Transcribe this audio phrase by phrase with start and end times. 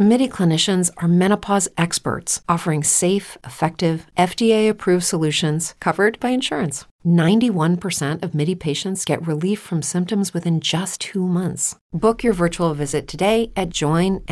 [0.00, 6.84] MIDI clinicians are menopause experts offering safe, effective, FDA approved solutions covered by insurance.
[7.04, 11.74] 91% of MIDI patients get relief from symptoms within just two months.
[11.92, 14.28] Book your virtual visit today at joinmidi.com.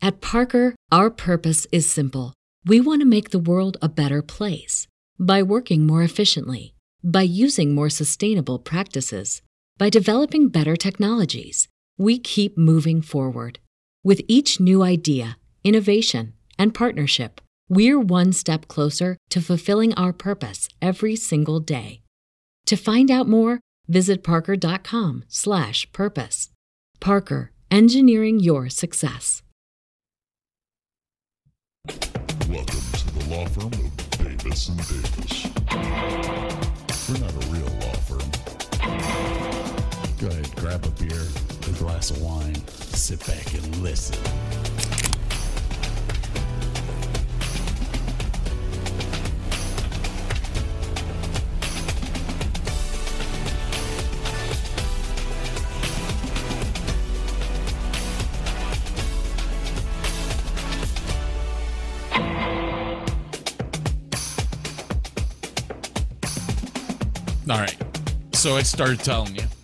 [0.00, 2.34] At Parker, our purpose is simple.
[2.64, 4.86] We want to make the world a better place
[5.18, 9.42] by working more efficiently, by using more sustainable practices,
[9.78, 11.66] by developing better technologies.
[12.00, 13.58] We keep moving forward.
[14.04, 20.68] With each new idea, innovation, and partnership, we're one step closer to fulfilling our purpose
[20.80, 22.02] every single day.
[22.66, 26.50] To find out more, visit parker.com/purpose.
[27.00, 29.42] Parker, engineering your success.
[32.48, 35.46] Welcome to the law firm of Davis and Davis.
[37.08, 38.30] We're not a real law firm.
[40.18, 40.90] Go ahead, grab a
[41.78, 44.18] glass of wine, sit back and listen.
[67.48, 67.76] All right.
[68.32, 69.57] So I started telling you.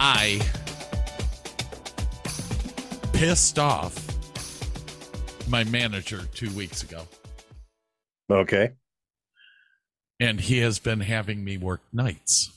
[0.00, 0.40] I
[3.12, 4.06] pissed off
[5.48, 7.02] my manager two weeks ago,
[8.30, 8.70] Okay.
[10.20, 12.50] and he has been having me work nights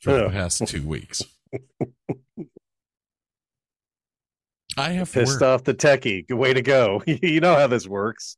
[0.00, 0.24] for Oh.
[0.28, 1.22] the past two weeks.
[4.76, 5.42] I have Pissed worked.
[5.42, 6.28] off the techie.
[6.28, 7.02] Good way to go.
[7.06, 8.36] you know how this works.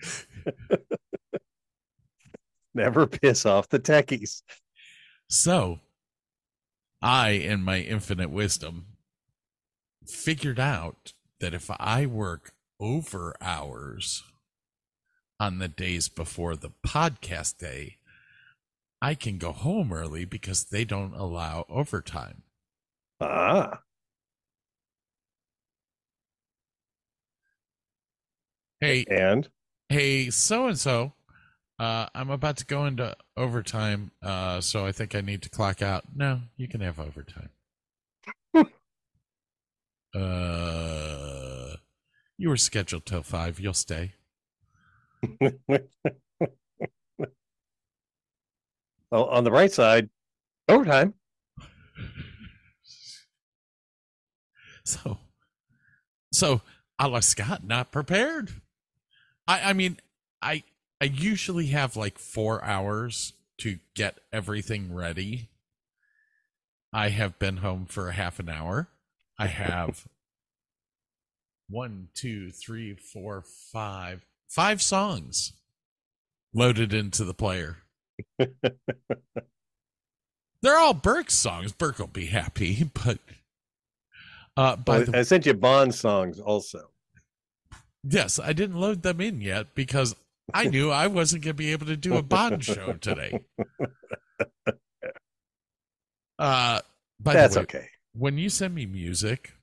[2.74, 4.42] Never piss off the techies.
[5.28, 5.80] So,
[7.00, 8.86] I, in my infinite wisdom,
[10.06, 14.22] figured out that if I work over hours
[15.40, 17.98] on the days before the podcast day,
[19.00, 22.42] I can go home early because they don't allow overtime.
[23.20, 23.82] Ah.
[28.80, 29.48] Hey, And
[29.88, 31.14] hey, so and so,
[31.78, 35.80] uh, I'm about to go into overtime, uh, so I think I need to clock
[35.80, 36.04] out.
[36.14, 37.50] No, you can have overtime.
[40.14, 41.76] uh,
[42.36, 43.60] you were scheduled till five.
[43.60, 44.14] You'll stay.
[49.10, 50.08] well, on the right side,
[50.68, 51.14] overtime.
[54.84, 55.18] So,
[56.32, 56.62] so
[56.98, 58.50] a la Scott, not prepared.
[59.46, 59.98] I, I mean,
[60.40, 60.62] I,
[61.00, 65.48] I usually have like four hours to get everything ready.
[66.92, 68.88] I have been home for a half an hour.
[69.38, 70.08] I have
[71.68, 75.52] one, two, three, four, five, five songs
[76.52, 77.78] loaded into the player.
[80.62, 81.72] They're all Burke songs.
[81.72, 83.18] Burke will be happy, but
[84.56, 86.90] uh, by Well, the I sent you Bond songs also.
[88.02, 90.16] Yes, I didn't load them in yet because
[90.54, 93.40] I knew I wasn't going to be able to do a Bond show today.
[96.38, 96.80] Uh,
[97.18, 97.88] by That's way, okay.
[98.12, 99.54] when you send me music,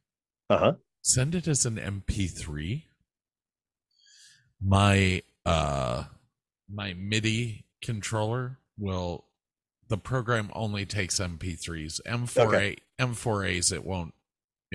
[0.49, 0.73] Uh huh.
[1.03, 2.83] send it as an MP3.
[4.61, 6.03] My uh,
[6.69, 9.23] my MIDI controller will.
[9.87, 12.01] The program only takes MP3s.
[12.07, 12.75] M4A Okay.
[12.99, 14.13] M4As it won't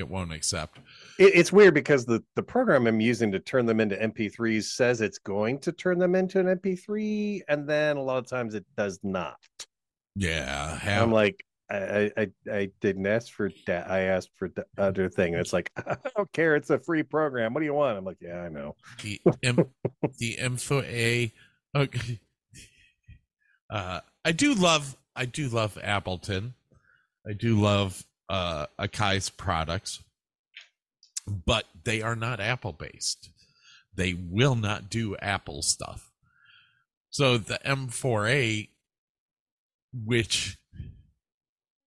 [0.00, 0.78] it won't accept.
[1.18, 5.00] It, it's weird because the, the program I'm using to turn them into MP3s says
[5.00, 8.64] it's going to turn them into an MP3, and then a lot of times it
[8.76, 9.36] does not.
[10.16, 13.88] Yeah, I'm like, I, I I I didn't ask for that.
[13.88, 15.34] I asked for the other thing.
[15.34, 16.56] And it's like, I don't care.
[16.56, 17.54] It's a free program.
[17.54, 17.96] What do you want?
[17.96, 18.74] I'm like, yeah, I know.
[19.02, 19.64] the M,
[20.18, 21.32] the info A.
[21.74, 22.20] Okay.
[23.72, 26.54] Uh, I do love I do love Appleton.
[27.24, 30.02] I do love uh, Akai's products,
[31.26, 33.28] but they are not Apple based.
[33.94, 36.10] They will not do Apple stuff.
[37.10, 38.68] So the M4A,
[39.92, 40.56] which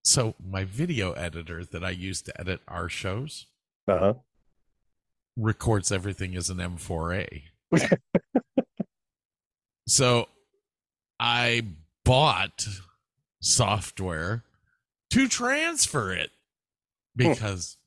[0.03, 3.47] so my video editor that I use to edit our shows
[3.87, 4.13] Uh huh.
[5.37, 7.43] records everything as an M4A.
[9.87, 10.27] so
[11.19, 11.61] I
[12.03, 12.67] bought
[13.41, 14.43] software
[15.13, 16.31] to transfer it
[17.15, 17.77] because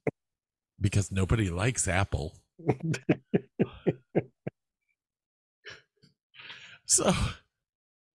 [0.80, 2.34] because nobody likes Apple.
[6.84, 7.12] so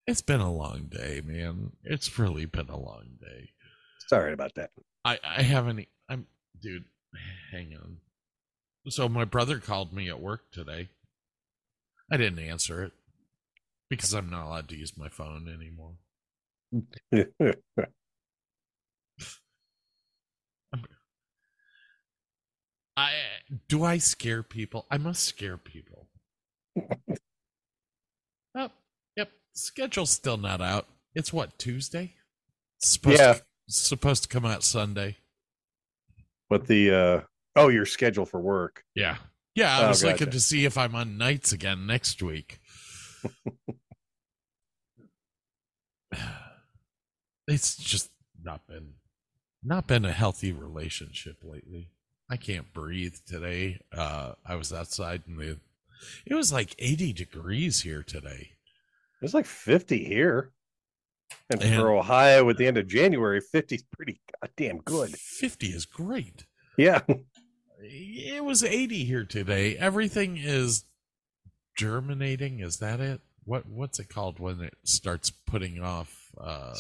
[0.08, 1.74] it's been a long day, man.
[1.84, 3.50] It's really been a long day.
[4.08, 4.72] Sorry about that.
[5.04, 5.86] I I haven't.
[6.08, 6.26] I'm
[6.62, 6.86] dude.
[7.52, 7.98] Hang on.
[8.88, 10.88] So my brother called me at work today.
[12.10, 12.94] I didn't answer it
[13.90, 15.96] because I'm not allowed to use my phone anymore.
[22.98, 23.12] I
[23.68, 24.86] do I scare people?
[24.92, 26.08] I must scare people.
[28.56, 28.70] oh,
[29.16, 29.32] yep.
[29.54, 30.88] Schedule's still not out.
[31.16, 32.14] It's what Tuesday.
[32.80, 33.34] It's supposed Yeah.
[33.34, 35.18] to, supposed to come out Sunday.
[36.50, 37.22] but the uh
[37.56, 38.84] oh, your schedule for work.
[38.96, 39.18] Yeah.
[39.56, 42.60] Yeah, I Oh, was looking to see if I'm on nights again next week.
[47.48, 48.12] it's just
[48.42, 48.94] not been
[49.64, 51.90] not been a healthy relationship lately.
[52.32, 53.82] I can't breathe today.
[53.96, 55.60] Uh I was outside and the
[56.26, 58.52] it was like 80 degrees here today.
[59.22, 60.52] It's like 50 here.
[61.50, 65.12] And And- for Ohio at the end of January, 50 is pretty goddamn good.
[65.16, 66.46] 50 is great.
[66.78, 67.02] Yeah.
[67.84, 69.76] It was 80 here today.
[69.78, 70.86] Everything is
[71.78, 72.60] germinating.
[72.60, 73.22] Is that it?
[73.44, 76.76] What what's it called when it starts putting off uh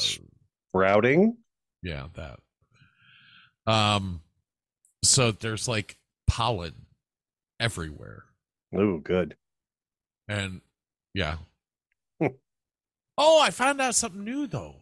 [0.73, 1.37] Routing.
[1.83, 2.39] yeah, that.
[3.71, 4.21] Um
[5.03, 6.85] so there's like pollen
[7.59, 8.25] everywhere.
[8.73, 9.35] Oh, good.
[10.27, 10.61] And
[11.13, 11.37] yeah.
[13.17, 14.75] oh, I found out something new though.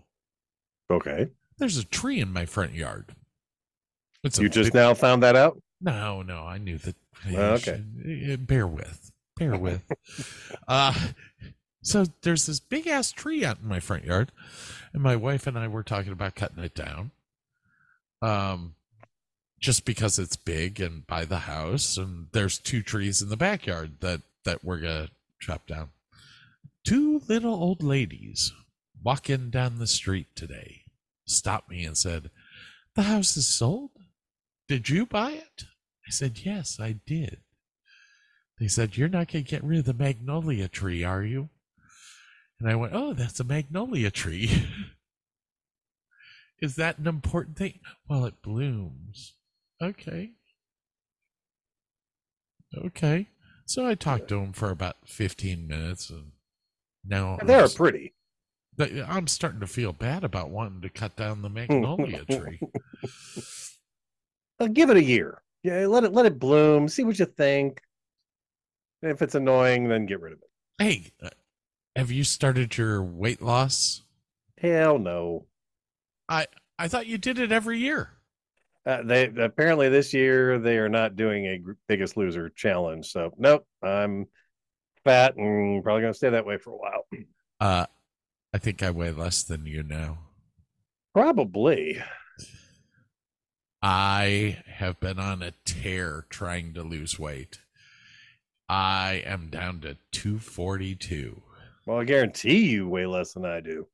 [0.92, 1.30] Okay.
[1.58, 3.16] There's a tree in my front yard.
[4.24, 5.62] It's You just now found that out?
[5.82, 6.96] No, no, I knew that.
[7.32, 7.82] Oh, okay.
[8.34, 9.82] Uh, Bear with, bear with.
[10.68, 10.94] uh,
[11.82, 14.32] so there's this big ass tree out in my front yard,
[14.94, 17.12] and my wife and I were talking about cutting it down.
[18.22, 18.76] Um,
[19.60, 24.00] just because it's big and by the house, and there's two trees in the backyard
[24.02, 25.10] that that we're gonna
[25.40, 25.90] chop down.
[26.84, 28.54] Two little old ladies
[29.04, 30.84] walking down the street today
[31.26, 32.32] stopped me and said,
[32.96, 33.92] "The house is sold."
[34.70, 35.66] Did you buy it?
[36.08, 37.40] I said, Yes, I did.
[38.60, 41.50] They said, You're not to get rid of the magnolia tree, are you?
[42.60, 44.68] And I went, Oh, that's a magnolia tree.
[46.62, 47.80] Is that an important thing?
[48.08, 49.34] Well, it blooms.
[49.82, 50.32] Okay.
[52.78, 53.28] Okay.
[53.66, 56.32] So I talked to him for about 15 minutes and
[57.06, 58.14] now I'm They're pretty.
[58.80, 62.60] I'm starting to feel bad about wanting to cut down the magnolia tree.
[64.60, 65.42] Uh, give it a year.
[65.64, 66.88] Yeah, let it let it bloom.
[66.88, 67.82] See what you think.
[69.02, 70.84] If it's annoying, then get rid of it.
[70.84, 71.30] Hey, uh,
[71.96, 74.04] have you started your weight loss?
[74.58, 75.46] Hell no.
[76.30, 76.48] I
[76.78, 78.12] I thought you did it every year.
[78.90, 83.12] Uh, they apparently this year they are not doing a biggest loser challenge.
[83.12, 84.26] So nope, I'm
[85.04, 87.06] fat and probably gonna stay that way for a while.
[87.60, 87.86] Uh,
[88.52, 90.18] I think I weigh less than you now.
[91.14, 92.02] Probably.
[93.84, 97.60] I have been on a tear trying to lose weight.
[98.68, 101.44] I am down to 242.
[101.86, 103.88] Well, I guarantee you weigh less than I do.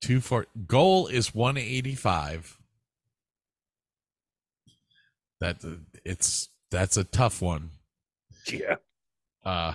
[0.00, 2.61] 24 goal is 185.
[5.42, 5.56] That
[6.04, 7.70] it's that's a tough one.
[8.46, 8.76] Yeah.
[9.44, 9.74] uh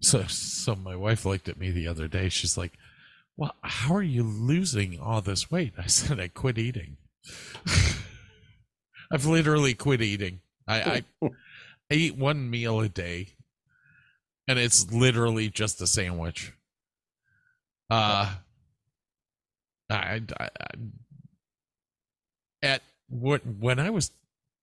[0.00, 2.28] so so my wife looked at me the other day.
[2.28, 2.72] She's like
[3.36, 5.74] well how are you losing all this weight?
[5.78, 6.96] I said i quit eating.
[9.12, 10.40] I've literally quit eating.
[10.66, 11.30] I, I i
[11.94, 13.36] eat one meal a day
[14.48, 16.52] and it's literally just a sandwich.
[17.88, 18.34] Uh
[19.88, 20.48] I, I, I
[22.64, 24.10] at what when i was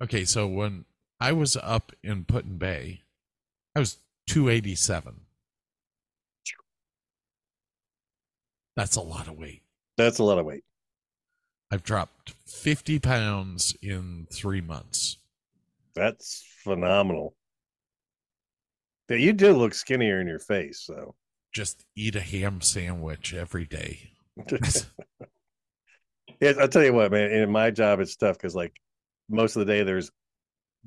[0.01, 0.85] okay so when
[1.19, 3.01] i was up in Put-in Bay
[3.75, 5.21] I was 287.
[8.75, 9.61] That's a lot of weight.
[9.97, 10.63] That's a lot of weight.
[11.71, 15.17] I've dropped 50 pounds in three months.
[15.95, 17.35] That's phenomenal.
[19.09, 21.15] Yeah, you do look skinnier in your face, so
[21.53, 24.11] Just eat a ham sandwich every day.
[26.39, 27.31] yeah, I'll tell you what, man.
[27.31, 28.73] In my job, it's tough because like
[29.31, 30.11] most of the day there's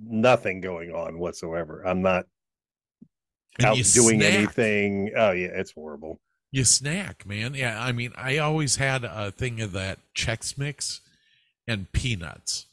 [0.00, 1.82] nothing going on whatsoever.
[1.86, 2.26] I'm not
[3.58, 4.34] And out doing snack.
[4.34, 5.12] anything.
[5.16, 6.20] Oh yeah, it's horrible.
[6.52, 7.54] You snack, man.
[7.54, 11.00] Yeah, I mean, I always had a thing of that Chex Mix
[11.66, 12.66] and peanuts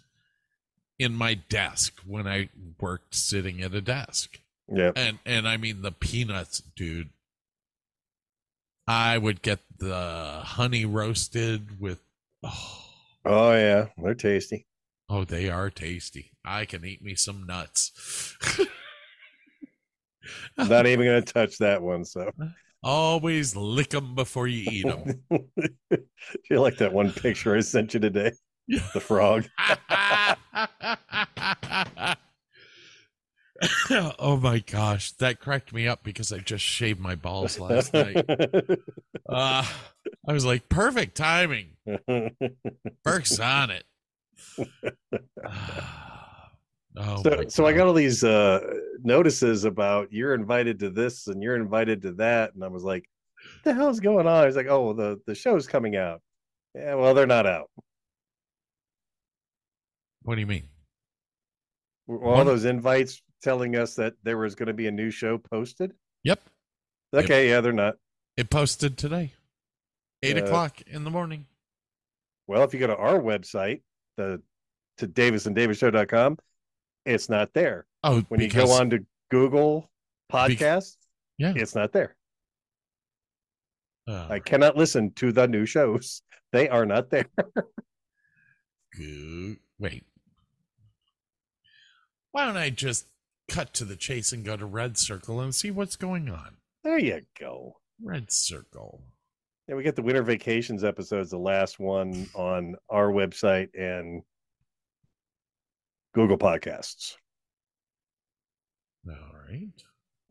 [1.00, 2.50] in my desk when I
[2.80, 4.40] worked sitting at a desk.
[4.68, 4.92] Yeah.
[4.96, 7.10] and and I mean the peanuts, dude.
[8.88, 12.00] I would get the honey roasted with
[12.44, 12.84] oh,
[13.26, 14.66] Oh yeah, they're tasty.
[15.14, 16.32] Oh, they are tasty.
[16.46, 18.38] I can eat me some nuts.
[20.58, 22.06] Not even going to touch that one.
[22.06, 22.32] So
[22.84, 25.22] Always lick them before you eat them.
[26.50, 28.32] you like that one picture I sent you today?
[28.70, 29.50] The frog.
[34.18, 38.26] oh my gosh, that cracked me up because I just shaved my balls last night.
[39.28, 39.66] Uh,
[40.28, 41.76] I was like, perfect timing.
[43.04, 43.84] Burke's on it.
[46.98, 48.60] Oh, so, so I got all these uh
[49.02, 53.08] notices about you're invited to this and you're invited to that, and I was like,
[53.44, 56.22] "What the hell's going on?" I was like, "Oh, the the show's coming out."
[56.76, 57.70] Yeah, well, they're not out.
[60.24, 60.68] What do you mean?
[62.08, 65.12] Were all One- those invites telling us that there was going to be a new
[65.12, 65.94] show posted?
[66.26, 66.42] Yep,
[67.14, 67.96] Okay, yeah, they're not.
[68.36, 69.32] it posted today,
[70.24, 71.46] eight Uh, o'clock in the morning.
[72.48, 73.82] Well, if you go to our website,
[74.18, 74.42] the
[74.98, 76.38] to davisanddavisshow.com,
[77.06, 77.86] it's not there.
[78.04, 79.90] Oh, When because, you go on to Google
[80.30, 80.98] Bec- Podcasts,
[81.38, 82.16] yeah, it's not there.
[84.08, 86.22] I cannot listen to the new shows.
[86.52, 87.28] They are not there.
[89.80, 90.04] Wait.
[92.34, 93.06] Why don't I just
[93.48, 96.58] cut to the chase and go to Red Circle and see what's going on?
[96.84, 97.78] There you go.
[98.04, 99.02] Red Circle.
[99.72, 104.22] Yeah, we get the winter vacations episodes, the last one on our website and
[106.14, 107.16] Google Podcasts.
[109.08, 109.16] All
[109.50, 109.70] right.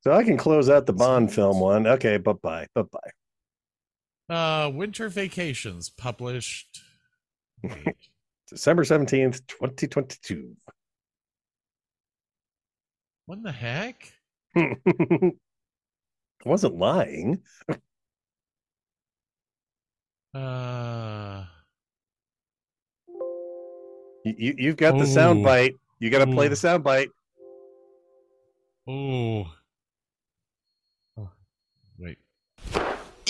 [0.03, 1.87] So I can close out the Bond film one.
[1.87, 2.67] Okay, bye bye.
[2.75, 2.83] Bye
[4.29, 4.35] bye.
[4.37, 6.83] Uh, Winter Vacations published.
[8.47, 10.55] December 17th, 2022.
[13.25, 14.13] what the heck?
[14.55, 15.33] I
[16.45, 17.41] wasn't lying.
[20.35, 21.45] Uh,
[24.25, 25.77] You, you, you've got the sound bite.
[25.99, 27.09] You got to play the sound bite.
[28.87, 29.47] oh.
[31.19, 31.31] Oh,
[31.99, 32.19] Wait.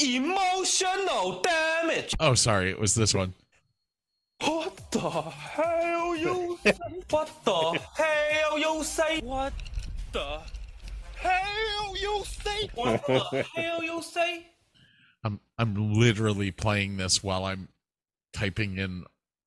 [0.02, 2.14] Emotional damage.
[2.21, 2.71] Oh, sorry.
[2.71, 3.35] It was this one.
[4.42, 6.73] What the hell you say?
[7.11, 9.21] What the hell you say?
[9.21, 9.52] What
[10.12, 10.40] the
[11.16, 12.69] hell you say?
[12.75, 14.47] What the hell you say?
[15.24, 17.68] I'm I'm literally playing this while I'm
[18.32, 19.04] typing in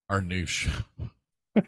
[0.10, 0.72] our new show.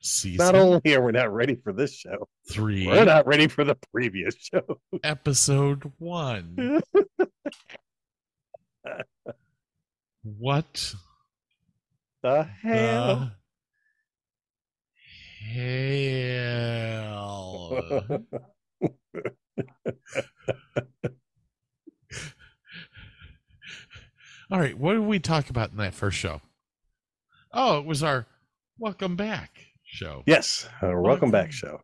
[0.00, 3.64] Season Not only are we not ready for this show, 3 we're not ready for
[3.64, 4.80] the previous show.
[5.02, 6.80] episode 1.
[10.22, 10.94] what
[12.22, 13.32] The hell?
[15.54, 15.86] the hell?
[24.50, 26.40] All right, what did we talk about in that first show?
[27.52, 28.26] Oh, it was our
[28.78, 29.50] welcome back
[29.84, 30.22] show.
[30.26, 31.52] yes, uh, welcome back Welcome.
[31.52, 31.80] show.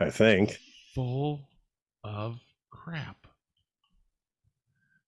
[0.00, 0.56] I think.
[0.94, 1.40] Full
[2.04, 2.38] of
[2.70, 3.16] crap.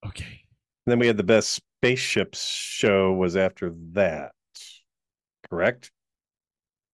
[0.05, 0.41] Okay.
[0.87, 4.33] then we had the best spaceships show was after that.
[5.49, 5.93] Correct?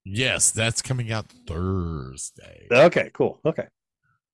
[0.04, 2.66] Yes, that's coming out Thursday.
[2.70, 3.40] Okay, cool.
[3.46, 3.66] Okay.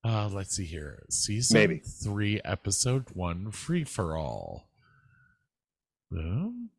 [0.05, 1.05] Uh, let's see here.
[1.11, 1.79] Season Maybe.
[1.79, 4.69] three, episode one, free for all.
[6.11, 6.71] Um,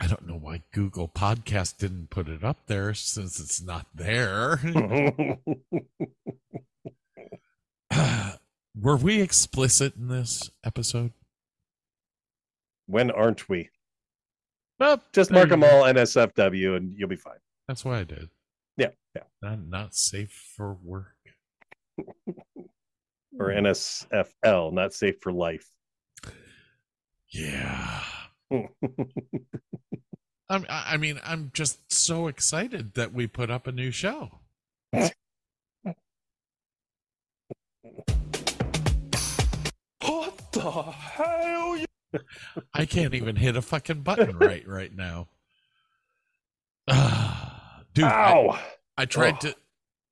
[0.00, 4.60] I don't know why Google Podcast didn't put it up there since it's not there.
[8.80, 11.12] Were we explicit in this episode?
[12.86, 13.70] when aren't we?
[14.78, 15.66] Well, Just mark them go.
[15.68, 17.38] all NSFW and you'll be fine.
[17.66, 18.28] That's what I did.
[18.76, 19.22] Yeah, yeah.
[19.40, 21.13] Not not safe for work.
[23.36, 25.68] Or NSFL, not safe for life.
[27.30, 28.00] Yeah.
[30.48, 34.38] I'm, I I mean, I'm just so excited that we put up a new show.
[34.92, 35.08] What
[40.52, 41.86] the hell you
[42.72, 45.28] I can't even hit a fucking button right right now.
[47.94, 48.58] Dude, I, Ow!
[48.96, 49.40] I tried Ugh.
[49.40, 49.56] to.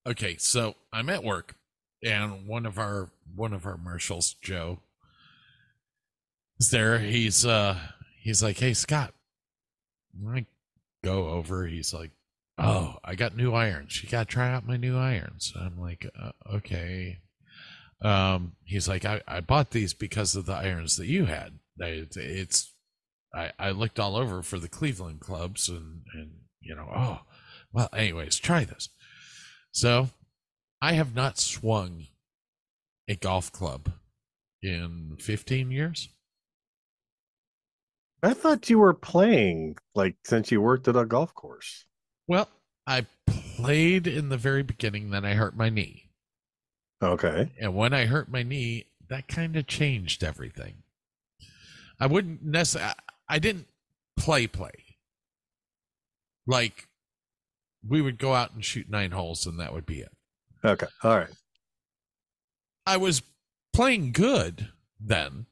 [0.04, 1.54] Okay, so I'm at work,
[2.02, 4.80] and one of our one of our marshals, Joe,
[6.58, 6.98] is there.
[6.98, 7.78] He's uh
[8.20, 9.14] he's like, "Hey, Scott."
[10.28, 10.46] I
[11.02, 11.66] go over.
[11.66, 12.10] He's like,
[12.58, 14.02] "Oh, I got new irons.
[14.02, 17.18] You got to try out my new irons." I'm like, uh, "Okay."
[18.02, 21.58] Um, he's like, I, I bought these because of the irons that you had.
[21.78, 22.74] They, it's,
[23.34, 27.20] I, I looked all over for the Cleveland clubs and, and, you know, oh,
[27.72, 28.88] well, anyways, try this.
[29.70, 30.08] So
[30.82, 32.08] I have not swung
[33.06, 33.92] a golf club
[34.60, 36.08] in 15 years.
[38.20, 41.84] I thought you were playing like since you worked at a golf course.
[42.26, 42.48] Well,
[42.84, 46.10] I played in the very beginning, then I hurt my knee.
[47.00, 47.52] Okay.
[47.60, 50.82] And when I hurt my knee, that kind of changed everything.
[52.00, 52.94] I wouldn't necessarily,
[53.28, 53.68] I didn't
[54.16, 54.72] play play.
[56.44, 56.88] Like,
[57.86, 60.10] we would go out and shoot nine holes, and that would be it.
[60.64, 60.86] Okay.
[61.02, 61.30] All right.
[62.86, 63.22] I was
[63.72, 64.68] playing good
[65.00, 65.46] then.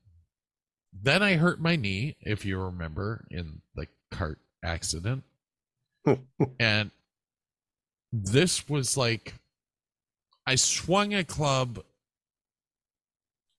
[0.93, 5.25] Then I hurt my knee, if you remember, in the cart accident.
[6.61, 6.91] and
[8.13, 9.35] this was like
[10.47, 11.81] I swung a club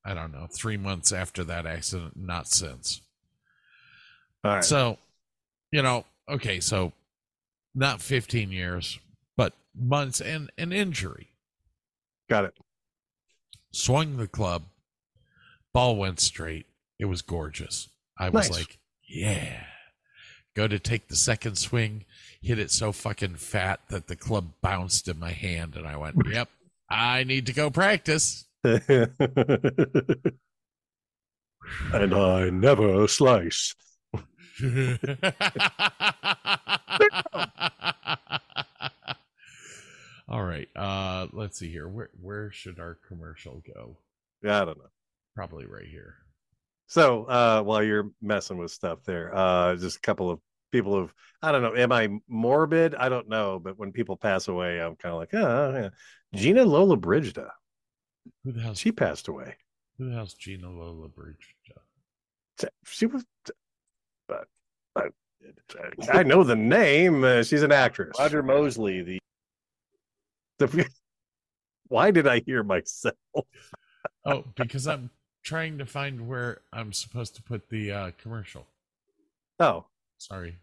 [0.04, 3.02] I don't know, 3 months after that accident, not since.
[4.44, 4.64] All right.
[4.64, 4.98] So,
[5.72, 6.92] you know, okay, so
[7.76, 8.98] not 15 years,
[9.38, 11.31] but months and an injury.
[12.32, 12.54] Got it.
[13.74, 14.64] Swung the club,
[15.74, 16.66] ball went straight.
[16.98, 17.90] It was gorgeous.
[18.18, 18.58] I was Nice.
[18.58, 19.66] like, yeah.
[20.56, 22.06] Go to take the second swing,
[22.42, 26.16] hit it so fucking fat that the club bounced in my hand, and I went,
[26.32, 26.48] yep,
[26.90, 28.46] I need to go practice.
[28.64, 29.12] and
[31.92, 33.76] I never slice.
[40.32, 40.70] All right.
[40.78, 41.90] Uh let's see here.
[41.90, 43.98] Where where should our commercial go?
[44.42, 44.90] Yeah, I don't know.
[45.36, 46.16] Probably right here.
[46.88, 50.40] So uh while you're messing with stuff there, uh just a couple of
[50.72, 52.96] people have I don't know, am I morbid?
[52.96, 55.90] I don't know, but when people pass away, I'm kind of like, oh yeah.
[56.40, 57.50] Gina Lollobrigida.
[58.46, 58.74] Who the hell?
[58.74, 59.58] She passed away.
[59.98, 61.56] who the hell's Gina Lola Bridge?
[62.86, 63.26] She was
[64.30, 64.46] but,
[64.96, 65.12] but
[66.10, 67.24] I know the name.
[67.26, 68.16] Uh, she's an actress.
[68.18, 69.20] Roger Mosley, the
[70.62, 70.90] the
[71.88, 73.16] why did I hear myself?
[74.24, 75.10] Oh, because I'm
[75.44, 78.68] trying to find where I'm supposed to put the uh commercial.
[79.60, 79.86] Oh,
[80.22, 80.56] Sorry.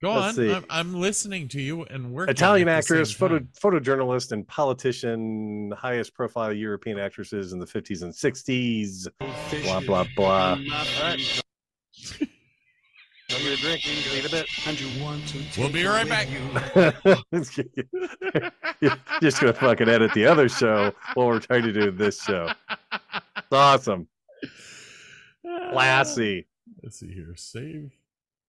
[0.00, 0.50] Go Let's on.
[0.50, 2.30] I'm, I'm listening to you and working.
[2.30, 7.66] Italian at the same actress, photo photojournalist, and politician, highest profile European actresses in the
[7.66, 9.08] 50s and 60s.
[9.64, 10.56] Blah blah blah.
[13.40, 13.48] All right.
[13.48, 13.84] Tell me to drink.
[14.14, 14.46] Need a bit.
[15.58, 16.28] We'll be right back.
[18.80, 22.50] You're just gonna fucking edit the other show while we're trying to do this show.
[22.92, 24.06] It's awesome,
[25.72, 26.46] classy.
[26.82, 27.34] Let's see here.
[27.36, 27.92] Save.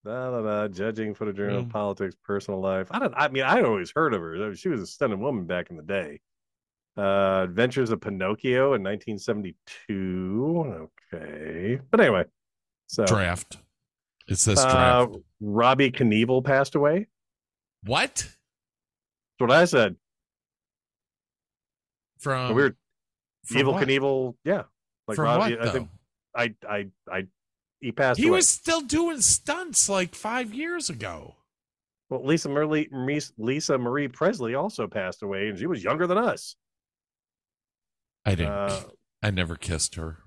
[0.05, 1.71] Da, da, da, judging for photojournal, Yeah.
[1.71, 2.87] politics, personal life.
[2.91, 3.13] I don't.
[3.17, 4.55] I mean, I always heard of her.
[4.55, 6.21] She was a stunning woman back in the day.
[6.97, 10.89] Uh, Adventures of Pinocchio in 1972.
[11.13, 12.23] Okay, but anyway,
[12.87, 13.57] so Draft.
[14.29, 15.07] It's this uh.
[15.41, 17.07] Robbie Knievel passed away.
[17.83, 18.15] what?
[18.15, 18.29] That's
[19.39, 19.95] what I said.
[22.19, 22.75] From Weird.
[23.45, 23.87] from Evil what?
[23.87, 24.35] Knievel.
[24.43, 24.63] Yeah,
[25.07, 25.55] like From Robbie.
[25.55, 25.89] what, I think?
[26.35, 27.27] I, I, I.
[27.79, 28.35] He passed He away.
[28.37, 31.35] was still doing stunts like five years ago.
[32.09, 32.89] Well, Lisa Marie,
[33.37, 36.55] Lisa Marie Presley also passed away, and she was younger than us.
[38.25, 38.51] I didn't.
[38.51, 38.81] Uh,
[39.23, 40.17] I never kissed her.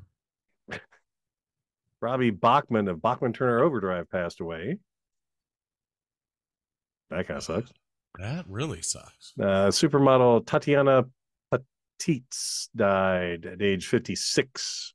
[2.02, 4.78] Robbie Bachman of Bachman Turner Overdrive passed away.
[7.10, 7.72] That kind of sucks.
[8.18, 9.32] That really sucks.
[9.40, 11.04] Uh, supermodel Tatiana
[11.52, 14.94] Patitz died at age 56.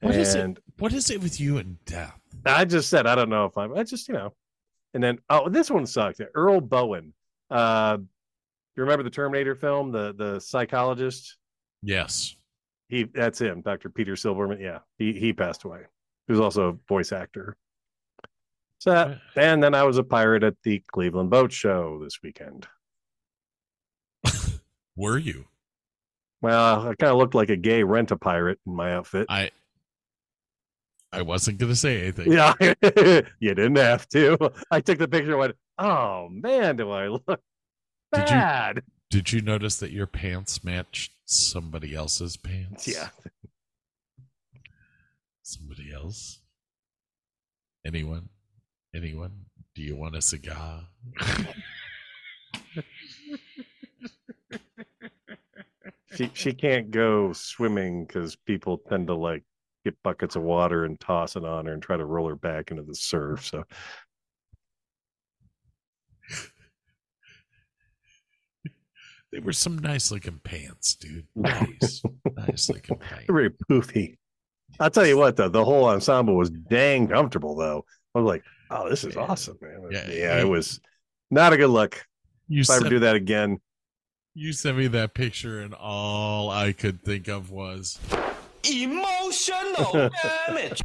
[0.00, 0.58] What is it?
[0.78, 2.20] What is it with you and death?
[2.44, 4.34] I just said, I don't know if I'm, I just, you know.
[4.92, 6.20] And then, oh, this one sucked.
[6.34, 7.12] Earl Boen.
[7.50, 7.98] Uh,
[8.76, 11.36] you remember the Terminator film, the the psychologist?
[11.82, 12.36] Yes.
[12.88, 13.90] He that's him, Dr.
[13.90, 14.60] Peter Silberman.
[14.60, 15.80] Yeah, he he passed away.
[16.26, 17.56] He was also a voice actor.
[18.78, 22.66] So and then I was a pirate at the Cleveland Boat Show this weekend.
[24.96, 25.46] Were you?
[26.42, 29.26] Well, I kind of looked like a gay rent a pirate in my outfit.
[29.28, 29.50] I.
[31.12, 32.30] I wasn't gonna say anything.
[32.32, 34.52] Yeah, you didn't have to.
[34.70, 37.40] I took the picture and went, oh man, do I look Did
[38.12, 38.82] you- bad?
[39.16, 42.86] Did you notice that your pants matched somebody else's pants?
[42.86, 43.08] Yeah.
[45.42, 46.40] Somebody else?
[47.86, 48.28] Anyone?
[48.94, 49.46] Anyone?
[49.74, 50.82] Do you want a cigar?
[56.14, 59.44] She she can't go swimming because people tend to like
[59.82, 62.70] get buckets of water and toss it on her and try to roll her back
[62.70, 63.46] into the surf.
[63.46, 63.64] So
[69.36, 71.26] They were some nice looking pants, dude.
[71.36, 72.00] Nice.
[72.38, 73.26] nice looking pants.
[73.26, 74.16] very poofy.
[74.80, 77.84] I'll tell you what though, the whole ensemble was dang comfortable though.
[78.14, 79.26] I was like, oh, this is Man.
[79.28, 79.88] awesome, man.
[79.90, 80.80] Yeah, Yeah, you- it was
[81.30, 82.02] not a good look.
[82.48, 83.58] You If I ever do that again,
[84.34, 87.98] you sent me that picture, and all I could think of was
[88.64, 90.10] Emotional
[90.46, 90.80] damage.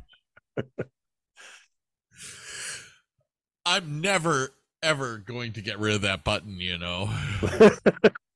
[3.65, 4.49] I'm never
[4.83, 7.09] ever going to get rid of that button, you know.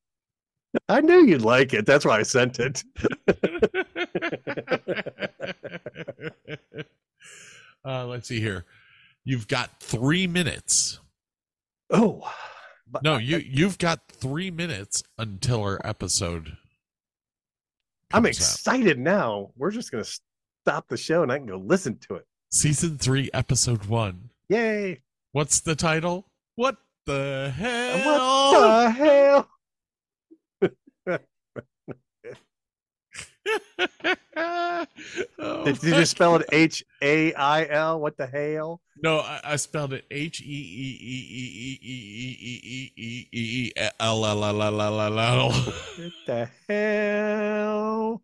[0.89, 1.85] I knew you'd like it.
[1.85, 2.83] That's why I sent it.
[7.85, 8.65] uh, let's see here.
[9.23, 10.99] You've got three minutes.
[11.91, 12.31] oh,
[12.89, 16.57] but No, I- you you've got three minutes until our episode.
[18.13, 18.41] I'm comes out.
[18.55, 19.51] excited now.
[19.57, 20.03] We're just gonna
[20.63, 22.25] stop the show and I can go listen to it.
[22.51, 24.29] Season three, episode one.
[24.49, 25.01] Yay!
[25.31, 26.27] What's the title?
[26.55, 28.05] What the hell?
[28.05, 29.49] What the hell?
[34.37, 37.99] Oh Did you just spell it H A I L?
[37.99, 38.81] What the hell?
[39.01, 41.97] No, I, I spelled it H E E E E E
[42.35, 45.51] E E E E E L L L L L L L.
[45.51, 48.21] What the hell?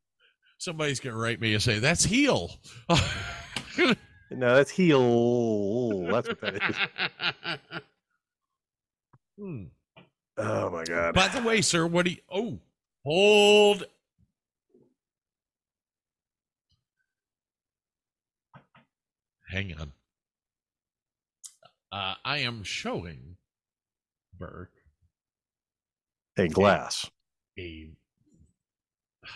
[0.57, 2.51] Somebody's gonna write me and say that's heel.
[4.33, 6.07] No, that's heel.
[6.07, 7.71] That's what that is.
[9.37, 9.63] Hmm.
[10.37, 11.13] Oh my god.
[11.15, 12.17] By the way, sir, what do you?
[12.31, 12.59] Oh,
[13.03, 13.85] hold.
[19.51, 19.91] Hang on.
[21.91, 23.35] Uh, I am showing
[24.39, 24.71] Burke
[26.37, 27.09] Hey, glass.
[27.59, 27.61] a.
[27.61, 27.65] A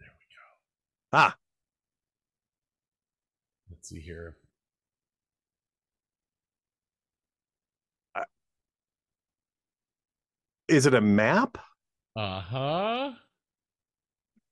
[0.00, 1.12] there we go.
[1.12, 1.36] Ah,
[3.70, 4.36] Let's see here.
[10.68, 11.58] is it a map?
[12.16, 13.12] Uh huh.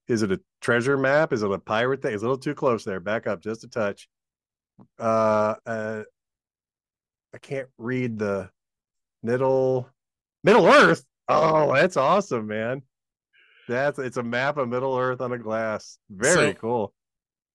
[0.09, 1.33] Is it a treasure map?
[1.33, 2.13] Is it a pirate thing?
[2.15, 3.01] It's a little too close there.
[3.01, 4.09] Back up just a touch.
[4.99, 6.03] Uh, uh
[7.35, 8.51] I can't read the
[9.23, 9.89] middle
[10.45, 11.05] Middle Earth.
[11.29, 12.83] Oh, that's awesome, man.
[13.69, 15.99] That's it's a map of Middle Earth on a glass.
[16.11, 16.95] Very So- cool.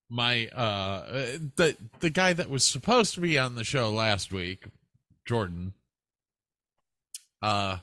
[0.09, 1.05] my uh
[1.55, 4.65] the the guy that was supposed to be on the show last week
[5.25, 5.73] jordan
[7.41, 7.77] uh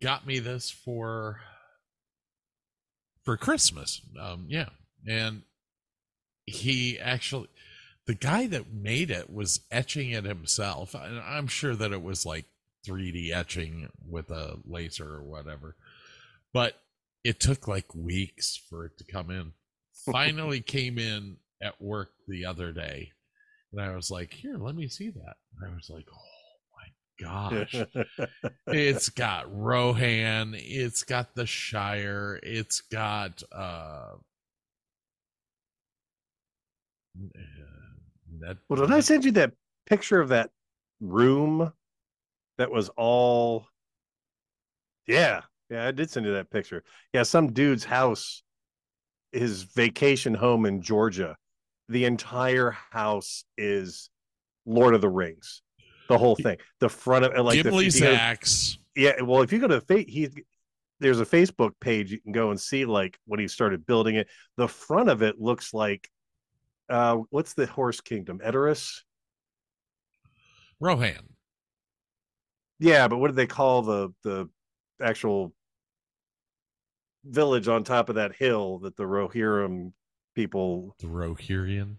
[0.00, 1.40] got me this for
[3.24, 4.68] for christmas um yeah
[5.06, 5.42] and
[6.48, 7.48] he actually
[8.06, 10.94] the guy that made it was etching it himself.
[10.94, 12.46] And i'm sure that it was like
[12.86, 15.76] 3d etching with a laser or whatever.
[16.52, 16.80] But
[17.22, 19.52] it took like weeks for it to come in.
[20.10, 23.12] Finally came in at work the other day
[23.72, 25.36] and i was like here let me see that.
[25.60, 26.18] And i was like oh
[26.76, 27.74] my gosh.
[28.68, 34.14] It's got rohan it's got the shire it's got uh
[38.40, 39.52] Ned, well, did I send you that
[39.86, 40.50] picture of that
[41.00, 41.72] room
[42.58, 43.66] that was all
[45.06, 46.84] Yeah, yeah, I did send you that picture.
[47.12, 48.42] Yeah, some dude's house,
[49.32, 51.36] his vacation home in Georgia.
[51.88, 54.10] The entire house is
[54.66, 55.62] Lord of the Rings.
[56.08, 56.58] The whole thing.
[56.80, 60.04] The front of like the, Gimli's if axe yeah well if you go to fa-
[60.06, 60.28] he
[61.00, 64.26] there's a facebook page you can go and see like when he started building it
[64.56, 66.10] the front of it looks like
[66.88, 68.40] uh what's the horse kingdom?
[68.44, 69.00] Edoras?
[70.80, 71.28] rohan.
[72.78, 74.48] Yeah but what do they call the the
[75.02, 75.52] actual
[77.24, 79.92] village on top of that hill that the rohirrim
[80.34, 81.96] people the rohirrian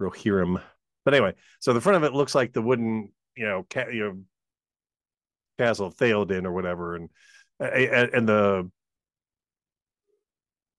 [0.00, 0.60] rohirrim.
[1.04, 4.04] But anyway so the front of it looks like the wooden you know ca- you
[4.04, 4.18] know
[5.58, 7.08] castle of Theoden or whatever and,
[7.60, 8.70] and the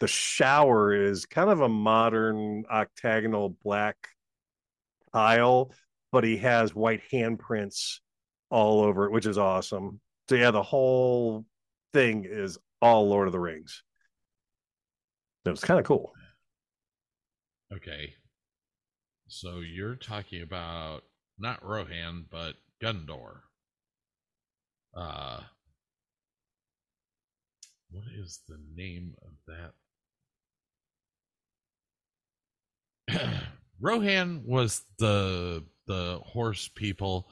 [0.04, 3.96] the shower is kind of a modern octagonal black
[5.14, 5.72] tile
[6.12, 8.00] but he has white handprints
[8.50, 10.02] all over it which is awesome.
[10.28, 11.46] So yeah the whole
[11.94, 13.82] thing is all lord of the rings.
[15.46, 16.12] It was kind of cool.
[17.74, 18.14] Okay.
[19.30, 21.04] So you're talking about
[21.40, 23.38] not rohan but Gondor.
[24.94, 25.40] Uh
[27.90, 29.72] what is the name of that
[33.82, 37.30] rohan was the the horse people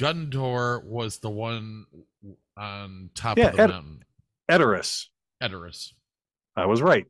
[0.00, 1.84] Gondor was the one
[2.56, 4.04] on top Yeah, of the Ed- mountain
[4.50, 5.06] Edoras.
[5.42, 5.92] Edoras.
[6.56, 7.06] I was right.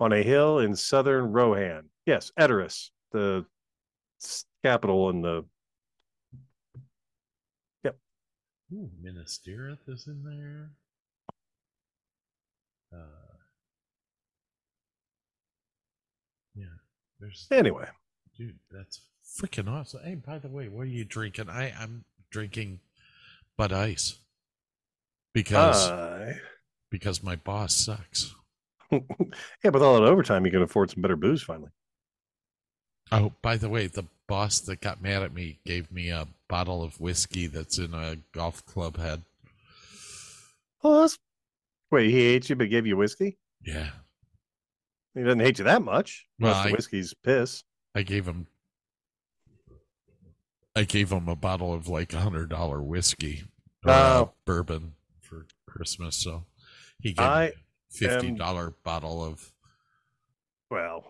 [0.00, 1.90] On a hill in southern Rohan.
[2.06, 3.46] Yes, Edoras, the
[4.64, 5.44] capital in the
[8.74, 10.70] Ooh, Minas Tirith is in there.
[12.90, 13.04] Uh,
[16.54, 16.64] yeah,
[17.22, 17.86] there's anyway.
[18.36, 18.58] dude.
[18.70, 20.00] That's freaking awesome.
[20.04, 21.48] Hey, by the way, what are you drinking?
[21.48, 22.80] I I'm drinking
[23.56, 24.18] Bud Ice
[25.32, 26.34] because I
[26.90, 28.34] because my boss sucks.
[28.90, 31.70] yeah, with all that overtime, you can afford some better booze finally.
[33.10, 36.82] Oh, by the way, the boss that got mad at me gave me a bottle
[36.82, 39.22] of whiskey that's in a golf club head.
[40.82, 41.18] Oh, that's...
[41.90, 43.38] wait, he hates you but gave you whiskey?
[43.64, 43.90] Yeah.
[45.14, 46.26] He doesn't hate you that much.
[46.38, 47.64] Well, I- whiskey's piss.
[47.94, 48.46] I gave him
[50.74, 53.44] I gave him a bottle of like a hundred dollar whiskey
[53.84, 54.32] uh, Oh.
[54.46, 56.46] bourbon for Christmas, so
[56.98, 59.52] he gave I me a fifty dollar bottle of
[60.70, 61.04] Well,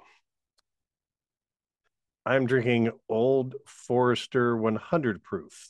[2.26, 5.68] I'm drinking Old Forester 100 proof.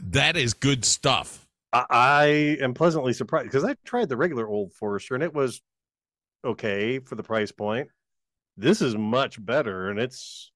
[0.00, 1.47] that is good stuff.
[1.72, 2.24] I, I
[2.62, 5.60] am pleasantly surprised because I tried the regular Old Forester and it was
[6.44, 7.88] okay for the price point.
[8.56, 10.50] This is much better, and it's,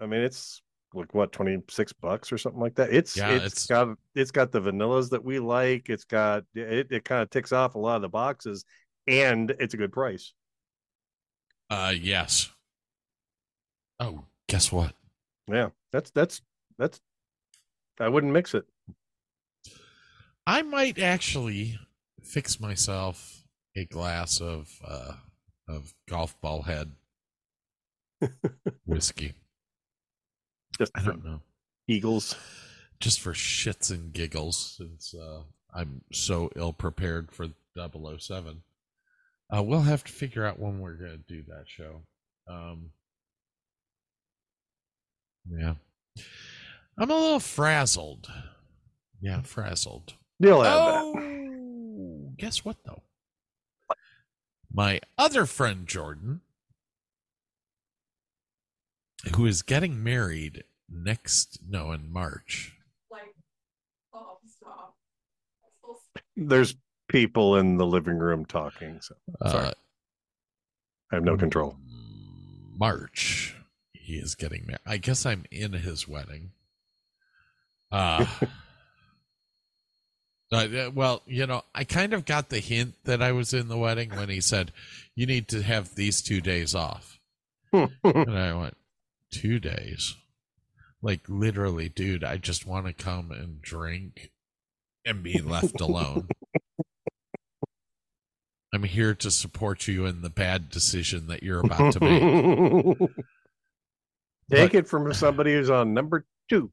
[0.00, 0.60] I mean, it's
[0.92, 2.92] like what 26 bucks or something like that.
[2.92, 5.88] It's Yeah, it's it's- got it's got the vanillas that we like.
[5.88, 6.88] It's got it.
[6.90, 8.64] It kind of ticks off a lot of the boxes,
[9.06, 10.32] and it's a good price.
[11.70, 12.50] Uh yes.
[14.00, 14.94] Oh, guess what?
[15.48, 16.42] Yeah, that's that's
[16.78, 17.00] that's.
[18.00, 18.64] I wouldn't mix it.
[20.46, 21.78] I might actually
[22.22, 23.44] fix myself
[23.76, 25.12] a glass of uh
[25.68, 26.92] of golf ball head
[28.86, 29.32] whiskey.
[30.78, 31.40] Just I don't know.
[31.88, 32.34] Eagles.
[33.00, 35.42] just for shits and giggles since uh,
[35.74, 38.62] I'm so ill prepared for 007.
[39.54, 42.02] Uh, we'll have to figure out when we're going to do that show.
[42.48, 42.90] Um,
[45.50, 45.74] yeah.
[46.98, 48.30] I'm a little frazzled.
[49.20, 50.14] Yeah, frazzled.
[50.42, 51.02] You'll have that.
[51.04, 53.02] Oh, guess what, though?
[54.74, 56.40] My other friend, Jordan,
[59.36, 62.74] who is getting married next, no, in March.
[63.08, 63.34] Like,
[64.12, 64.96] oh, stop.
[66.36, 66.74] There's
[67.08, 69.14] people in the living room talking, so
[69.46, 69.66] Sorry.
[69.66, 69.72] Uh,
[71.12, 71.76] I have no control.
[72.76, 73.54] March,
[73.92, 74.80] he is getting married.
[74.84, 76.50] I guess I'm in his wedding.
[77.92, 78.26] Uh,
[80.52, 83.78] uh, well, you know, I kind of got the hint that I was in the
[83.78, 84.72] wedding when he said,
[85.14, 87.18] "You need to have these two days off,"
[87.72, 88.76] and I went,
[89.30, 90.14] two days?"
[91.00, 94.30] Like literally, dude, I just want to come and drink
[95.04, 96.28] and be left alone.
[98.74, 102.98] I'm here to support you in the bad decision that you're about to make.
[104.50, 106.70] Take it from somebody who's on number two.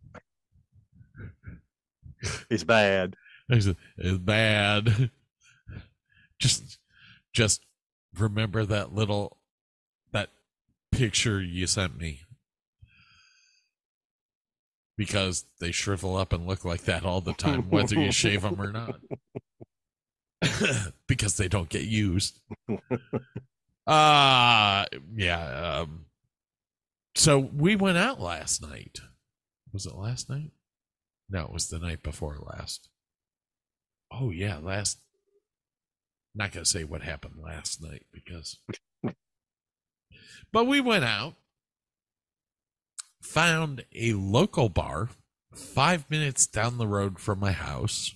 [2.49, 3.15] It's bad.
[3.51, 5.11] I said, It's bad.
[6.39, 6.77] Just,
[7.33, 7.65] just
[8.17, 9.39] remember that little,
[10.13, 10.29] that
[10.89, 12.21] picture you sent me.
[14.95, 18.61] Because they shrivel up and look like that all the time, whether you shave them
[18.61, 19.01] or not.
[21.07, 22.39] because they don't get used.
[23.85, 24.85] Uh
[25.15, 25.79] yeah.
[25.81, 26.05] Um,
[27.15, 29.01] so we went out last night.
[29.73, 30.51] Was it last night?
[31.29, 32.87] No, it was the night before last.
[34.11, 34.99] Oh yeah, last.
[36.35, 38.57] Not gonna say what happened last night because.
[40.51, 41.35] but we went out,
[43.21, 45.09] found a local bar,
[45.53, 48.15] five minutes down the road from my house,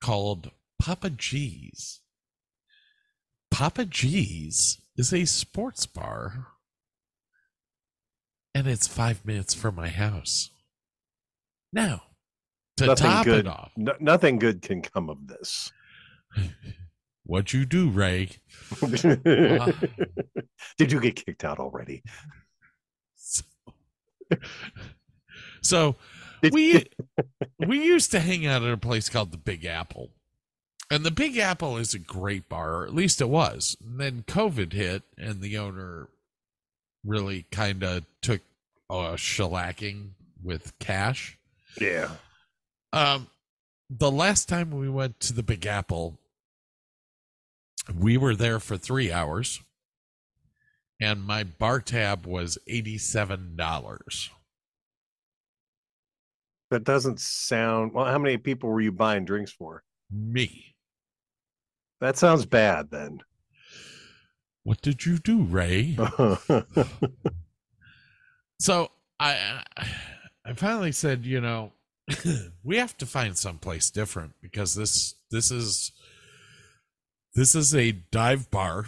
[0.00, 2.00] called Papa G's.
[3.50, 6.48] Papa G's is a sports bar,
[8.54, 10.50] and it's five minutes from my house.
[11.72, 12.02] Now,
[12.76, 13.40] to nothing top good.
[13.40, 15.72] it off, no- nothing good can come of this.
[17.24, 18.30] what you do, Ray?
[18.86, 22.02] Did you get kicked out already?
[23.18, 23.42] So,
[25.62, 25.96] so
[26.52, 26.84] we
[27.66, 30.10] we used to hang out at a place called the Big Apple.
[30.90, 33.76] And the Big Apple is a great bar, or at least it was.
[33.84, 36.08] And then COVID hit and the owner
[37.04, 38.40] really kind of took
[38.88, 40.10] a shellacking
[40.42, 41.38] with cash.
[41.80, 42.10] Yeah.
[42.96, 43.28] Um,
[43.90, 46.18] the last time we went to the Big Apple,
[47.94, 49.60] we were there for three hours,
[51.00, 54.30] and my bar tab was eighty-seven dollars.
[56.70, 58.06] That doesn't sound well.
[58.06, 59.82] How many people were you buying drinks for?
[60.10, 60.74] Me.
[62.00, 63.22] That sounds bad then.
[64.62, 65.96] What did you do, Ray?
[68.58, 69.62] So I
[70.44, 71.72] I finally said, you know,
[72.64, 75.92] we have to find someplace different because this this is
[77.34, 78.86] this is a dive bar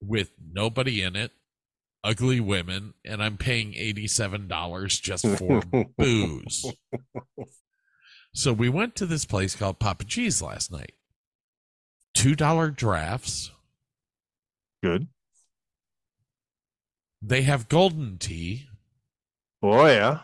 [0.00, 1.32] with nobody in it,
[2.02, 5.62] ugly women, and I'm paying $87 just for
[5.98, 6.72] booze.
[8.34, 10.92] So we went to this place called Papa G's last night.
[12.16, 13.50] $2 drafts.
[14.82, 15.08] Good.
[17.20, 18.66] They have Golden Tee.
[19.62, 20.20] Oh yeah.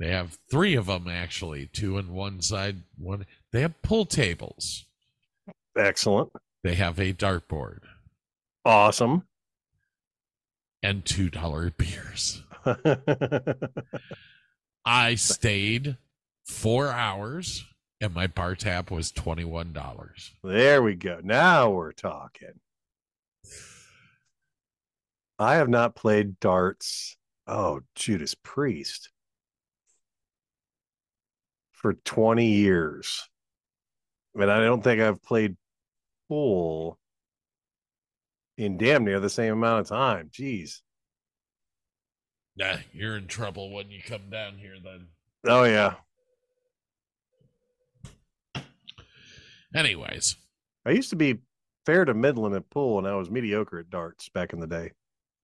[0.00, 3.26] They have three of them actually, two on one side, one.
[3.52, 4.86] They have pool tables.
[5.76, 6.32] Excellent.
[6.64, 7.80] They have a dartboard
[8.64, 9.24] Awesome.
[10.82, 12.42] and two dollar beers.
[14.86, 15.96] I stayed
[16.46, 17.64] four hours,
[18.00, 20.32] and my bar tab was twenty one dollars.
[20.42, 21.20] there we go.
[21.22, 22.58] Now we're talking.
[25.38, 27.16] I have not played darts.
[27.46, 29.10] Oh, Judas Priest.
[31.80, 33.28] For 20 years.
[34.34, 35.56] And I don't think I've played
[36.28, 36.98] pool
[38.58, 40.28] in damn near the same amount of time.
[40.30, 40.80] Jeez.
[42.56, 44.74] Nah, you're in trouble when you come down here.
[44.82, 45.06] Then,
[45.46, 45.94] Oh yeah.
[49.74, 50.36] anyways,
[50.84, 51.38] I used to be
[51.86, 54.92] fair to middling at pool and I was mediocre at darts back in the day.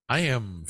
[0.09, 0.64] I am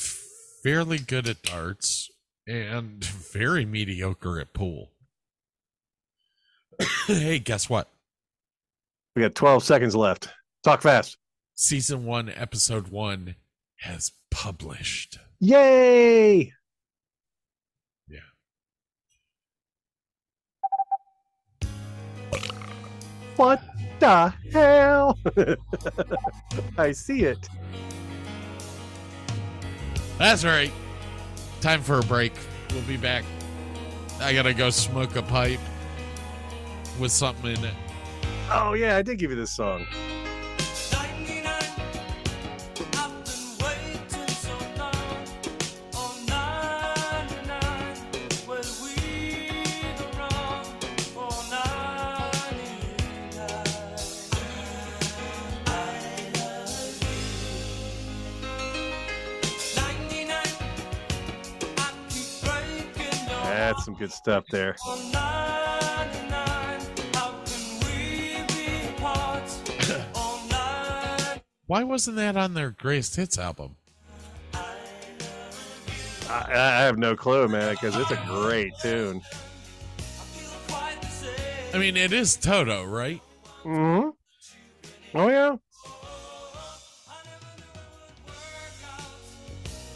[0.63, 2.11] fairly good at darts
[2.47, 4.93] and very mediocre at pool.
[7.07, 7.89] hey, guess what?
[9.15, 10.29] We got 12 seconds left.
[10.63, 11.17] Talk fast.
[11.55, 13.37] Season one, episode one
[13.77, 15.19] has published.
[15.41, 16.53] Yay!
[18.09, 18.19] Yeah.
[23.37, 23.63] What
[24.01, 25.19] the hell?
[26.79, 27.49] I see it.
[30.19, 30.73] That's right.
[31.61, 32.33] Time for a break.
[32.71, 33.25] We'll be back.
[34.21, 35.61] I gotta go smoke a pipe
[36.99, 37.75] with something in it.
[38.51, 39.87] Oh yeah, I did give you this song.
[40.93, 41.47] 99
[42.95, 44.57] I've been waiting so
[71.67, 73.75] Why wasn't that on their greatest hits album?
[76.29, 79.21] I, I have no clue, man, because it's a great tune.
[80.69, 81.35] quite the same
[81.75, 83.21] I mean, it is Toto, right?
[83.63, 84.11] hmm
[85.15, 85.57] Oh yeah.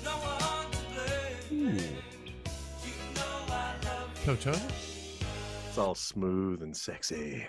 [0.04, 1.70] No one to blame.
[1.70, 4.58] You know I love Toto?
[5.68, 7.46] It's all smooth and sexy.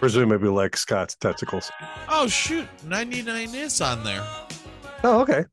[0.00, 1.70] Presumably like Scott's testicles.
[2.08, 4.24] Oh shoot, 99 is on there.
[5.02, 5.44] Oh, okay.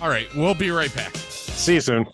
[0.00, 1.16] All right, we'll be right back.
[1.16, 2.06] See you soon.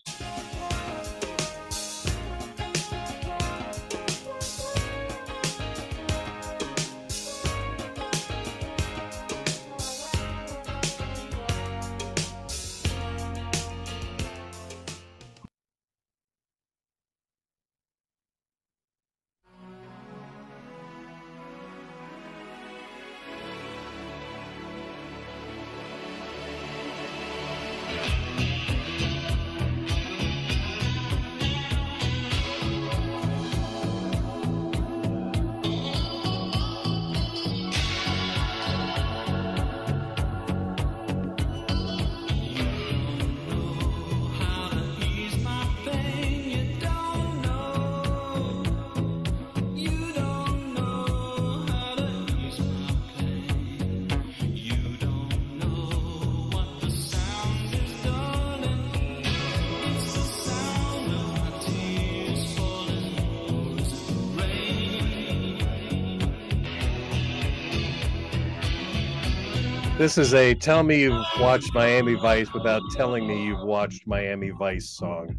[70.00, 74.48] This is a tell me you've watched Miami Vice without telling me you've watched Miami
[74.48, 75.36] Vice song.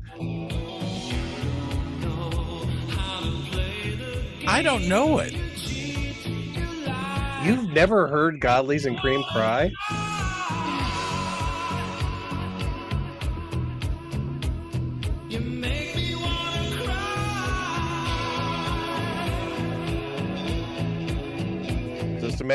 [4.47, 5.33] I don't know it.
[7.43, 9.71] You've never heard Godley's and Creme cry?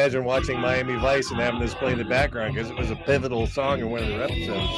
[0.06, 2.94] Imagine watching Miami Vice and having this play in the background because it was a
[2.94, 4.72] pivotal song in one of their episodes.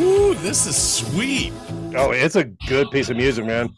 [0.00, 1.52] Ooh, this is sweet.
[1.94, 3.72] Oh, it's a good piece of music, man.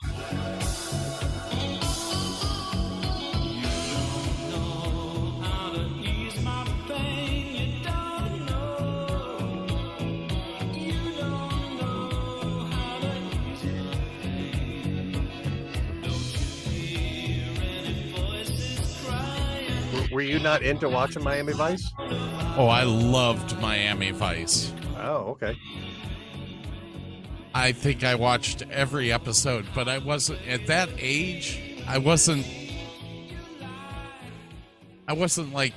[20.53, 21.91] Not into watching Miami Vice?
[22.59, 24.71] Oh, I loved Miami Vice.
[24.99, 25.57] Oh, okay.
[27.55, 31.81] I think I watched every episode, but I wasn't at that age.
[31.89, 32.47] I wasn't.
[35.09, 35.73] I wasn't like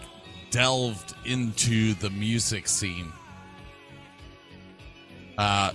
[0.52, 3.14] delved into the music scene.
[5.38, 5.72] Uh.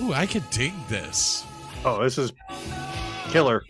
[0.00, 1.44] Ooh, I could dig this.
[1.84, 2.32] Oh, this is
[3.28, 3.62] killer.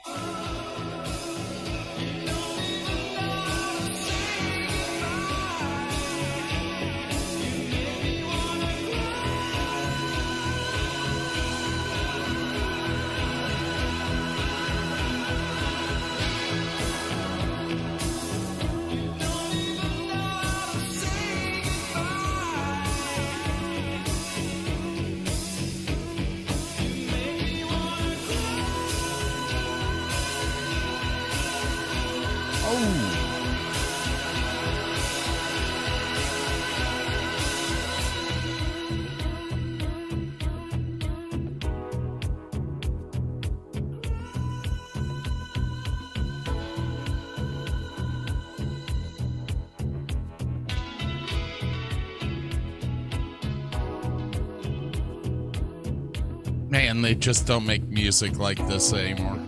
[57.25, 59.39] Just don't make music like this anymore.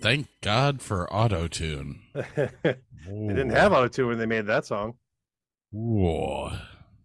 [0.00, 2.02] Thank God for auto tune.
[3.06, 4.94] they didn't have auto tune when they made that song.
[5.70, 6.52] Whoa,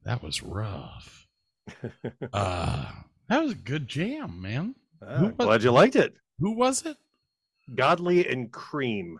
[0.03, 1.27] that was rough.
[2.33, 2.91] uh,
[3.29, 4.75] that was a good jam, man.
[5.01, 6.15] Ah, Who was- glad you liked it.
[6.39, 6.97] Who was it?
[7.73, 9.19] Godley and Creme.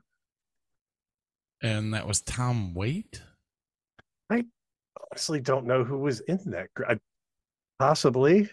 [1.62, 3.24] And that was Tom Waite.
[4.30, 4.44] I
[5.12, 6.68] honestly, don't know who was in that.
[6.88, 7.00] I,
[7.80, 8.50] possibly.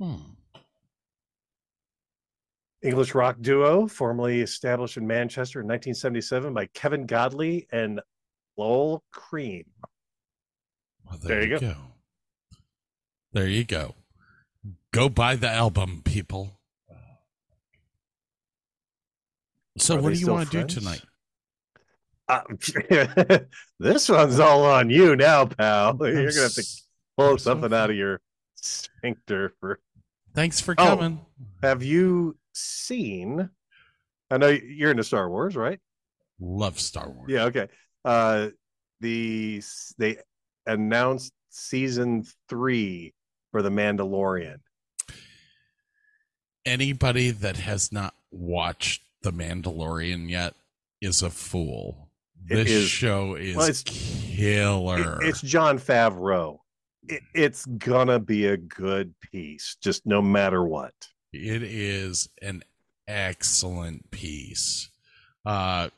[0.00, 0.16] Hmm.
[2.82, 8.00] English rock duo, formerly established in Manchester in 1977 by Kevin Godley and
[8.56, 9.64] Lol Creme.
[11.04, 11.74] Well, There you go.
[13.32, 13.94] There you go.
[14.92, 16.58] Go buy the album, people.
[19.78, 21.02] So, Are what do you want to do tonight?
[22.28, 22.40] Uh,
[23.78, 25.96] this one's all on you now, pal.
[26.00, 26.66] You're gonna have to
[27.16, 28.20] pull I'm so something out of your
[28.56, 29.78] sphincter for.
[30.34, 30.84] Thanks for Oh.
[30.84, 31.20] coming.
[31.62, 33.48] Have you seen?
[34.30, 35.80] I know you're into Star Wars, right?
[36.40, 37.30] Love Star Wars.
[37.30, 37.44] Yeah.
[37.44, 37.68] Okay.
[38.04, 38.48] Uh,
[39.00, 39.62] the
[39.98, 40.18] they
[40.66, 43.14] announced season three
[43.50, 44.58] for the Mandalorian.
[46.66, 50.54] Anybody that has not watched The Mandalorian yet
[51.00, 52.10] is a fool.
[52.48, 55.20] It This is- show is well, it's- killer.
[55.22, 56.58] It- it's Jon Favreau.
[57.08, 60.94] It, it's gonna be a good piece, just no matter what.
[61.32, 62.62] It is an
[63.06, 64.90] excellent piece.
[65.44, 65.88] Uh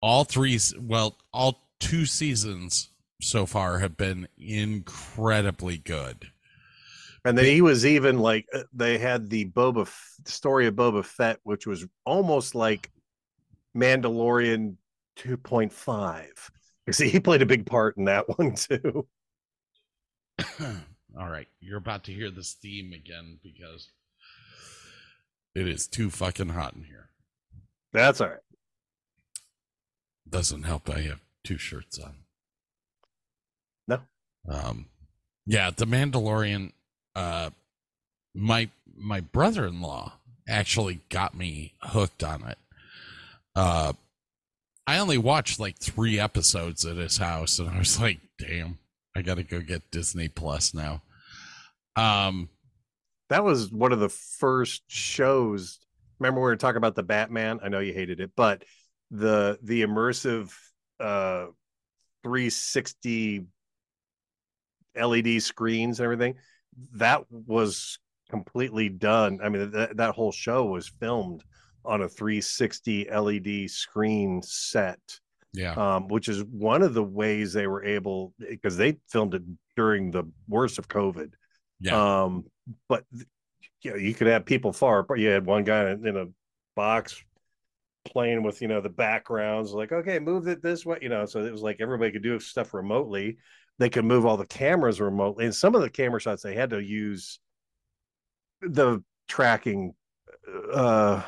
[0.00, 2.90] all three well, all two seasons
[3.20, 6.30] so far have been incredibly good.
[7.24, 11.04] And then he was even like uh, they had the Boba F- story of Boba
[11.04, 12.90] Fett, which was almost like
[13.76, 14.76] Mandalorian
[15.18, 16.26] 2.5.
[16.86, 19.06] Because he played a big part in that one too.
[21.18, 23.90] all right, you're about to hear this theme again because
[25.58, 27.08] it is too fucking hot in here.
[27.92, 28.38] That's all right.
[30.28, 32.14] Doesn't help I have two shirts on.
[33.88, 34.00] No.
[34.48, 34.86] Um
[35.46, 36.72] yeah, the Mandalorian
[37.16, 37.50] uh
[38.34, 40.12] my my brother-in-law
[40.48, 42.58] actually got me hooked on it.
[43.56, 43.94] Uh
[44.86, 48.78] I only watched like 3 episodes at his house and I was like, "Damn,
[49.16, 51.02] I got to go get Disney Plus now."
[51.96, 52.48] Um
[53.28, 55.78] That was one of the first shows.
[56.18, 57.60] Remember we were talking about the Batman?
[57.62, 58.64] I know you hated it, but
[59.10, 60.52] the the immersive
[61.00, 61.46] uh
[62.24, 63.44] 360
[64.96, 66.34] LED screens and everything.
[66.94, 67.98] That was
[68.30, 69.38] completely done.
[69.42, 71.44] I mean, that, that whole show was filmed
[71.84, 74.98] on a 360 LED screen set,
[75.52, 75.72] Yeah.
[75.72, 79.42] um, which is one of the ways they were able because they filmed it
[79.76, 81.32] during the worst of COVID.
[81.80, 82.22] Yeah.
[82.24, 82.44] Um,
[82.88, 83.04] but
[83.82, 85.20] you know, you could have people far apart.
[85.20, 86.26] You had one guy in, a
[86.74, 87.22] box
[88.04, 91.26] playing with you know the backgrounds, like okay, move it this way, you know.
[91.26, 93.38] So it was like everybody could do stuff remotely.
[93.78, 96.70] They could move all the cameras remotely, and some of the camera shots they had
[96.70, 97.38] to use
[98.60, 99.94] the tracking,
[100.72, 101.22] uh,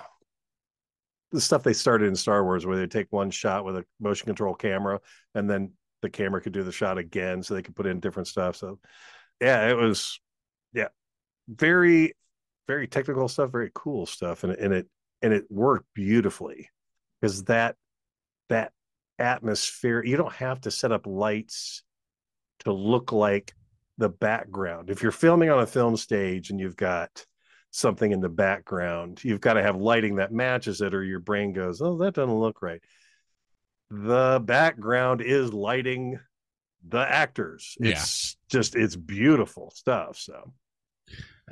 [1.32, 4.26] the stuff they started in Star Wars, where they take one shot with a motion
[4.26, 5.01] control camera,
[5.34, 5.72] and then
[6.03, 8.57] the camera could do the shot again, so they could put in different stuff.
[8.57, 8.78] So,
[9.41, 10.18] yeah, it was,
[11.51, 12.15] very,
[12.67, 14.87] very technical stuff, very cool stuff, and and it
[15.23, 16.69] and it worked beautifully
[17.21, 17.77] because that
[18.49, 18.73] that
[19.19, 20.03] atmosphere.
[20.05, 21.83] You don't have to set up lights
[22.61, 23.55] to look like
[23.99, 24.91] the background.
[24.91, 27.25] If you're filming on a film stage and you've got
[27.71, 31.53] something in the background, you've got to have lighting that matches it, or your brain
[31.53, 32.83] goes, "Oh, that doesn't look right."
[33.91, 36.19] The background is lighting
[36.87, 37.77] the actors.
[37.79, 37.91] Yeah.
[37.91, 40.17] It's just it's beautiful stuff.
[40.17, 40.53] So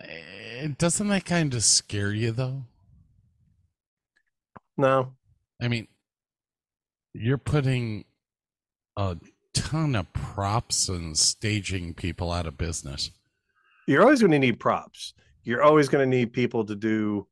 [0.03, 2.63] Eh, doesn't that kind of scare you though?
[4.77, 5.13] no,
[5.61, 5.89] I mean,
[7.13, 8.05] you're putting
[8.97, 9.17] a
[9.53, 13.11] ton of props and staging people out of business.
[13.87, 15.15] you're always going to need props.
[15.43, 17.27] You're always going to need people to do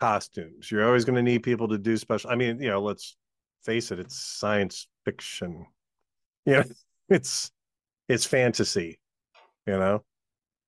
[0.00, 0.70] costumes.
[0.70, 2.30] You're always going to need people to do special.
[2.30, 3.16] I mean, you know, let's
[3.64, 5.66] face it, it's science fiction.
[6.46, 6.64] You know,
[7.08, 7.50] it's
[8.08, 8.98] it's fantasy.
[9.66, 10.04] You know,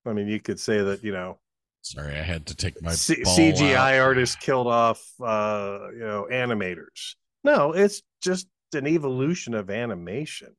[0.06, 1.02] I mean, you could say that.
[1.04, 1.38] You know,
[1.82, 4.00] Sorry, I had to take my C- CGI out.
[4.00, 7.14] artists killed off, uh, you know, animators.
[7.44, 10.56] No, it's just an evolution of animation.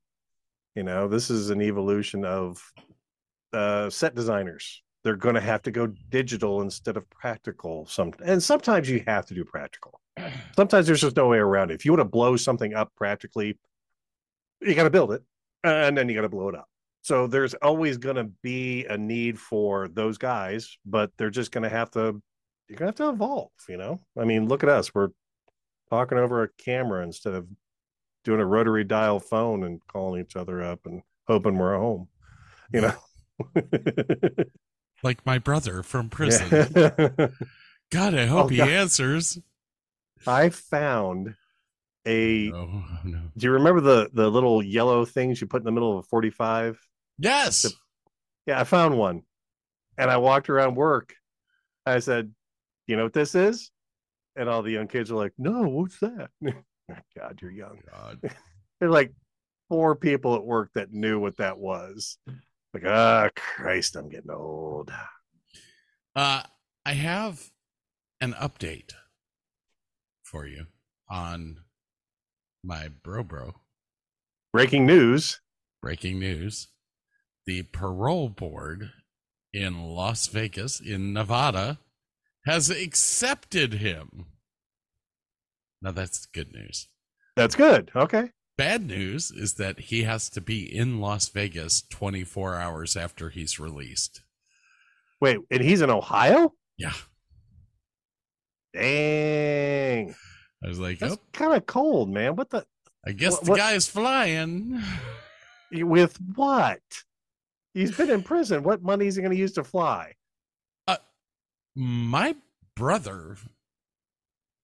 [0.76, 2.62] You know, this is an evolution of
[3.52, 4.82] uh, set designers.
[5.04, 7.86] They're going to have to go digital instead of practical.
[7.88, 10.00] Some and sometimes you have to do practical.
[10.56, 11.76] Sometimes there's just no way around it.
[11.76, 13.58] If you want to blow something up practically,
[14.62, 15.24] you got to build it,
[15.64, 16.70] and then you got to blow it up.
[17.08, 21.64] So there's always going to be a need for those guys, but they're just going
[21.64, 22.22] to have to.
[22.68, 23.52] You're going to have to evolve.
[23.70, 24.94] You know, I mean, look at us.
[24.94, 25.12] We're
[25.90, 27.48] talking over a camera instead of
[28.26, 32.10] doing a rotary dial phone and calling each other up and hoping we're home.
[32.74, 32.94] You know.
[35.02, 36.68] like my brother from prison.
[36.76, 36.90] Yeah.
[37.90, 38.68] God, I oh, hope Oh, he God.
[38.68, 39.40] answers.
[40.28, 41.36] I found
[42.06, 42.52] a.
[42.52, 43.22] Oh no.
[43.38, 46.08] Do you remember the the little yellow things you put in the middle of a
[46.10, 46.78] 45?
[47.20, 47.66] Yes.
[48.46, 49.24] Yeah, I found one.
[49.98, 51.14] And I walked around work.
[51.86, 52.32] I said,
[52.86, 53.72] You know what this is?
[54.36, 56.30] And all the young kids are like, No, what's that?
[57.18, 57.80] God, you're young.
[57.92, 58.20] God.
[58.80, 59.14] There's like
[59.70, 62.18] four people at work that knew what that was.
[62.74, 64.92] Like, ah, Christ, I'm getting old.
[66.16, 66.44] Uh,
[66.86, 67.50] I have
[68.22, 68.94] an update
[70.24, 70.66] for you
[71.10, 71.58] on
[72.64, 73.56] my bro bro.
[74.52, 75.42] Breaking news.
[75.82, 76.68] Breaking news.
[77.48, 78.92] The parole board
[79.54, 81.80] in Las Vegas, in Nevada,
[82.46, 84.26] has accepted him.
[85.82, 86.90] Now, that's good news.
[87.38, 87.90] That's good.
[87.96, 88.32] Okay.
[88.58, 93.60] Bad news is that he has to be in Las Vegas 24 hours after he's
[93.60, 94.22] released.
[95.22, 96.54] Wait, and he's in Ohio?
[96.78, 96.94] Yeah.
[98.74, 100.14] Dang.
[100.64, 102.36] I was like, That's oh, kind of cold, man.
[102.36, 102.66] What the
[103.06, 104.82] I guess what- the what- is flying.
[105.72, 106.82] with what?
[107.74, 108.64] He's been in prison.
[108.64, 110.14] What money is he going to use to fly?
[111.80, 112.36] My
[112.76, 113.38] brother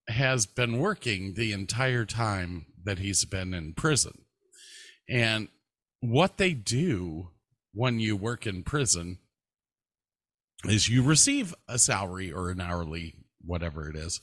[0.07, 4.23] has been working the entire time that he's been in prison.
[5.07, 5.49] And
[5.99, 7.29] what they do
[7.71, 9.19] when you work in prison
[10.65, 13.13] is you receive a salary or an hourly,
[13.45, 14.19] whatever it is.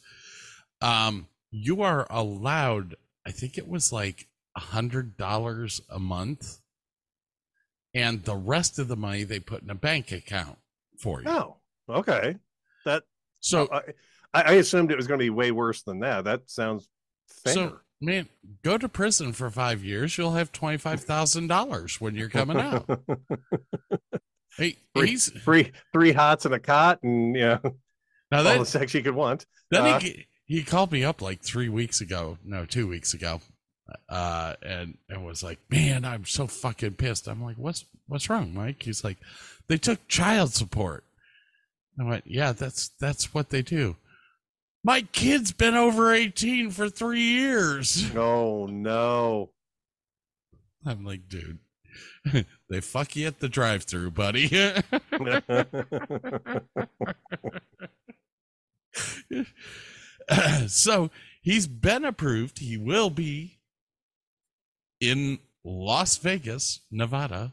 [0.83, 4.26] Um, you are allowed, I think it was like
[4.57, 6.59] a hundred dollars a month,
[7.95, 10.59] and the rest of the money they put in a bank account
[10.99, 11.28] for you.
[11.28, 11.57] Oh,
[11.88, 12.36] okay.
[12.84, 13.03] That
[13.41, 16.24] so I, I assumed it was going to be way worse than that.
[16.24, 16.88] That sounds
[17.45, 17.55] fair.
[17.55, 18.28] So, man,
[18.62, 20.16] go to prison for five years.
[20.16, 22.88] You'll have twenty five thousand dollars when you're coming out.
[24.57, 27.59] Hey, Free- he's three three hots and a cot, and yeah,
[28.32, 29.47] now all the that sex you could want.
[29.70, 33.41] then uh, he he called me up like three weeks ago, no, two weeks ago,
[34.09, 38.55] uh, and and was like, "Man, I'm so fucking pissed." I'm like, "What's what's wrong,
[38.55, 39.18] Mike?" He's like,
[39.68, 41.05] "They took child support."
[41.99, 43.97] I went, "Yeah, that's that's what they do."
[44.82, 48.11] My kid's been over 18 for three years.
[48.16, 49.51] Oh no!
[50.86, 51.59] I'm like, dude,
[52.70, 54.49] they fuck you at the drive-through, buddy.
[60.68, 61.11] so
[61.43, 62.59] he's been approved.
[62.59, 63.59] He will be
[65.01, 67.53] in Las Vegas, Nevada,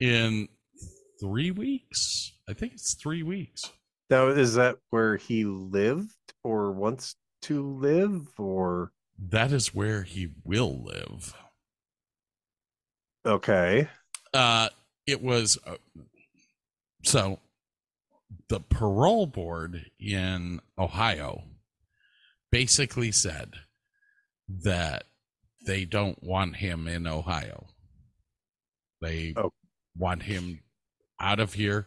[0.00, 0.48] in
[1.20, 2.32] three weeks.
[2.48, 3.70] I think it's three weeks.
[4.10, 8.92] now, is that where he lived or wants to live or
[9.28, 11.34] That is where he will live.
[13.26, 13.88] okay?
[14.32, 14.68] Uh,
[15.06, 15.76] it was uh,
[17.02, 17.38] so
[18.48, 21.44] the parole board in Ohio
[22.52, 23.54] basically said
[24.48, 25.04] that
[25.66, 27.66] they don't want him in Ohio.
[29.00, 29.52] They Oh.
[29.96, 30.60] want him
[31.20, 31.86] out of here.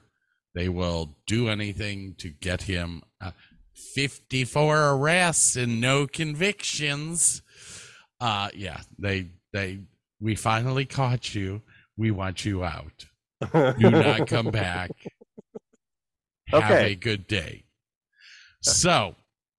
[0.56, 3.04] They will do anything to get him.
[3.20, 3.32] Uh,
[3.96, 7.42] 54 arrests and no convictions.
[8.20, 9.80] Uh yeah, they they
[10.22, 11.62] we finally caught you.
[11.98, 13.06] We want you out.
[13.52, 14.92] Do not come back.
[16.50, 16.92] Have Okay.
[16.92, 17.64] a good day.
[18.62, 19.16] So,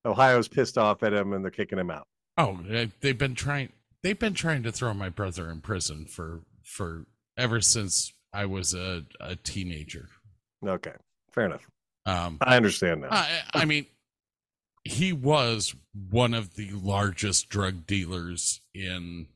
[0.07, 2.07] Ohio's pissed off at him and they're kicking him out.
[2.39, 3.71] oh, they- they've been trying
[4.05, 8.75] they've been trying to throw my brother in prison for for ever since I was
[8.75, 10.09] a, a teenager.
[10.65, 10.93] Okay,
[11.33, 11.67] fair enough.
[12.07, 13.13] Um I understand that.
[13.13, 13.87] I, I mean,
[14.85, 15.75] he was
[16.11, 19.27] one of the largest drug dealers in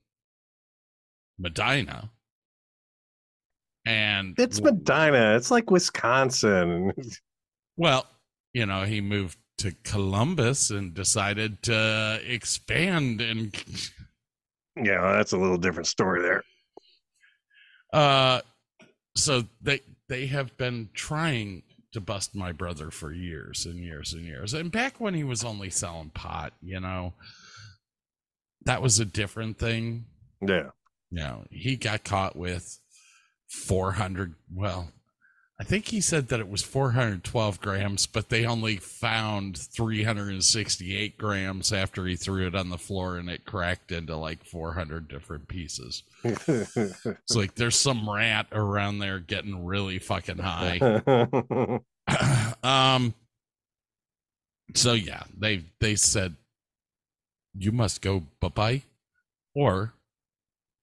[1.39, 2.11] Medina.
[3.87, 5.35] And it's Medina.
[5.37, 6.93] It's like Wisconsin.
[7.77, 8.07] well,
[8.53, 13.57] you know, he moved to Columbus and decided to expand and
[14.85, 16.43] yeah, that's a little different story there.
[17.93, 18.41] uh
[19.17, 21.63] so they they have been trying
[21.93, 24.55] to bust my brother for years and years and years.
[24.55, 27.15] And back when he was only selling pot, you know,
[28.65, 30.07] that was a different thing.
[30.41, 30.71] Yeah.
[31.11, 32.79] you know, he got caught with
[33.49, 34.35] 400.
[34.55, 34.91] Well,
[35.61, 41.73] I think he said that it was 412 grams, but they only found 368 grams
[41.73, 46.05] after he threw it on the floor and it cracked into like 400 different pieces.
[46.25, 50.79] It's like there's some rat around there getting really fucking high.
[52.63, 53.15] um
[54.75, 56.37] so yeah they they said
[57.55, 58.83] you must go bye-bye
[59.55, 59.93] or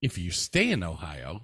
[0.02, 1.42] if you stay in ohio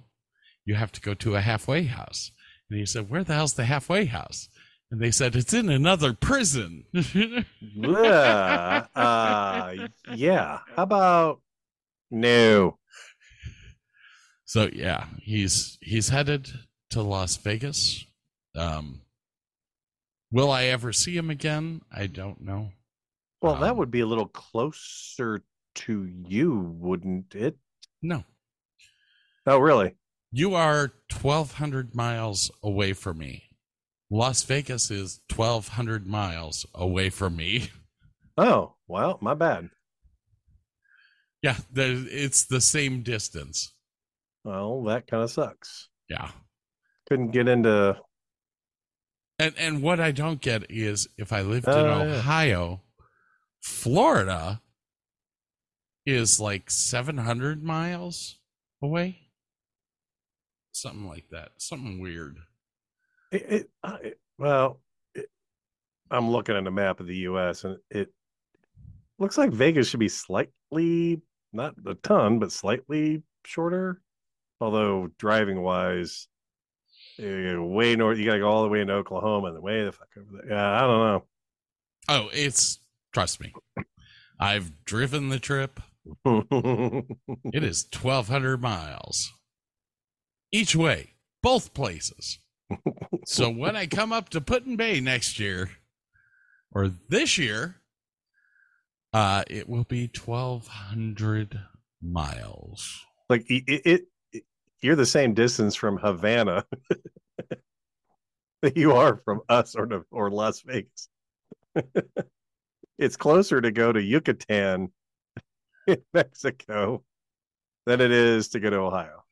[0.65, 2.31] you have to go to a halfway house
[2.73, 4.49] and he said where the hell's the halfway house
[4.89, 6.85] and they said it's in another prison
[7.75, 8.85] yeah.
[8.95, 9.73] Uh,
[10.15, 10.59] yeah.
[10.75, 11.41] How about
[12.09, 12.79] no?
[14.45, 16.47] so yeah he's he's headed
[16.89, 18.05] to las vegas
[18.55, 19.01] um
[20.31, 22.71] will i ever see him again i don't know
[23.41, 25.43] Well, that Um, would be a little closer
[25.75, 27.57] to you, wouldn't it?
[28.01, 28.23] no
[29.45, 29.95] Oh, really?
[30.35, 33.43] You are 1,200 miles away from me.
[34.09, 37.69] Las Vegas is 1,200 miles away from me.
[38.35, 39.69] Oh, well, my bad.
[41.43, 43.75] Yeah, it's the same distance.
[44.43, 45.89] Well, that kind of sucks.
[46.09, 46.31] Yeah.
[47.07, 47.95] Couldn't get into.
[49.37, 52.15] And and what I don't get is if I lived in Oh, yeah.
[52.15, 52.81] Ohio,
[53.61, 54.61] Florida
[56.07, 58.39] is like 700 miles
[58.81, 59.22] away.
[60.73, 61.49] Something like that.
[61.57, 62.37] Something weird.
[63.31, 63.69] It, it,
[64.03, 64.81] it- well,
[65.15, 65.27] it,
[66.11, 67.63] I'm looking at a map of the U.S.
[67.63, 68.09] and it
[69.19, 71.21] looks like Vegas should be slightly,
[71.53, 74.01] not a ton, but slightly shorter.
[74.59, 76.27] Although driving wise,
[77.19, 80.07] way north, you got to go all the way into Oklahoma and way the fuck
[80.17, 80.57] over there.
[80.57, 81.23] Yeah, I don't know
[82.09, 82.79] Oh, it's
[83.13, 83.53] trust me.
[84.39, 85.79] I've driven the trip.
[86.25, 89.31] It is 1,200 miles
[90.53, 92.39] each way, both places.
[93.25, 95.71] so when I come up to Put-in-Bay next year
[96.71, 97.81] or this year,
[99.11, 101.59] uh, it will be 1,200
[102.01, 103.05] miles.
[103.29, 104.01] like it, it,
[104.31, 104.43] it,
[104.81, 106.65] you're the same distance from Havana
[108.61, 111.09] that you are from us or to, or Las Vegas.
[112.97, 114.91] it's closer to go to Yucatan
[115.87, 117.03] in Mexico
[117.85, 119.22] than it is to go to Ohio.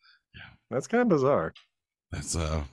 [0.72, 1.54] That's kind of bizarre.
[2.12, 2.64] That's uh,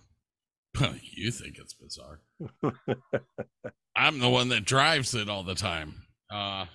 [1.02, 2.20] you think it's bizarre.
[3.96, 6.02] I'm the one that drives it all the time.
[6.32, 6.66] Uh,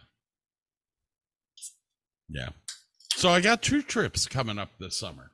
[2.29, 2.49] yeah.
[3.15, 5.31] So I got two trips coming up this summer.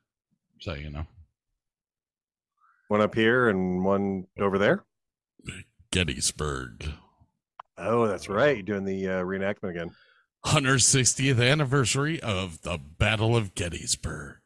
[0.61, 1.07] So you know,
[2.89, 4.83] One up here and one over there.
[5.91, 6.85] Gettysburg,
[7.77, 8.57] Oh, that's right.
[8.57, 9.91] You're doing the uh, reenactment again.
[10.45, 14.38] 160th anniversary of the Battle of Gettysburg.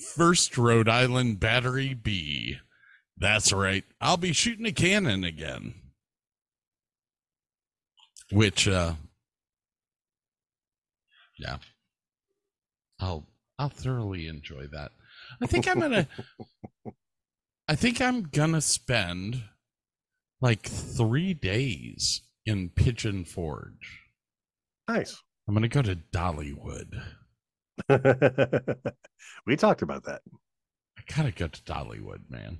[0.00, 2.58] First Rhode Island Battery B.
[3.16, 3.84] That's right.
[4.00, 5.74] I'll be shooting a cannon again.
[8.30, 8.94] Which uh
[11.38, 11.58] yeah.
[13.00, 13.26] I'll
[13.58, 14.92] I'll thoroughly enjoy that.
[15.40, 16.08] I think I'm gonna
[17.68, 19.42] I think I'm gonna spend
[20.40, 24.02] like three days in Pigeon Forge.
[24.88, 25.22] Nice.
[25.48, 27.02] I'm gonna go to Dollywood.
[29.46, 30.22] we talked about that.
[30.98, 32.58] I gotta go to Dollywood, man.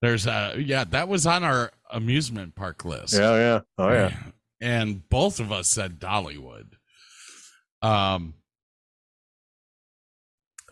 [0.00, 3.14] There's a yeah, that was on our amusement park list.
[3.14, 3.60] Yeah, yeah.
[3.78, 4.12] Oh yeah.
[4.60, 6.72] And both of us said Dollywood.
[7.82, 8.34] Um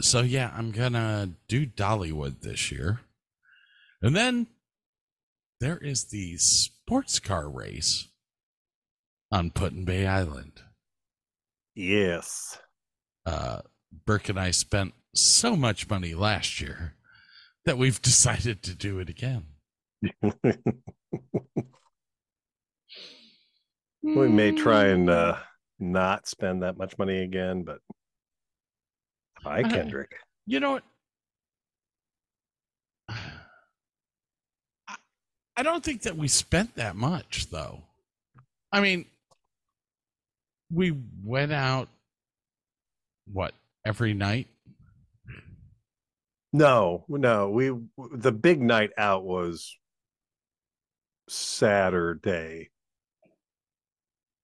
[0.00, 3.00] so yeah, I'm gonna do Dollywood this year.
[4.02, 4.46] And then
[5.60, 8.08] there is the sports car race
[9.32, 10.60] on Put Bay Island.
[11.74, 12.58] Yes.
[13.26, 13.60] Uh
[14.06, 16.94] Burke and I spent so much money last year
[17.64, 19.46] that we've decided to do it again.
[24.02, 25.36] we may try and uh
[25.78, 27.80] not spend that much money again, but
[29.42, 30.14] hi Uh, Kendrick.
[30.46, 30.84] You know what?
[33.08, 34.96] I-
[35.58, 37.82] I don't think that we spent that much, though.
[38.72, 39.06] I mean,
[40.70, 41.88] we went out,
[43.32, 43.54] what,
[43.84, 44.48] every night?
[46.52, 47.72] No, no, we
[48.12, 49.76] the big night out was
[51.28, 52.70] Saturday.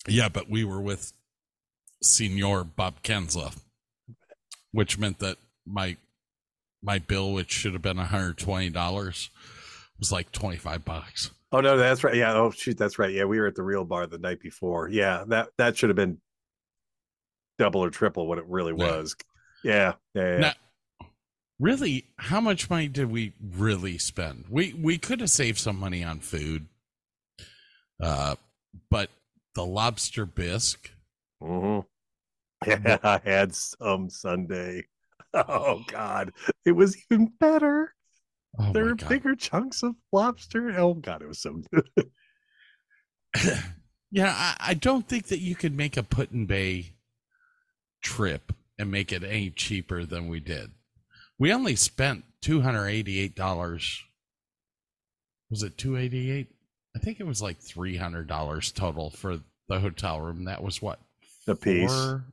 [0.07, 1.13] Yeah, but we were with
[2.03, 3.57] Senor Bob Kensla,
[4.73, 5.97] which meant that my
[6.83, 9.29] my bill, which should have been $120,
[9.99, 11.31] was like 25 bucks.
[11.53, 12.15] Oh no, that's right.
[12.15, 12.35] Yeah.
[12.35, 13.13] Oh shoot, that's right.
[13.13, 14.89] Yeah, we were at the real bar the night before.
[14.89, 16.19] Yeah, that that should have been
[17.59, 19.15] double or triple what it really was.
[19.63, 20.39] Yeah, yeah, yeah.
[20.41, 20.53] Now,
[21.59, 24.47] really, how much money did we really spend?
[24.51, 26.67] We we could have saved some money on food,
[28.03, 28.37] uh,
[28.91, 29.11] but
[29.55, 30.91] the lobster bisque.
[31.41, 31.81] hmm
[32.67, 34.87] Yeah, I had some Sunday.
[35.35, 36.33] Oh God,
[36.67, 37.95] it was even better.
[38.59, 39.09] Oh there were God.
[39.09, 40.79] bigger chunks of lobster.
[40.79, 42.11] Oh God, it was so good.
[44.11, 46.93] yeah, I, I don't think that you could make a Put-in-Bay
[48.03, 50.73] trip and make it any cheaper than we did.
[51.39, 54.03] We only spent two hundred eighty-eight dollars.
[55.51, 56.49] Was it two eighty-eight?
[56.95, 59.39] I think it was like three hundred dollars total for
[59.69, 60.45] the hotel room.
[60.45, 60.99] That was what
[61.49, 61.91] A piece.
[61.91, 62.25] four-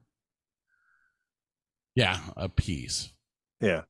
[1.95, 3.11] Yeah, a piece.
[3.61, 3.82] Yeah,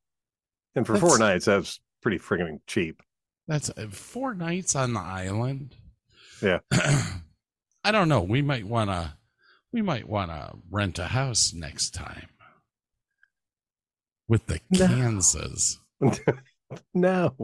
[0.76, 3.02] and for four nights, that was pretty friggin' cheap.
[3.48, 5.76] That's uh, four nights on the island.
[6.42, 6.60] Yeah.
[6.72, 8.22] I don't know.
[8.22, 9.14] We might want to.
[9.72, 12.30] We might want to rent a house next time
[14.28, 14.88] with the No.
[14.88, 15.80] Kansas.
[16.94, 17.36] no,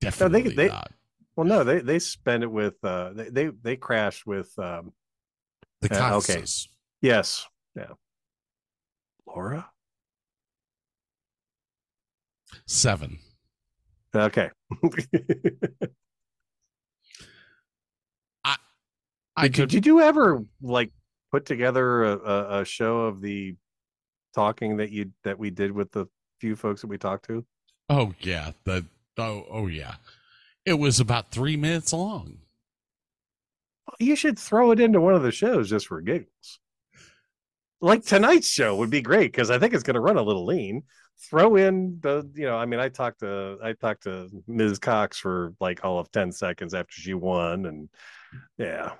[0.00, 0.92] Definitely they- not.
[1.36, 4.92] well, no, they they spend it with uh they they, they crashed with um
[5.80, 6.34] The uh, okay.
[6.34, 6.68] Kansas.
[7.00, 7.46] yes
[7.76, 7.92] yeah
[9.26, 9.70] Laura
[12.66, 13.18] Seven.
[14.14, 14.50] okay
[19.36, 19.68] I did, could.
[19.68, 20.90] did you ever like
[21.30, 23.54] put together a, a, show of the
[24.34, 26.06] talking that you that we did with the
[26.40, 27.44] few folks that we talked to
[27.88, 28.52] Oh yeah.
[28.64, 28.84] The
[29.16, 29.94] oh oh yeah.
[30.64, 32.38] It was about three minutes long.
[33.98, 36.60] you should throw it into one of the shows just for giggles
[37.80, 40.44] like tonight's show would be great because i think it's going to run a little
[40.44, 40.82] lean
[41.30, 45.18] throw in the you know i mean i talked to i talked to ms cox
[45.18, 47.88] for like all of 10 seconds after she won and
[48.58, 48.92] yeah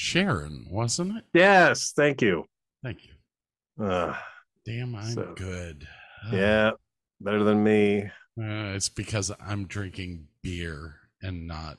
[0.00, 1.24] Sharon, wasn't it?
[1.34, 2.44] yes thank you
[2.84, 3.84] Thank you.
[3.84, 4.14] uh,
[4.64, 5.88] Damn, I'm So, good.
[6.32, 6.70] yeah
[7.20, 8.02] better than me
[8.40, 11.78] Uh, it's because I'm drinking beer and not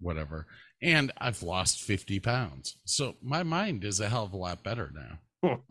[0.00, 0.46] whatever.
[0.82, 2.76] And I've lost 50 pounds.
[2.84, 5.60] So my mind is a hell of a lot better now.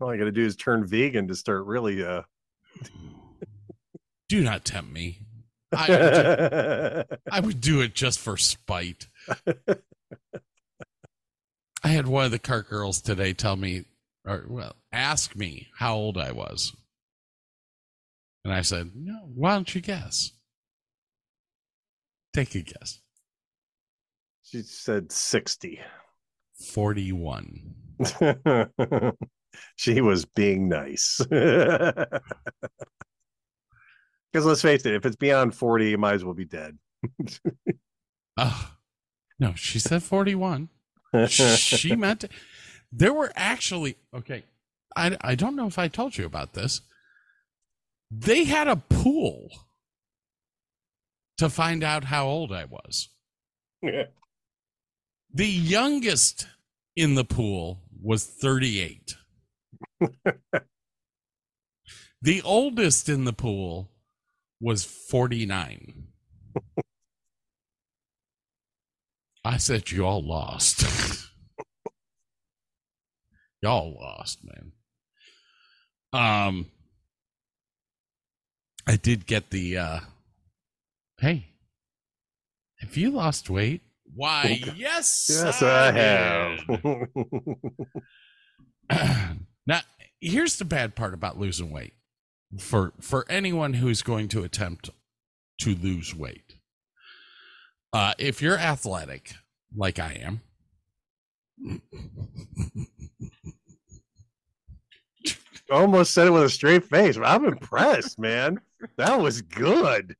[0.00, 2.22] all i gotta do is turn vegan to start really uh
[4.28, 5.20] Do not tempt me.
[5.74, 9.06] I, would ju- I would do it just for spite.
[11.84, 13.84] I had one of the cart girls today tell me,
[14.24, 16.74] or well, ask me how old I was.
[18.44, 20.32] And I said, No, why don't you guess?
[22.34, 23.00] Take a guess.
[24.42, 25.80] she said 60
[26.72, 27.74] 41.
[29.76, 31.20] she was being nice.
[34.32, 36.78] Because let's face it, if it's beyond 40, you might as well be dead.
[38.38, 38.72] Oh,
[39.38, 40.70] no, she said 41.
[41.28, 42.28] she meant to.
[42.90, 44.44] There were actually, okay,
[44.96, 46.80] I I don't know if I told you about this.
[48.10, 49.48] They had a pool
[51.38, 53.08] to find out how old I was.
[53.82, 56.46] The youngest
[56.94, 59.16] in the pool was 38.
[62.22, 63.91] the oldest in the pool
[64.62, 66.06] was 49.
[69.44, 70.84] I said, You all lost.
[73.60, 74.72] Y'all lost, man.
[76.12, 76.66] Um,
[78.86, 80.00] I did get the, uh,
[81.18, 81.46] hey,
[82.78, 83.82] have you lost weight?
[84.14, 86.60] Why, yes, yes, I have.
[88.90, 89.36] have.
[89.66, 89.80] now,
[90.20, 91.94] here's the bad part about losing weight
[92.58, 94.90] for for anyone who's going to attempt
[95.60, 96.56] to lose weight.
[97.92, 99.34] Uh, if you're athletic,
[99.76, 100.40] like I am,
[105.70, 107.16] Almost said it with a straight face.
[107.16, 108.60] I'm impressed, man.
[108.96, 110.16] That was good.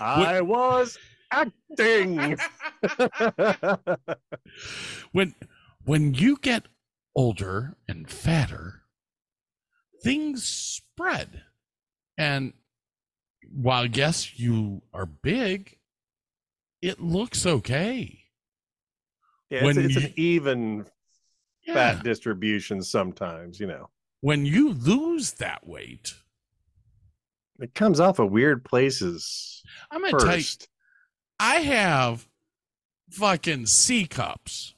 [0.00, 0.96] I was
[1.30, 2.38] acting.
[5.12, 5.34] when
[5.84, 6.68] when you get
[7.14, 8.83] older and fatter,
[10.04, 11.42] things spread.
[12.16, 12.52] And
[13.50, 15.76] while yes, you are big,
[16.82, 18.20] it looks okay.
[19.50, 20.86] Yeah, it's, it's you- an even
[21.66, 21.74] Yeah.
[21.74, 23.88] fat distribution sometimes, you know.
[24.20, 26.14] When you lose that weight,
[27.60, 30.68] It comes off of weird places I'm gonna tell you, first.
[31.38, 32.26] I have
[33.10, 34.74] fucking C cups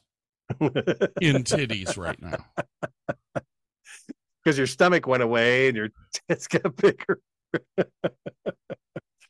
[0.61, 2.45] in titties right now.
[4.47, 5.89] Because your stomach went away and your
[6.29, 7.19] tits got bigger.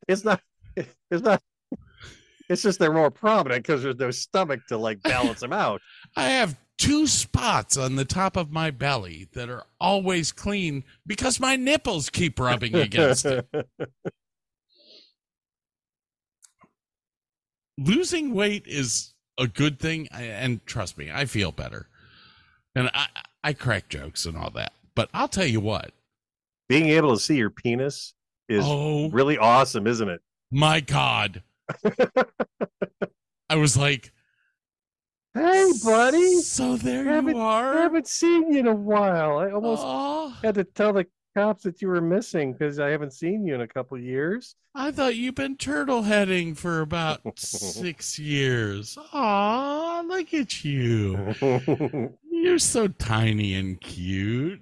[0.07, 0.43] it's not
[0.77, 1.43] it's not
[2.51, 5.81] it's just they're more prominent because there's no stomach to like balance them out.
[6.19, 11.41] I have two spots on the top of my belly that are always clean because
[11.41, 13.49] my nipples keep rubbing against it.
[17.79, 21.89] Losing weight is a good thing, and trust me, I feel better.
[22.75, 23.07] And I,
[23.43, 24.73] I crack jokes and all that.
[24.97, 25.93] But I'll tell you what.
[26.69, 28.15] Being able to see your penis
[28.49, 30.21] is oh really awesome, isn't it?
[30.51, 31.43] my God.
[33.49, 34.13] I was like,
[35.35, 36.41] Hey, buddy.
[36.41, 37.77] So there Haven't- you are.
[37.79, 39.39] I haven't seen you in a while.
[39.39, 43.13] I almost Aw, had to tell the cops that you were missing because I haven't
[43.13, 44.55] seen you in a couple years.
[44.75, 48.97] I thought you've been turtle heading for about six years.
[49.13, 51.35] Aw, look at you.
[52.37, 54.61] You're so tiny and cute.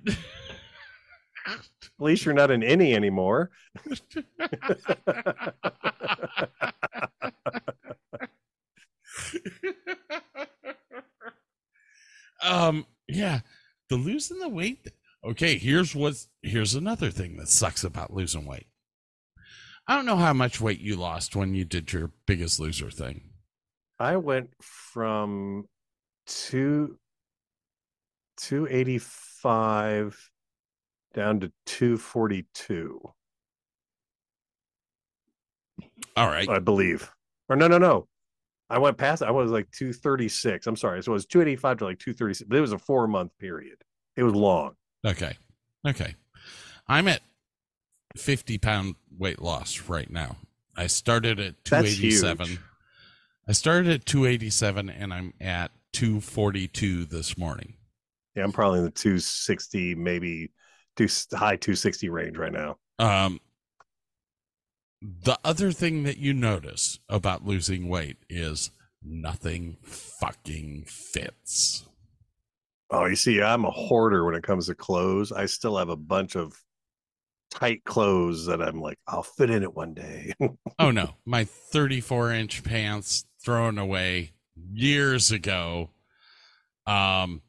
[1.47, 1.59] At
[1.99, 3.51] least you're not an innie anymore.
[12.43, 13.41] um, yeah,
[13.89, 14.89] the losing the weight.
[15.25, 18.69] Okay, here's what's here's another thing that sucks about losing weight.
[19.89, 23.31] I don't know how much weight you lost when you did your biggest loser thing.
[23.99, 25.69] I went from
[26.27, 26.99] two
[28.37, 30.19] two eighty five
[31.15, 33.01] down to two forty two,
[36.17, 36.49] All right.
[36.49, 37.11] I believe.
[37.49, 38.09] Or no, no, no.
[38.71, 39.23] I went past.
[39.23, 40.67] I was like two thirty six.
[40.67, 41.03] I'm sorry.
[41.03, 42.49] So it was two eighty five to like two thirty six.
[42.49, 43.77] But it was a four month period.
[44.17, 44.73] It was long.
[45.07, 45.37] Okay.
[45.87, 46.15] Okay.
[46.89, 47.21] I'm at
[48.17, 50.37] 50 pound weight loss right now.
[50.77, 52.47] I started at That's 287.
[52.47, 52.61] huge.
[53.49, 57.75] I started at 287 and I'm at 242 this morning.
[58.35, 60.51] Yeah, I'm probably in the two sixty, maybe
[60.97, 62.77] two high two sixty range right now.
[62.99, 63.41] Um,
[65.03, 68.71] the other thing that you notice about losing weight is
[69.03, 71.85] nothing fucking fits.
[72.91, 75.33] Oh, you see, I'm a hoarder when it comes to clothes.
[75.33, 76.55] I still have a bunch of
[77.51, 80.33] tight clothes that I'm like, I'll fit in it one day.
[80.77, 84.33] Oh no, my 34 inch pants thrown away
[84.73, 85.91] years ago.
[86.85, 87.43] Um,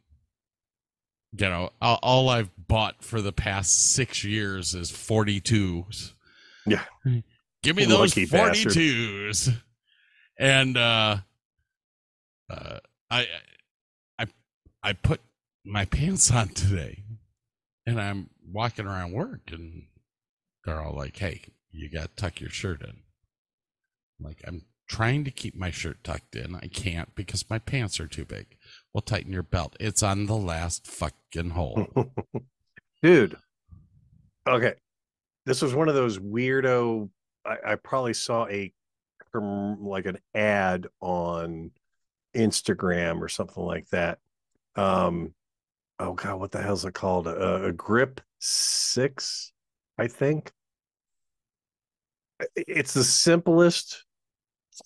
[1.38, 6.14] you know, all, all I've bought for the past six years is 42s.
[6.66, 6.84] Yeah.
[7.64, 8.72] Give me those Lucky bastard.
[8.74, 9.54] 42s.
[10.38, 11.18] And, uh,
[12.50, 12.80] uh,
[13.10, 13.28] I,
[14.20, 14.28] I,
[14.84, 15.22] I put
[15.66, 17.04] my pants on today
[17.86, 19.84] and I'm walking around work and
[20.64, 22.98] they're all like, Hey, you got to tuck your shirt in.
[24.20, 26.56] Like I'm trying to keep my shirt tucked in.
[26.56, 28.55] I can't because my pants are too big.
[28.96, 29.76] Well, tighten your belt.
[29.78, 31.86] It's on the last fucking hole.
[33.04, 33.36] Dude.
[34.48, 34.76] Okay.
[35.46, 37.10] This was one of those weirdo.
[37.44, 38.72] I, I probably saw a
[39.34, 41.72] like an ad on
[42.34, 44.20] Instagram or something like that.
[44.78, 45.34] Um,
[46.00, 47.28] oh god, what the hell's it called?
[47.28, 49.52] A, a grip six,
[49.98, 50.54] I think.
[52.56, 54.06] It's the simplest,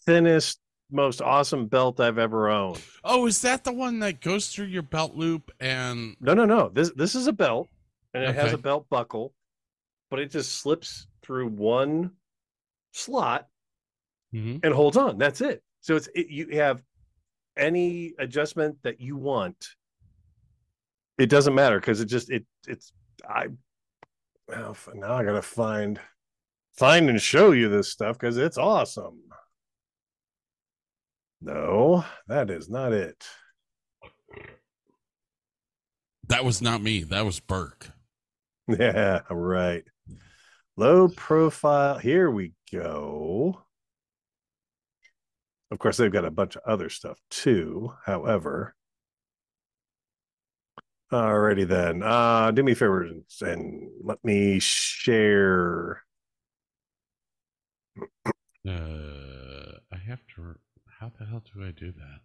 [0.07, 0.59] thinnest,
[0.91, 2.81] most awesome belt I've ever owned.
[3.03, 6.69] Oh, is that the one that goes through your belt loop and No, no, no.
[6.69, 7.69] This this is a belt,
[8.13, 9.33] and it has a belt buckle,
[10.09, 12.11] but it just slips through one
[12.91, 13.47] slot
[14.33, 14.63] Mhm.
[14.63, 15.17] and holds on.
[15.17, 15.63] That's it.
[15.81, 16.83] So it's it, you have
[17.55, 19.75] any adjustment that you want.
[21.17, 22.93] It doesn't matter because it just it it's
[23.27, 23.47] I
[24.51, 25.99] f- now I gotta find
[26.77, 29.19] find and show you this stuff because it's awesome.
[31.41, 33.25] No, that is not it.
[36.27, 37.03] that was not me.
[37.03, 37.89] That was Burke.
[38.67, 39.83] Yeah, right.
[40.77, 41.97] Low profile.
[41.97, 43.63] Here we go.
[45.71, 47.93] Of course, they've got a bunch of other stuff too.
[48.05, 48.75] However,
[51.11, 52.03] alrighty then.
[52.03, 56.03] Uh, do me a favor and- and let me share.
[58.67, 60.55] Uh, I have to.
[60.99, 62.19] How the hell do I do that,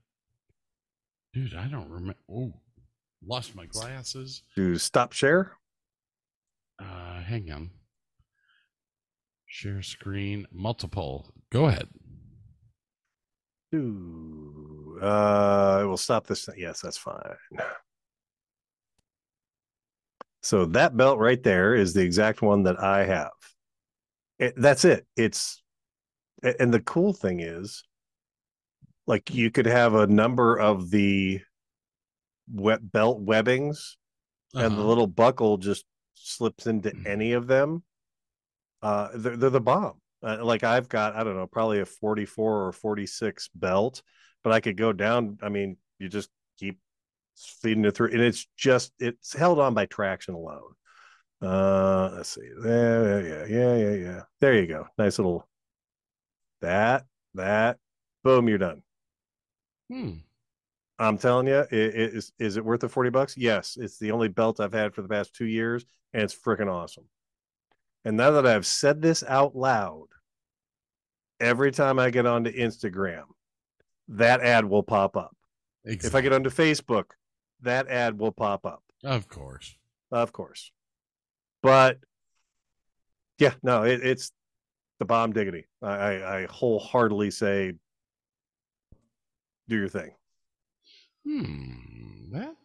[1.33, 1.55] dude?
[1.55, 2.19] I don't remember.
[2.29, 2.53] Oh,
[3.25, 4.43] lost my glasses.
[4.57, 5.53] Do stop share.
[6.81, 7.71] Uh, hang on.
[9.47, 11.33] Share screen, multiple.
[11.53, 11.89] Go ahead.
[13.71, 16.49] Do uh, it will stop this.
[16.57, 17.21] Yes, that's fine.
[20.43, 23.31] So that belt right there is the exact one that I have.
[24.39, 25.07] It, that's it.
[25.17, 25.63] It's
[26.43, 27.83] and the cool thing is,
[29.07, 31.41] like you could have a number of the
[32.53, 33.97] web belt webbings,
[34.55, 34.85] and the Uh-huh.
[34.89, 35.85] little buckle just
[36.15, 37.07] slips into Mhm.
[37.07, 37.85] any of them.
[38.83, 40.01] Uh, they're, they're the bomb.
[40.23, 44.03] Uh, like I've got, I don't know, probably a 44 or 46 belt,
[44.43, 45.39] but I could go down.
[45.43, 46.79] I mean, you just keep
[47.37, 50.75] feeding it through, and it's just it's held on by traction alone.
[51.43, 52.49] Uh, let's see.
[52.63, 54.23] There, yeah, yeah, yeah, yeah.
[54.41, 54.87] There you go.
[54.99, 55.49] Nice little
[56.61, 57.79] that, that,
[58.23, 58.83] boom, you're done.
[59.91, 60.13] Hmm.
[60.99, 63.37] I'm telling you, it, it is is it worth the 40 bucks?
[63.37, 66.73] Yes, it's the only belt I've had for the past two years, and it's freaking
[66.73, 67.05] awesome.
[68.05, 70.07] And now that I've said this out loud,
[71.41, 73.25] every time I get onto Instagram,
[74.09, 75.37] that ad will pop up.
[75.85, 77.07] If I get onto Facebook,
[77.63, 79.77] that ad will pop up, of course.
[80.13, 80.71] of course.
[81.63, 81.99] But
[83.39, 84.31] yeah, no, it, it's
[84.99, 85.67] the bomb diggity.
[85.83, 87.73] I, I, I wholeheartedly say,
[89.69, 90.11] do your thing.
[91.27, 92.33] Hmm.
[92.33, 92.57] That.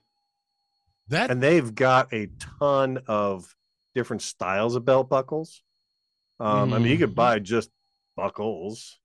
[1.09, 1.31] That.
[1.31, 2.27] and they've got a
[2.59, 3.55] ton of
[3.95, 5.63] different styles of belt buckles.
[6.39, 7.15] Um, I mean, you could Mhm.
[7.15, 7.69] buy just
[8.15, 8.99] buckles.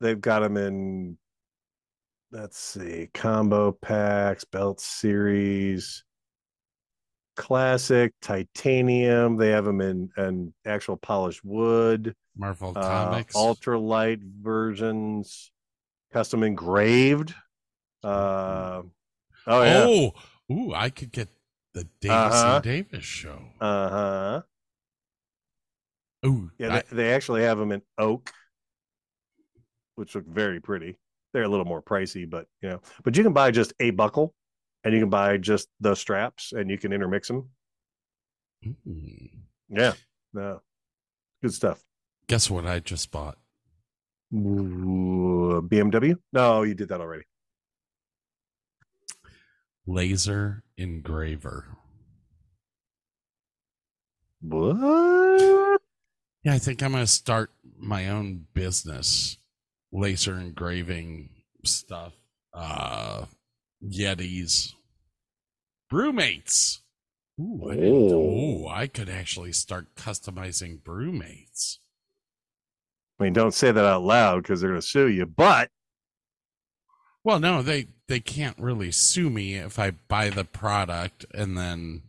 [0.00, 1.18] They've got them in,
[2.32, 6.04] let's see, combo packs, belt series,
[7.36, 9.36] classic, titanium.
[9.36, 13.34] They have them in an actual polished wood, Marvel uh, Comics.
[13.34, 15.50] ultralight versions,
[16.12, 17.34] custom engraved.
[18.02, 18.82] Uh,
[19.46, 19.84] oh yeah.
[19.86, 20.12] Oh,
[20.52, 21.28] ooh, I could get
[21.74, 22.54] the Davis Uh-huh.
[22.56, 23.40] and Davis show.
[23.60, 24.42] Uh huh.
[26.26, 28.32] Ooh, Yeah, I- they, they actually have them in oak,
[29.96, 30.96] which look very pretty.
[31.32, 34.34] They're a little more pricey, but you know, but you can buy just a buckle,
[34.84, 37.50] and you can buy just the straps, and you can intermix them.
[38.66, 39.30] Mm.
[39.68, 39.92] Yeah,
[40.32, 40.62] no,
[41.42, 41.84] good stuff.
[42.26, 43.38] Guess what I just bought?
[44.32, 46.16] BMW?
[46.32, 47.24] No, you did that already.
[49.86, 51.76] Laser engraver.
[54.40, 55.80] What?
[56.44, 59.38] Yeah, I think I'm going to start my own business,
[59.92, 61.30] laser engraving
[61.64, 62.12] stuff,
[62.54, 63.24] uh,
[63.84, 64.74] Yetis,
[65.92, 66.78] BrüMates.
[67.40, 68.64] Ooh, I Oh.
[68.64, 71.78] ooh, I could actually start customizing BrüMates.
[73.18, 75.26] I mean, don't say that out loud because they're going to sue you.
[75.26, 75.70] But
[77.24, 82.02] Well, no, they they can't really sue me if I buy the product and then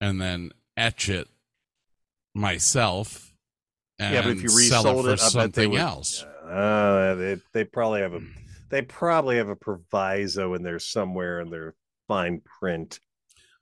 [0.00, 1.28] and then etch it
[2.34, 3.34] myself.
[3.98, 5.80] And yeah, but if you resold it it, for something would.
[5.80, 6.22] else.
[6.48, 8.20] Uh, they they probably have a
[8.70, 11.74] they probably have a proviso in there somewhere in their
[12.08, 13.00] fine print.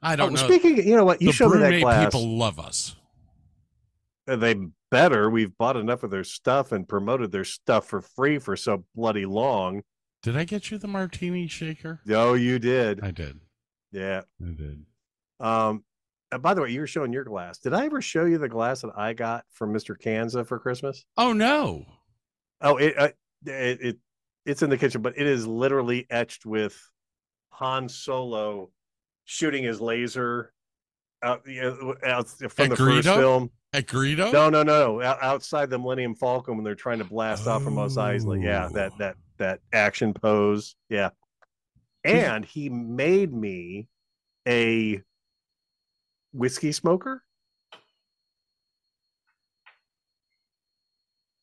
[0.00, 0.46] I don't Oh, know.
[0.48, 1.20] Speaking, you know what?
[1.20, 2.04] You the show me that glass.
[2.04, 2.94] people love us.
[4.28, 4.54] Uh, They
[4.90, 5.30] better.
[5.30, 9.26] We've bought enough of their stuff and promoted their stuff for free for so bloody
[9.26, 9.82] long.
[10.22, 12.00] Did I get you the martini shaker?
[12.10, 13.00] Oh, you did.
[13.02, 13.40] I did.
[13.92, 14.22] Yeah.
[14.42, 14.84] I did.
[15.40, 15.84] Um.
[16.30, 17.58] And by the way, you were showing your glass.
[17.58, 19.96] Did I ever show you the glass that I got from Mr.
[19.98, 21.06] Kanza for Christmas?
[21.16, 21.86] Oh no.
[22.60, 23.08] Oh, it, uh,
[23.46, 23.96] it it
[24.44, 26.78] it's in the kitchen, but it is literally etched with
[27.50, 28.70] Han Solo
[29.24, 30.52] shooting his laser
[31.22, 33.50] out, you know, out from At the first film.
[33.78, 34.32] At Greedo?
[34.32, 37.74] No, no, no, out- outside the Millennium Falcon when they're trying to blast off from
[37.74, 38.42] Mos Eisley.
[38.42, 38.74] Yeah, Oh.
[38.74, 40.74] that that that action pose.
[40.88, 41.10] Yeah,
[42.02, 43.86] and he made me
[44.48, 45.00] a
[46.32, 47.22] whiskey smoker.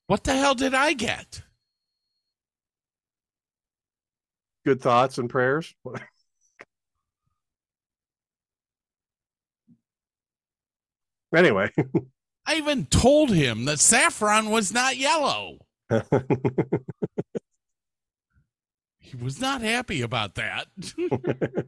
[0.07, 1.41] What the hell did I get?
[4.65, 5.73] Good thoughts and prayers.
[11.35, 11.69] anyway,
[12.45, 15.57] I even told him that saffron was not yellow.
[19.05, 20.65] He was not happy about that.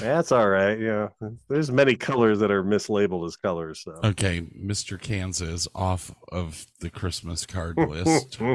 [0.00, 0.80] that's all right.
[0.80, 1.08] Yeah,
[1.50, 3.82] there's many colors that are mislabeled as colors.
[3.84, 4.00] So.
[4.02, 4.98] okay, Mr.
[5.00, 8.38] Kansas off of the Christmas card list.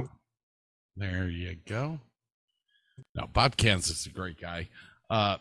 [1.00, 2.00] There you go.
[3.14, 4.70] Now, Bob Kansas is a great guy.
[5.12, 5.38] Uh,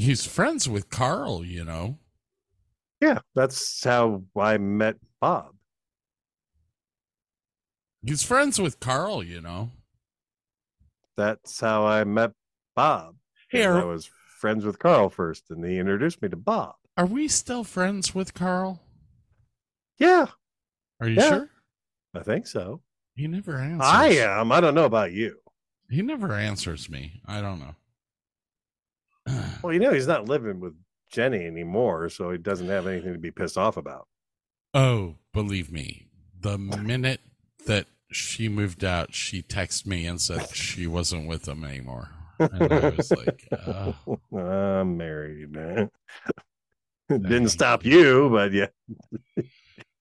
[0.00, 1.98] he's friends with Carl, you know.
[3.00, 5.54] yeah, that's how I met Bob.
[8.04, 9.70] He's friends with Carl, you know.
[11.16, 12.32] That's how I met
[12.74, 13.16] Bob.
[13.50, 16.76] Hey, I was friends with Carl first, and he introduced me to Bob.
[16.96, 18.80] are we still friends with Carl?
[19.98, 20.26] Yeah,
[21.00, 21.28] Are you Yeah.
[21.28, 21.50] sure?
[22.14, 22.82] I think so.
[23.14, 23.86] He never answers.
[23.88, 24.50] I am.
[24.52, 25.38] I don't know about you.
[25.88, 27.20] He never answers me.
[27.26, 27.74] I don't know.
[29.62, 30.74] Well, you know, he's not living with
[31.10, 34.08] Jenny anymore, so he doesn't have anything to be pissed off about.
[34.72, 36.06] Oh, believe me,
[36.40, 37.20] the minute
[37.66, 42.08] that she moved out, she texted me and said she wasn't with him anymore.
[42.38, 43.94] And I was like, oh,
[44.36, 45.52] I'm married.
[45.52, 45.90] man.
[47.10, 48.68] It didn't stop you, but yeah.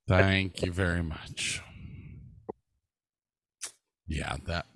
[0.08, 1.60] thank you very much.
[4.08, 4.68] Yeah, that.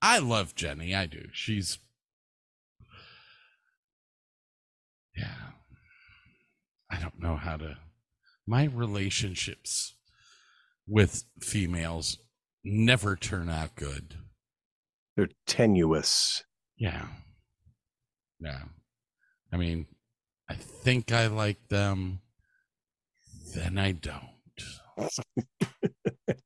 [0.00, 0.94] I love Jenny.
[0.94, 1.28] I do.
[1.30, 1.76] She's.
[5.20, 5.50] Yeah.
[6.90, 7.76] I don't know how to.
[8.46, 9.94] My relationships
[10.88, 12.16] with females
[12.64, 14.14] never turn out good.
[15.16, 16.42] They're tenuous.
[16.78, 17.06] Yeah.
[18.40, 18.62] Yeah.
[19.52, 19.86] I mean,
[20.48, 22.20] I think I like them,
[23.54, 24.24] then I don't.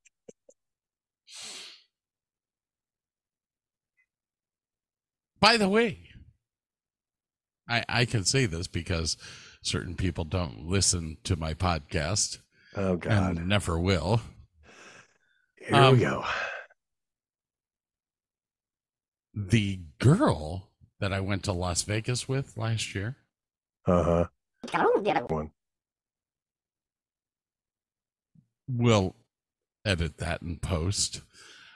[5.40, 6.08] By the way,
[7.68, 9.16] I I can say this because
[9.62, 12.38] certain people don't listen to my podcast
[12.76, 13.36] Oh God.
[13.38, 14.20] and never will.
[15.56, 16.24] Here um, we go.
[19.34, 20.68] The girl
[21.00, 23.16] that I went to Las Vegas with last year,
[23.86, 24.26] Uh huh.
[25.28, 25.50] One.
[28.68, 29.14] we'll
[29.84, 31.20] edit that in post.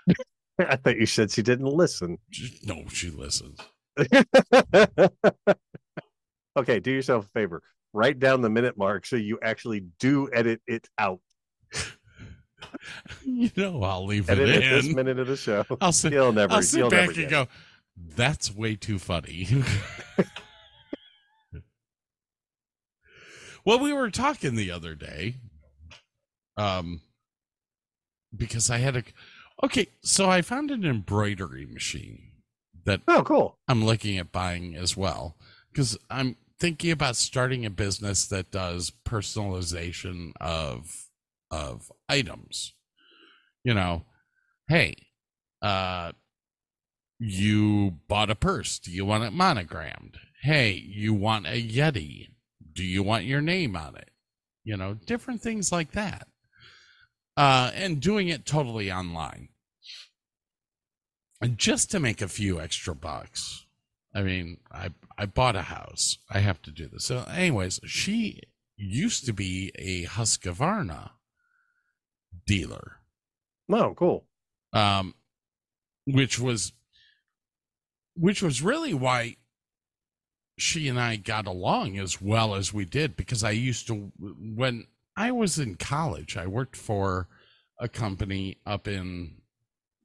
[0.59, 2.18] I thought you said she didn't listen.
[2.30, 3.59] She- No, she listens.
[6.59, 7.62] okay, do yourself a favor.
[7.92, 11.20] Write down the minute mark so you actually do edit it out.
[13.24, 14.70] You know, I'll leave Edit it in.
[14.70, 14.94] this in.
[14.96, 15.64] minute of the show.
[15.80, 16.52] I'll sit, You'll never.
[16.52, 17.46] I'll sit you'll back and go,
[17.96, 19.48] that's way too funny.
[23.64, 25.36] well, we were talking the other day.
[26.56, 27.01] Um,
[28.36, 29.05] because I had a,
[29.62, 32.32] okay, so I found an embroidery machine
[32.85, 33.56] that Oh, cool.
[33.68, 35.36] I'm looking at buying as well
[35.72, 41.06] because I'm thinking about starting a business that does personalization of
[41.51, 42.74] of items.
[43.64, 44.05] You know,
[44.68, 44.94] hey,
[45.62, 46.12] uh
[47.20, 50.18] you bought a purse, do you want it monogrammed?
[50.43, 52.28] Hey, you want a Yeti.
[52.72, 54.10] Do you want your name on it?
[54.62, 56.28] You know, different things like that.
[57.36, 59.48] Uh and doing it totally online
[61.40, 63.64] and just to make a few extra bucks.
[64.14, 66.18] I mean, I I bought a house.
[66.30, 67.05] I have to do this.
[67.05, 68.40] So, anyways, she
[68.76, 71.10] used to be a Husqvarna
[72.47, 72.97] dealer,
[73.68, 74.26] No, cool.
[74.72, 75.14] um,
[76.06, 76.72] which was
[78.14, 79.36] which was really why
[80.59, 84.86] she and I got along as well as we did because I used to when
[85.16, 87.28] I was in college, I worked for
[87.78, 89.36] a company up in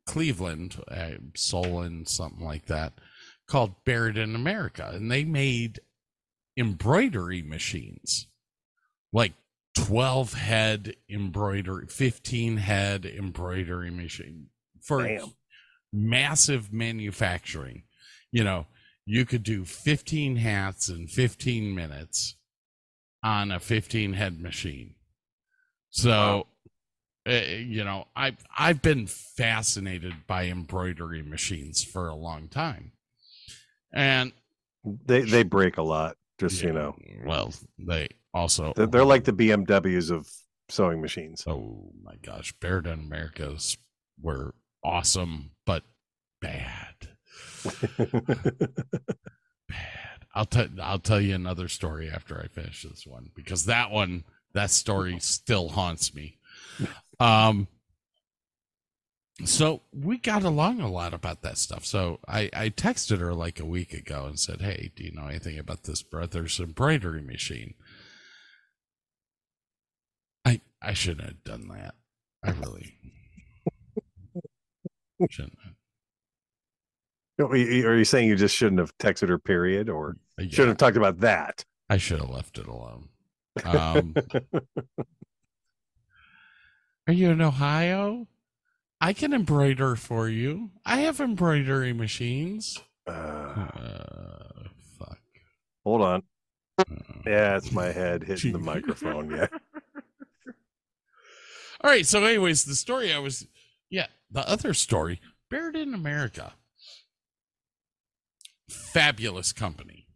[0.05, 2.93] Cleveland, uh, Solon, something like that,
[3.53, 5.79] called Barudan America, and they made
[6.57, 8.25] embroidery machines,
[9.13, 9.33] like
[9.75, 14.47] twelve head embroidery, fifteen head embroidery machine
[14.81, 15.33] for Damn.
[15.93, 17.83] massive manufacturing.
[18.31, 18.65] You know,
[19.05, 22.35] you could do fifteen hats in fifteen minutes
[23.23, 24.95] on a fifteen head machine.
[25.91, 26.47] So Wow.
[27.25, 32.93] Uh, you know, I've I've been fascinated by embroidery machines for a long time,
[33.93, 34.31] and
[34.83, 36.95] They they break a lot, just so you know.
[37.25, 40.27] well, they also They're, they're like the BMWs of
[40.69, 41.43] sewing machines.
[41.47, 43.77] oh my gosh, Barudan Americas
[44.21, 44.53] were
[44.83, 45.83] awesome, but
[46.41, 46.95] bad.
[49.69, 50.25] bad.
[50.35, 54.23] I'll tell I'll tell you another story after I finish this one because that one
[54.53, 56.37] that story still haunts me.
[57.19, 57.67] Um
[59.45, 61.85] so we got along a lot about that stuff.
[61.85, 65.27] So I, I texted her like a week ago and said, Hey, do you know
[65.27, 67.73] anything about this Brother's embroidery machine?
[70.45, 71.95] I I shouldn't have done that.
[72.43, 72.95] I really
[75.29, 75.73] shouldn't have.
[77.49, 80.45] Are you saying you just shouldn't have texted her, period, or Yeah.
[80.49, 81.65] shouldn't have talked about that?
[81.89, 83.09] I should have left it alone.
[83.65, 84.13] Um,
[87.07, 88.27] are you in Ohio?
[89.03, 90.71] I can embroider for you.
[90.85, 92.79] I have embroidery machines.
[93.05, 94.63] Uh, Uh,
[94.97, 95.19] fuck.
[95.83, 96.23] hold on.
[96.77, 96.83] Uh,
[97.25, 99.29] Yeah, it's my head hitting the microphone.
[99.29, 99.47] Yeah.
[101.83, 102.05] All right.
[102.07, 103.45] So, anyways, the story I was,
[103.89, 105.19] yeah, the other story,
[105.49, 106.53] Barudan America.
[108.69, 110.07] Fabulous company.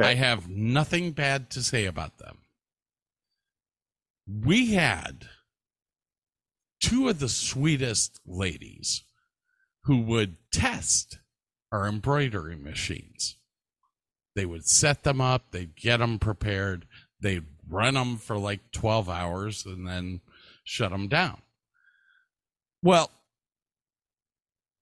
[0.00, 0.12] Okay.
[0.12, 2.38] I have nothing bad to say about them.
[4.26, 5.28] We had
[6.84, 9.04] two of the sweetest ladies
[9.84, 11.18] who would test
[11.72, 13.36] our embroidery machines.
[14.36, 16.86] They would set them up, they'd get them prepared,
[17.18, 20.20] they'd run them for like 12 hours and then
[20.62, 21.40] shut them down.
[22.82, 23.10] Well,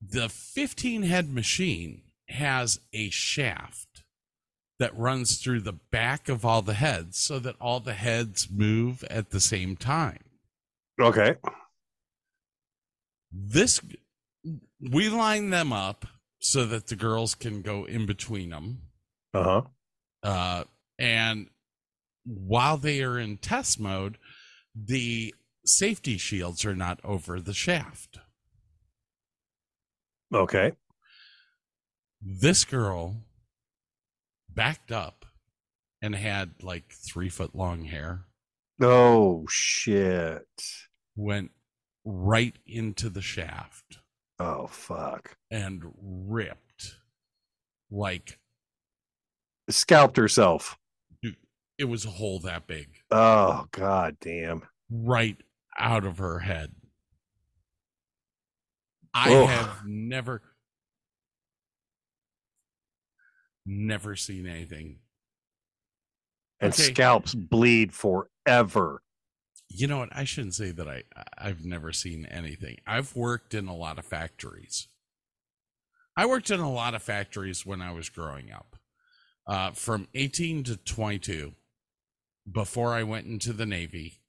[0.04, 4.02] the 15 head machine has a shaft
[4.80, 9.04] that runs through the back of all the heads so that all the heads move
[9.04, 10.18] at the same time.
[11.00, 11.36] Okay.
[13.32, 13.80] This
[14.80, 16.06] we line them up
[16.40, 18.82] so that the girls can go in between them.
[19.32, 19.62] Uh huh.
[20.22, 20.64] Uh,
[20.98, 21.48] and
[22.24, 24.18] while they are in test mode,
[24.74, 25.34] the
[25.64, 28.18] safety shields are not over the shaft.
[30.34, 30.72] Okay.
[32.20, 33.16] This girl
[34.48, 35.24] backed up
[36.00, 38.24] and had like three foot long hair,
[38.80, 40.46] Oh shit.
[41.16, 41.50] went
[42.04, 43.98] right into the shaft
[44.38, 45.36] Oh fuck.
[45.50, 46.96] and ripped
[47.90, 48.38] like
[49.70, 50.76] Scalped herself.
[51.78, 54.62] it was a hole that big Oh god damn.
[54.90, 55.36] right
[55.78, 56.72] out of her head.
[59.14, 60.40] I have never,
[63.66, 64.98] never seen anything.
[66.60, 66.82] And Okay.
[66.82, 69.02] scalps bleed forever.
[69.74, 70.10] You know what?
[70.12, 71.02] I shouldn't say that I
[71.38, 72.78] I've never seen anything.
[72.86, 74.88] I've worked in a lot of factories.
[76.16, 78.76] I worked in a lot of factories when I was growing up.
[79.46, 81.52] Uh, from 18 to 22
[82.50, 84.20] before I went into the Navy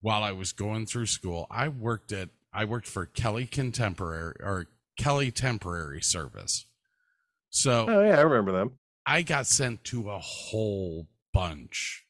[0.00, 4.66] while I was going through school, I worked at I worked for Kelly Contemporary or
[4.98, 6.66] Kelly Temporary Service.
[7.50, 8.78] So Oh yeah, I remember them.
[9.06, 12.05] I got sent to a whole bunch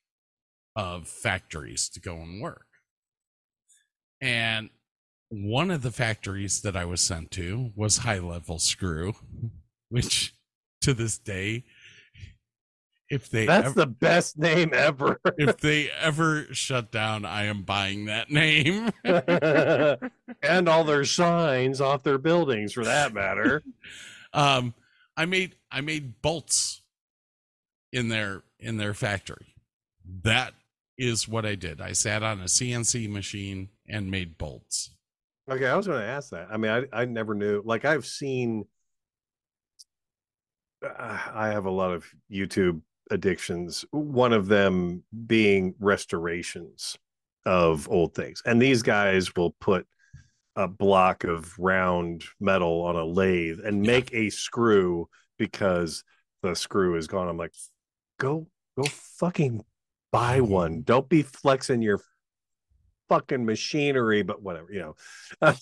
[0.77, 2.67] of factories to go and work.
[4.21, 4.71] And
[5.29, 9.15] one of the factories that I was sent to was High Level Screw,
[9.89, 10.35] which
[10.83, 11.65] to this day,
[13.09, 15.21] if they That's ever, the best name ever.
[15.39, 18.91] if they ever shut down, I am buying that name.
[20.43, 23.63] and all their signs off their buildings for that matter.
[24.33, 24.75] um,
[25.17, 26.83] I made I made bolts
[27.93, 29.55] in their in their factory.
[30.23, 30.53] That
[30.99, 31.81] is what I did.
[31.81, 34.95] I sat on a CNC machine and made bolts.
[35.51, 36.49] Okay, I was going to ask that.
[36.51, 37.63] I mean, I I never knew.
[37.65, 38.65] Like I've seen.
[40.85, 43.85] Uh, I have a lot of YouTube addictions.
[43.91, 46.97] One of them being restorations
[47.45, 49.87] of old things, and these guys will put
[50.57, 53.93] a block of round metal on a lathe and Yeah.
[53.93, 55.09] make a screw
[55.39, 56.03] because
[56.43, 57.29] the screw is gone.
[57.29, 57.55] I'm like,
[58.19, 58.47] go
[58.77, 59.65] go fucking
[60.17, 60.81] buy one.
[60.81, 62.01] Don't be flexing your
[63.11, 64.95] fucking machinery, but whatever, you know.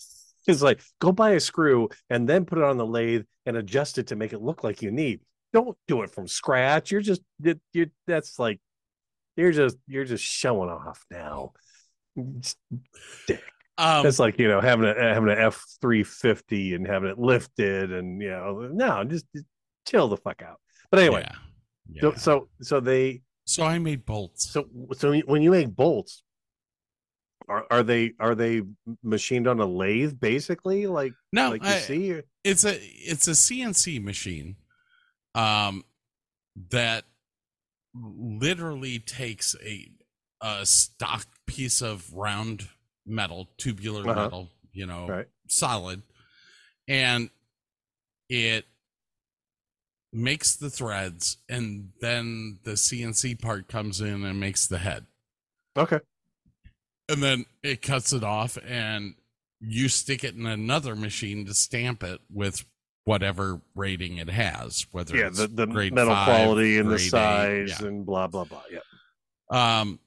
[0.47, 3.99] it's like go buy a screw and then put it on the lathe and adjust
[3.99, 5.21] it to make it look like you need.
[5.53, 6.93] Don't do it from scratch.
[6.93, 7.21] You're just
[7.73, 8.61] you that's like
[9.37, 11.53] you're just you're just showing off now.
[12.17, 12.55] It's
[13.77, 17.19] Um, It's like you know having a having an F three fifty and having it
[17.19, 19.47] lifted and you know no just, just
[19.85, 20.61] chill the fuck out.
[20.93, 21.27] But anyway,
[21.91, 22.17] yeah, so yeah.
[22.17, 24.49] so so they so I made bolts.
[24.51, 26.23] so so when you make bolts,
[27.49, 28.63] Are, are they are they
[29.03, 30.87] machined on a lathe basically?
[30.87, 32.21] Like No, like you I- see?
[32.43, 34.57] it's a it's a CNC machine
[35.35, 35.85] um
[36.71, 37.05] that
[37.95, 39.91] literally takes a
[40.41, 42.69] a stock piece of round
[43.07, 44.23] metal, tubular Uh-huh.
[44.25, 45.27] metal, you know, Right.
[45.49, 46.03] solid
[46.89, 47.31] and
[48.29, 48.67] it
[50.15, 55.07] makes the threads and then the CNC part comes in and makes the head.
[55.77, 55.99] Okay.
[57.09, 59.15] And then it cuts it off and
[59.61, 62.65] you stick it in another machine to stamp it with
[63.05, 66.95] whatever rating it has, whether Yeah, it's the, the grade metal five, quality and the
[66.95, 67.87] eight, size yeah.
[67.87, 68.63] and blah blah blah.
[68.71, 69.81] Yeah.
[69.81, 69.99] Um,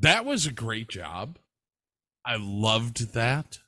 [0.00, 1.38] that was a great job.
[2.24, 3.58] I loved that.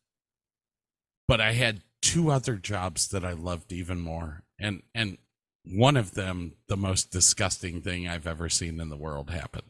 [1.29, 4.43] But I had two other jobs that I loved even more.
[4.61, 5.19] And and
[5.65, 9.63] one of them, the most disgusting thing I've ever seen in the world happen.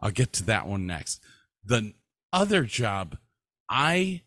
[0.00, 1.20] I'll get to that one next.
[1.64, 1.94] The
[2.32, 3.18] other job,
[3.68, 4.22] I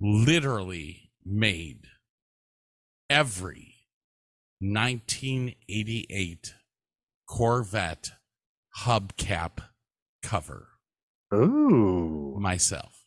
[0.00, 1.86] literally made
[3.08, 3.74] every
[4.60, 6.54] 1988
[7.26, 8.12] Corvette
[8.80, 9.58] hubcap
[10.22, 10.68] cover
[11.32, 12.36] Ooh.
[12.38, 13.04] myself.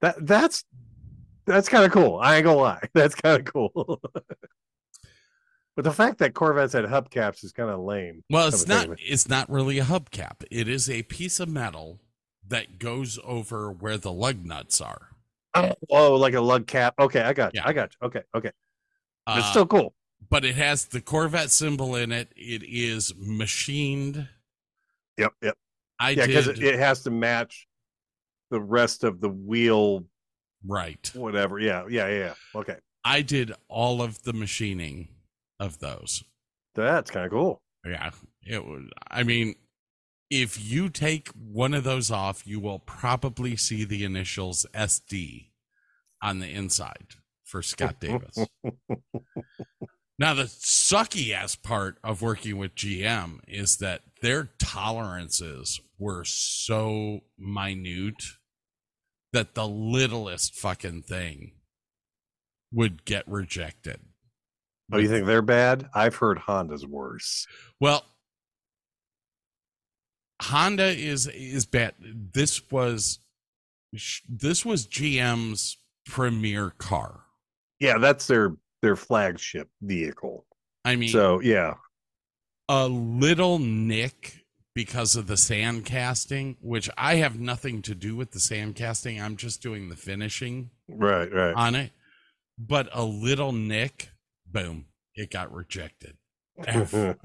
[0.00, 0.64] That that's
[1.48, 2.18] that's kind of cool.
[2.18, 2.80] I ain't gonna lie.
[2.94, 4.00] That's kind of cool.
[5.76, 8.22] but the fact that Corvettes had hubcaps is kind of lame.
[8.30, 10.44] Well, it's not it's not really a hubcap.
[10.50, 12.00] It is a piece of metal
[12.46, 15.08] that goes over where the lug nuts are.
[15.90, 16.94] Oh, like a lug cap.
[16.98, 17.60] Okay, I got you.
[17.62, 17.68] Yeah.
[17.68, 18.06] I got you.
[18.06, 18.52] Okay, okay.
[19.26, 19.94] But it's Uh, still cool.
[20.30, 22.32] but it has the Corvette symbol in it.
[22.36, 24.28] It is machined.
[25.16, 25.56] Yep, yep.
[26.00, 27.66] I yeah, because it, it has to match
[28.50, 30.04] the rest of the wheel,
[30.66, 31.10] right.
[31.14, 31.58] whatever.
[31.58, 32.34] Yeah, yeah, yeah.
[32.54, 35.08] Okay, I did all of the machining
[35.60, 36.24] of those.
[36.74, 37.62] that's kind of cool.
[37.86, 38.10] Yeah,
[38.42, 38.84] it was.
[39.10, 39.54] I mean,
[40.30, 45.50] if you take one of those off, you will probably see the initials SD
[46.22, 47.14] on the inside
[47.44, 48.46] for Scott Davis.
[50.18, 57.20] now, the sucky ass part of working with GM is that their tolerances were so
[57.38, 58.22] minute
[59.32, 61.52] that the littlest fucking thing
[62.72, 64.00] would get rejected.
[64.92, 65.88] Oh, you think they're bad?
[65.94, 67.46] I've heard Honda's worse.
[67.78, 68.04] Well,
[70.40, 71.94] Honda is is bad.
[72.32, 73.18] This was
[74.28, 75.76] this was GM's
[76.06, 77.20] premier car.
[77.80, 80.46] Yeah, that's their their flagship vehicle.
[80.84, 81.74] I mean, So yeah,
[82.68, 84.44] a little nick
[84.78, 89.20] because of the sand casting, which I have nothing to do with the sand casting.
[89.20, 91.52] I'm just doing the finishing right, right.
[91.52, 91.90] on it.
[92.56, 94.10] But a little nick,
[94.46, 94.84] boom,
[95.16, 96.16] it got rejected.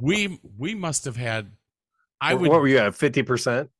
[0.00, 1.50] We we must have had.
[2.20, 2.94] I would what were you at?
[2.94, 3.70] Fifty percent?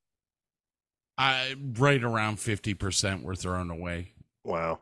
[1.16, 4.80] I right around fifty percent were thrown away, Wow.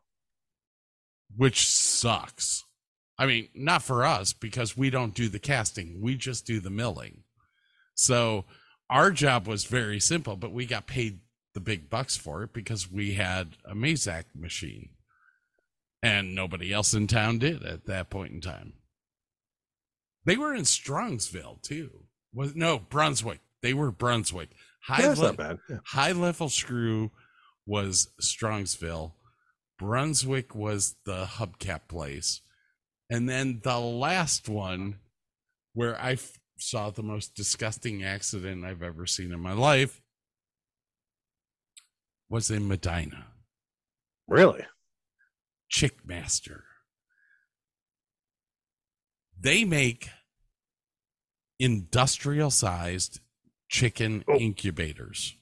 [1.36, 2.64] which sucks.
[3.18, 6.70] I mean, not for us because we don't do the casting; we just do the
[6.70, 7.24] milling.
[7.94, 8.44] So
[8.90, 11.20] our job was very simple, but we got paid
[11.54, 14.90] the big bucks for it because we had a Mazak machine,
[16.02, 18.74] and nobody else in town did at that point in time.
[20.24, 22.04] They were in Strongsville too.
[22.32, 23.40] Was no Brunswick.
[23.60, 24.50] They were Brunswick.
[24.84, 25.58] High Yeah, that's le- not bad.
[25.68, 25.76] Yeah.
[25.86, 27.10] high level screw
[27.66, 29.12] was Strongsville.
[29.78, 32.40] Brunswick was the hubcap place.
[33.10, 34.98] And then the last one
[35.74, 40.00] where I f- saw the most disgusting accident I've ever seen in my life
[42.28, 43.26] was in Medina.
[44.28, 44.64] Really?
[45.70, 46.60] Chickmaster.
[49.38, 50.08] They make
[51.58, 53.20] industrial sized
[53.68, 54.36] chicken Oh.
[54.38, 55.36] incubators.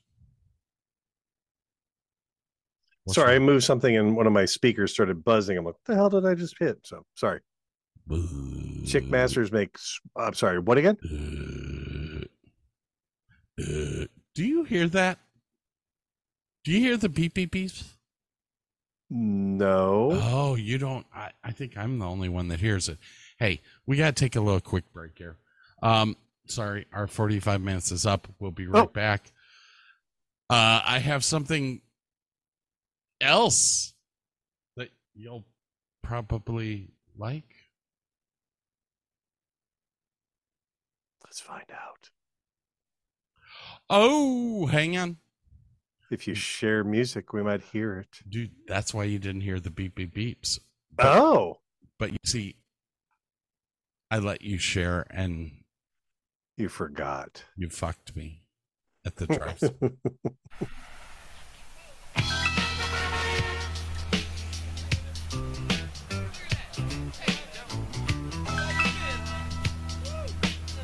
[3.05, 5.57] What's sorry, I moved something and one of my speakers started buzzing.
[5.59, 6.79] I'm like, what the hell did I just hit?
[6.85, 7.41] So sorry.
[8.87, 10.97] Chick Masters makes I'm sorry, what again?
[13.59, 14.05] Uh, uh,
[14.35, 15.19] do you hear that?
[16.65, 17.85] Do you hear the beep beep beeps?
[19.11, 20.11] No.
[20.13, 21.05] Oh, you don't.
[21.15, 22.99] I, I think I'm the only one that hears it.
[23.39, 25.37] Hey, we got to take a little quick break here.
[25.83, 26.17] Um,
[26.47, 28.29] sorry, our 45 minutes is up.
[28.39, 28.87] We'll be right Oh.
[28.87, 29.33] back.
[30.49, 31.81] Uh, I have something
[33.21, 33.95] else
[34.77, 35.45] that you'll
[36.03, 37.45] probably like.
[41.31, 42.11] Let's find out.
[43.89, 45.19] Oh, hang on.
[46.11, 48.09] If you share music, we might hear it.
[48.29, 50.59] Dude, that's why you didn't hear the beep beep beeps.
[50.93, 51.61] But, Oh,
[52.01, 52.57] but you see,
[54.11, 55.53] I let you share and
[56.57, 57.45] you forgot.
[57.57, 58.43] you fucked me.
[59.07, 59.63] at the drive.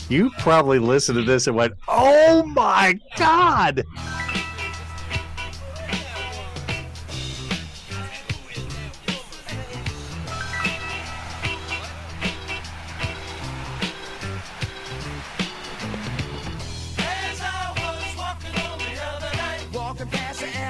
[0.09, 3.85] You probably listened to this and went, "Oh my god!"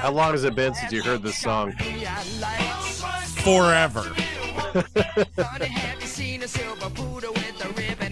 [0.00, 1.72] How long has it been since you heard this song?
[3.42, 4.14] Forever.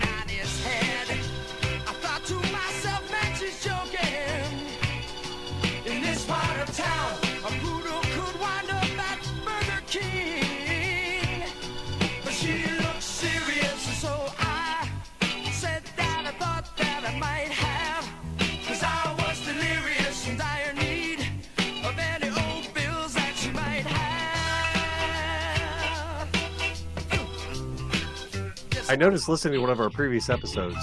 [28.94, 30.76] I noticed listening to one of our previous episodes.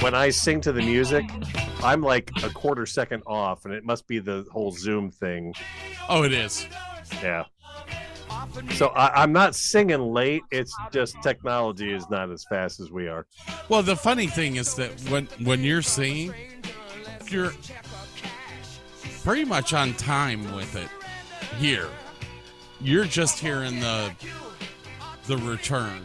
[0.00, 1.24] When I sing to the music,
[1.80, 5.54] I'm like a quarter second off, and it must be the whole Zoom thing.
[6.08, 6.66] Oh, it is.
[7.22, 7.44] Yeah.
[8.72, 10.42] So I, I'm not singing late.
[10.50, 13.24] It's just technology is not as fast as we are.
[13.68, 16.34] Well, the funny thing is that when when you're singing,
[17.28, 17.52] you're
[19.22, 20.88] pretty much on time with it.
[21.60, 21.88] Here,
[22.80, 24.10] you're just hearing the
[25.28, 26.02] the return,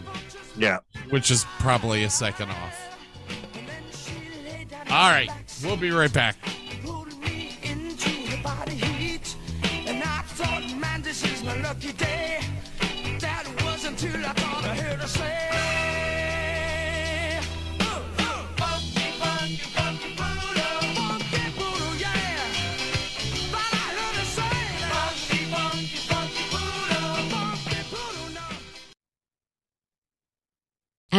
[0.57, 0.79] Yeah.
[1.09, 2.87] which is probably a second off.
[4.89, 5.29] All right,
[5.63, 6.35] we'll be right back.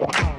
[0.00, 0.29] people.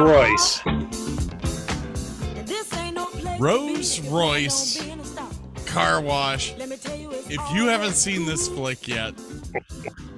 [0.00, 0.60] Royce.
[0.66, 0.90] And
[2.46, 4.76] this ain't no place to Rolls Royce.
[4.76, 5.66] you don't be in a stop.
[5.66, 6.54] Car wash.
[6.56, 9.14] Let me tell you, it's If you haven't seen this flick yet,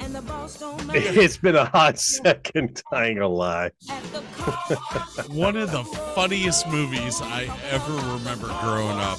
[0.01, 2.83] and the boss don't matter It's been a hot second.
[2.93, 3.71] I ain't gonna lie.
[3.91, 5.29] at the car wash.
[5.29, 5.83] one of the
[6.15, 9.19] funniest movies I ever remember growing up.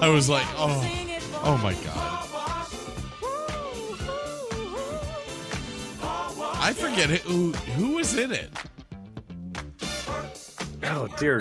[0.00, 2.24] I was like, oh, Sing it for oh my god.
[6.60, 8.50] I forget who who was in it.
[10.90, 11.40] Oh dear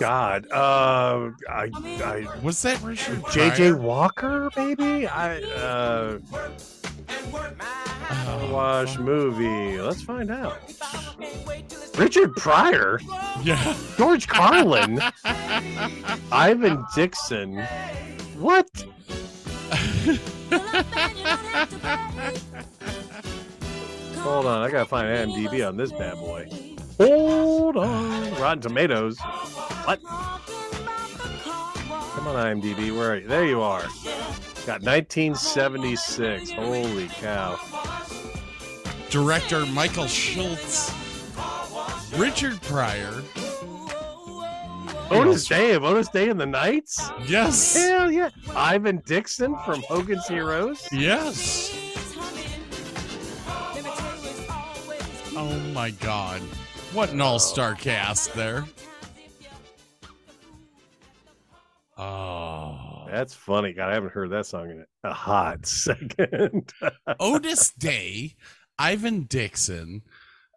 [0.00, 0.50] God.
[0.50, 3.78] Uh, I, I, Was that Richard JJ?
[3.78, 5.06] Walker, maybe?
[5.06, 6.18] I, uh,
[8.14, 9.80] Oh, watch movie.
[9.80, 10.58] Let's find out.
[11.96, 13.00] Richard Pryor,
[13.42, 13.76] yeah.
[13.96, 15.00] George Carlin,
[16.30, 17.58] Ivan Dixon.
[18.38, 18.68] What?
[24.16, 26.71] Hold on, I gotta find IMDb on this bad boy.
[26.98, 28.34] Hold on.
[28.40, 29.18] Rotten Tomatoes.
[29.18, 30.02] What?
[32.14, 32.96] Come on, IMDb.
[32.96, 33.26] Where are you?
[33.26, 33.82] There you are.
[34.66, 36.50] Got 1976.
[36.52, 37.58] Holy cow.
[39.10, 40.92] Director Michael Schultz.
[42.16, 43.22] Richard Pryor.
[45.08, 47.10] Bonus Day, bonus day in the Knights.
[47.26, 47.74] Yes.
[47.74, 48.30] Hell yeah.
[48.54, 50.88] Ivan Dixon from Hogan's Heroes.
[50.90, 51.74] Yes.
[55.36, 56.40] Oh my God.
[56.92, 58.66] What an all star cast there.
[61.96, 63.06] Oh.
[63.10, 63.72] That's funny.
[63.72, 66.72] God, I haven't heard that song in a hot second.
[67.20, 68.36] Otis Day,
[68.78, 70.02] Ivan Dixon.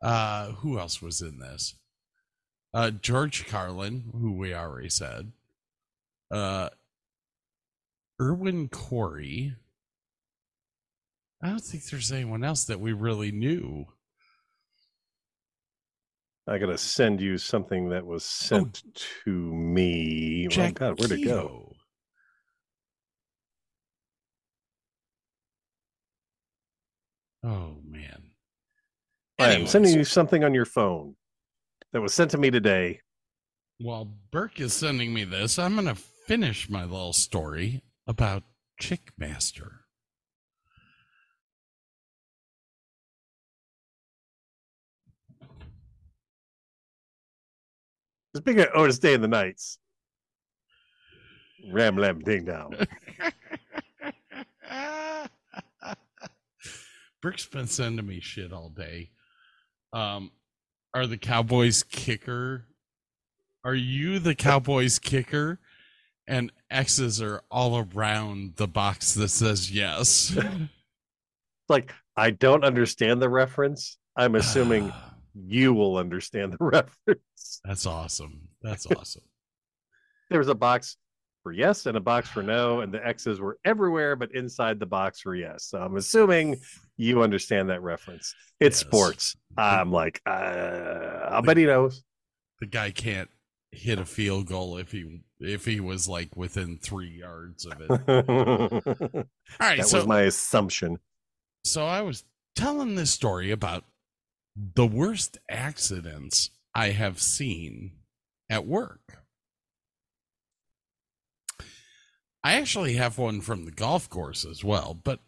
[0.01, 1.75] Uh, who else was in this?
[2.73, 5.31] Uh, George Carlin, who we already said.
[6.29, 6.69] Uh,
[8.21, 9.53] Irwin Corey.
[11.41, 13.87] I don't think there's anyone else that we really knew.
[16.47, 18.45] I gotta send you something that was oh.
[18.47, 18.83] sent
[19.23, 20.45] to me.
[20.47, 21.71] Oh Jack God, where'd it go?
[27.43, 28.31] Oh man.
[29.37, 31.15] I am sending you something on your phone
[31.93, 33.01] that was sent to me today.
[33.79, 38.43] While Burke is sending me this, I'm going to finish my little story about
[38.81, 39.84] Chickmaster.
[48.35, 49.79] Speaking of Otis Day in the Knights.
[51.71, 52.75] Ram lam ding dong.
[57.21, 59.11] Burke's been sending me shit all day.
[59.93, 60.31] Um,
[60.93, 62.65] are the Cowboys kicker?
[63.63, 65.59] Are you the Cowboys kicker?
[66.27, 70.37] And X's are all around the box that says yes.
[71.69, 73.97] like I don't understand the reference.
[74.17, 74.91] I'm assuming
[75.35, 77.61] you will understand the reference.
[77.63, 78.47] That's awesome.
[78.61, 79.23] That's awesome.
[80.29, 80.97] There was a box
[81.43, 84.85] for yes and a box for no, and the X's were everywhere, but inside the
[84.87, 85.65] box for yes.
[85.65, 86.57] So I'm assuming
[86.97, 88.33] you understand that reference.
[88.59, 88.87] It's Yes.
[88.87, 89.35] sports.
[89.57, 90.29] I'm like, uh,
[91.29, 92.03] I'll bet he knows.
[92.59, 93.29] the guy can't
[93.71, 97.89] hit a field goal if he if he was like within three yards of it.
[98.17, 99.25] All
[99.59, 100.97] right, that so was my assumption.
[101.63, 102.23] so I was
[102.55, 103.83] telling this story about
[104.55, 107.91] the worst accidents I have seen
[108.49, 109.19] at work.
[112.43, 115.19] I actually have one from the golf course as well, but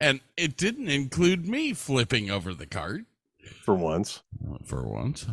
[0.00, 3.02] and it didn't include me flipping over the cart
[3.62, 4.22] For once,
[4.64, 5.26] for once.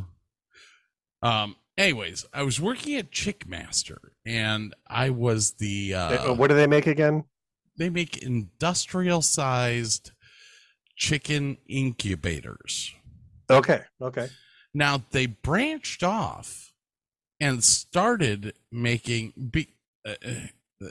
[1.23, 6.55] Um anyways, I was working at Chickmaster and I was the uh Uh, what do
[6.55, 7.25] they make again?
[7.77, 10.11] they make industrial sized
[10.95, 12.93] chicken incubators.
[13.51, 14.29] Okay, okay.
[14.73, 16.71] Now they branched off
[17.39, 19.69] and started making be,
[20.05, 20.87] uh, uh,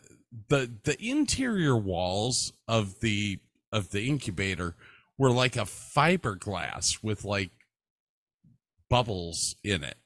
[0.48, 3.38] the the interior walls of the
[3.72, 4.74] of the incubator
[5.16, 7.50] were like a fiberglass with like
[8.88, 9.96] bubbles in it.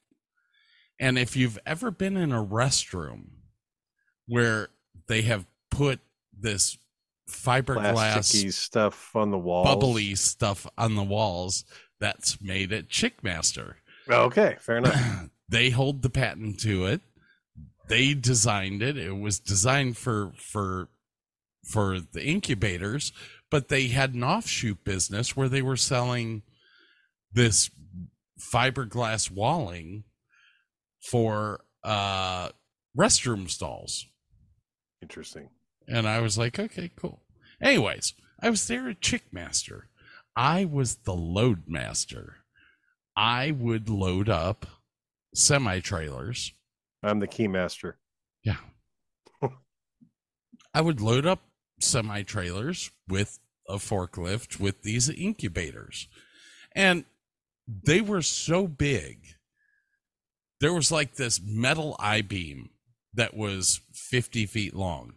[1.00, 3.26] And if you've ever been in a restroom
[4.26, 4.68] where
[5.08, 6.00] they have put
[6.38, 6.78] this
[7.28, 9.66] fiberglass Plasticky stuff on the walls.
[9.66, 11.64] bubbly stuff on the walls
[12.00, 13.74] that's made at Chickmaster.
[14.08, 15.28] Okay, fair enough.
[15.48, 17.00] they hold the patent to it.
[17.88, 18.96] They designed it.
[18.96, 20.88] It was designed for for
[21.64, 23.12] for the incubators,
[23.50, 26.42] but they had an offshoot business where they were selling
[27.32, 27.70] this
[28.38, 30.04] fiberglass walling
[31.00, 32.48] for uh
[32.96, 34.06] restroom stalls.
[35.02, 35.50] Interesting.
[35.86, 37.20] And I was like, okay, cool.
[37.60, 39.82] Anyways, I was there at Chickmaster.
[40.36, 42.38] I was the load master.
[43.16, 44.66] I would load up
[45.34, 46.52] semi trailers.
[47.02, 47.98] I'm the key master.
[48.42, 48.56] Yeah.
[50.74, 51.40] I would load up
[51.80, 53.38] semi trailers with
[53.68, 56.08] a forklift with these incubators.
[56.72, 57.04] And
[57.66, 59.18] they were so big.
[60.60, 62.70] There was like this metal I beam
[63.14, 65.14] that was 50 feet long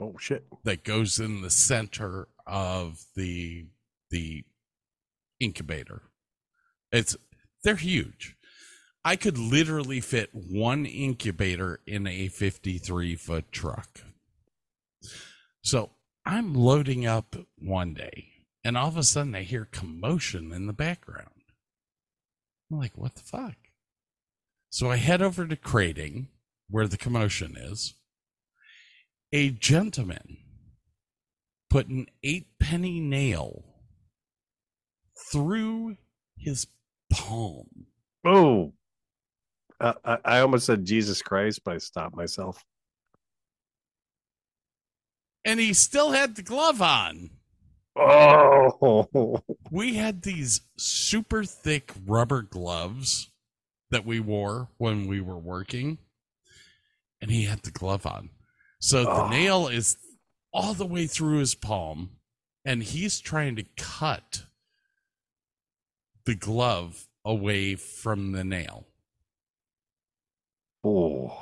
[0.00, 0.44] Oh shit.
[0.64, 3.66] that goes in the center of the
[4.10, 4.44] the
[5.42, 6.02] incubator.
[6.90, 7.16] It's
[7.64, 8.36] they're huge.
[9.04, 14.02] I could literally fit one incubator in a 53 foot truck.
[15.62, 15.90] So
[16.24, 18.28] I'm loading up one day,
[18.64, 21.28] and all of a sudden I hear commotion in the background.
[22.70, 23.56] I'm like, what the fuck?
[24.70, 26.28] So I head over to crating
[26.70, 27.94] where the commotion is.
[29.32, 30.38] A gentleman
[31.68, 33.64] put an eight penny nail
[35.30, 35.96] through
[36.36, 36.66] his
[37.10, 37.68] palm.
[38.24, 38.72] Oh,
[39.80, 42.64] uh, I, I almost said Jesus Christ, but I stopped myself.
[45.44, 47.30] And he still had the glove on.
[47.96, 53.30] Oh, We had these super thick rubber gloves
[53.90, 55.98] that we wore when we were working.
[57.20, 58.30] And he had the glove on.
[58.80, 59.28] So the Oh.
[59.28, 59.96] nail is
[60.52, 62.16] all the way through his palm.
[62.64, 64.44] And he's trying to cut
[66.24, 68.86] the glove away from the nail.
[70.84, 71.36] oh,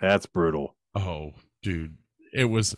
[0.00, 0.74] that's brutal.
[0.94, 1.32] Oh,
[1.62, 1.96] dude.
[2.32, 2.76] It was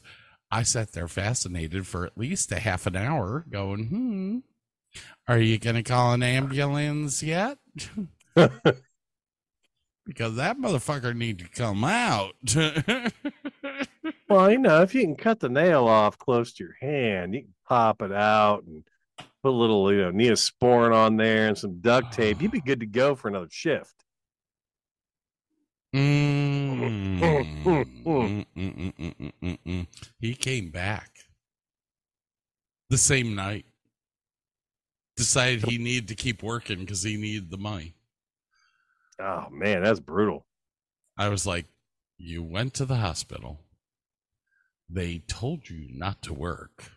[0.50, 4.38] I sat there fascinated for at least a half an hour going, hmm.
[5.28, 7.58] Are you gonna call an ambulance yet?
[8.34, 12.34] because that motherfucker need to come out.
[14.28, 17.42] Well, you know, if you can cut the nail off close to your hand, you
[17.42, 18.82] can pop it out and
[19.46, 22.42] put a little, you know, neosporin on there and some duct tape.
[22.42, 23.94] You'd be good to go for another shift.
[25.94, 27.16] Mm.
[30.18, 31.10] He came back
[32.90, 33.66] the same night.
[35.16, 37.94] Decided he needed to keep working because he needed the money.
[39.18, 40.44] Oh man, that's brutal.
[41.16, 41.66] I was like,
[42.18, 43.60] You went to the hospital.
[44.90, 46.90] They told you not to work,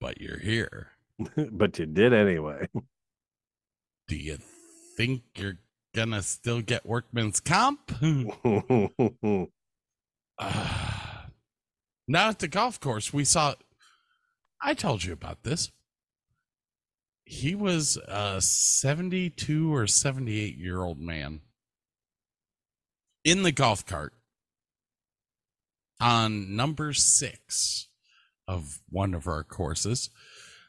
[0.00, 0.92] but you're here.
[1.52, 2.68] but you did anyway.
[4.08, 4.38] Do you
[4.96, 5.58] think you're
[5.94, 7.92] gonna still get workman's comp?
[12.08, 13.54] Now at the golf course, we saw.
[14.62, 15.72] I told you about this.
[17.24, 21.40] He was a 72 or 78 year old man
[23.24, 24.12] in the golf cart
[26.00, 27.85] on number six
[28.48, 30.10] of one of our courses.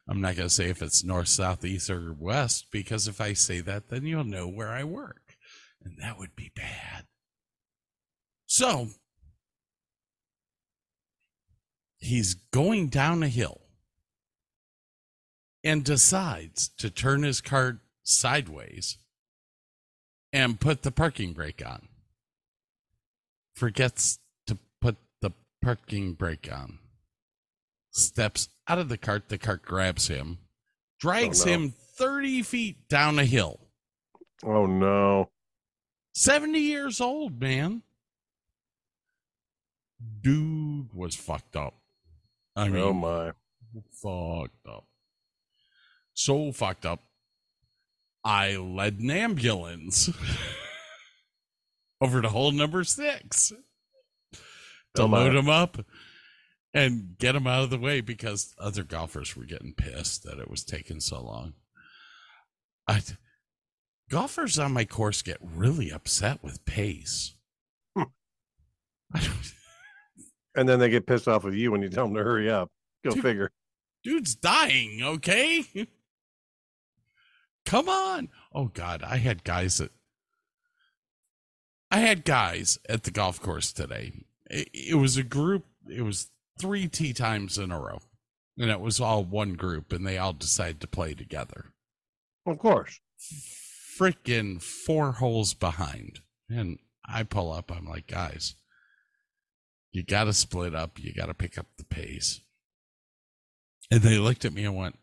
[0.10, 3.34] I'm not going to say if it's north, south, east, or west, because if I
[3.34, 5.36] say that, then you'll know where I work.
[5.84, 7.06] And that would be bad.
[8.46, 8.88] So
[11.98, 13.62] he's going down a hill
[15.64, 18.98] and decides to turn his cart sideways
[20.32, 21.90] and put the parking brake on.
[23.54, 25.32] Forgets to put the
[25.62, 26.80] parking brake on.
[27.98, 30.38] Steps out of the cart, the cart grabs him,
[31.00, 31.52] drags Oh, no.
[31.52, 33.60] him 30 feet down a hill.
[34.46, 35.30] oh no.
[36.14, 37.82] 70 years old, man.
[40.22, 41.74] Dude was fucked up.
[42.56, 43.32] I oh, mean, oh my.
[43.92, 44.86] fucked up.
[46.14, 47.02] So fucked up.
[48.24, 50.10] I led an ambulance
[52.02, 53.54] over to hole number six
[54.96, 55.78] to Oh, load him up
[56.78, 60.48] and get them out of the way because other golfers were getting pissed that it
[60.48, 61.54] was taking so long.
[62.88, 63.02] I,
[64.12, 67.34] golfers on my course get really upset with pace.
[70.56, 72.70] And then they get pissed off with you when you tell them to hurry up.
[73.04, 73.24] Go Dude.
[73.24, 73.52] figure.
[74.04, 75.66] dude's dying, okay?
[77.66, 78.30] Come on.
[78.54, 79.92] Oh god, I had guys that
[81.90, 84.26] I had guys at the golf course today.
[84.50, 88.00] It, it was a group, it was 3 tee times in a row.
[88.58, 91.74] And it was all one group and they all decided to play together.
[92.46, 93.00] Of course.
[94.00, 96.22] Freaking four holes behind.
[96.50, 98.56] And I pull up, I'm like, guys,
[99.92, 101.00] you got to split up.
[101.00, 102.42] You got to pick up the pace.
[103.90, 105.00] And they looked at me and went,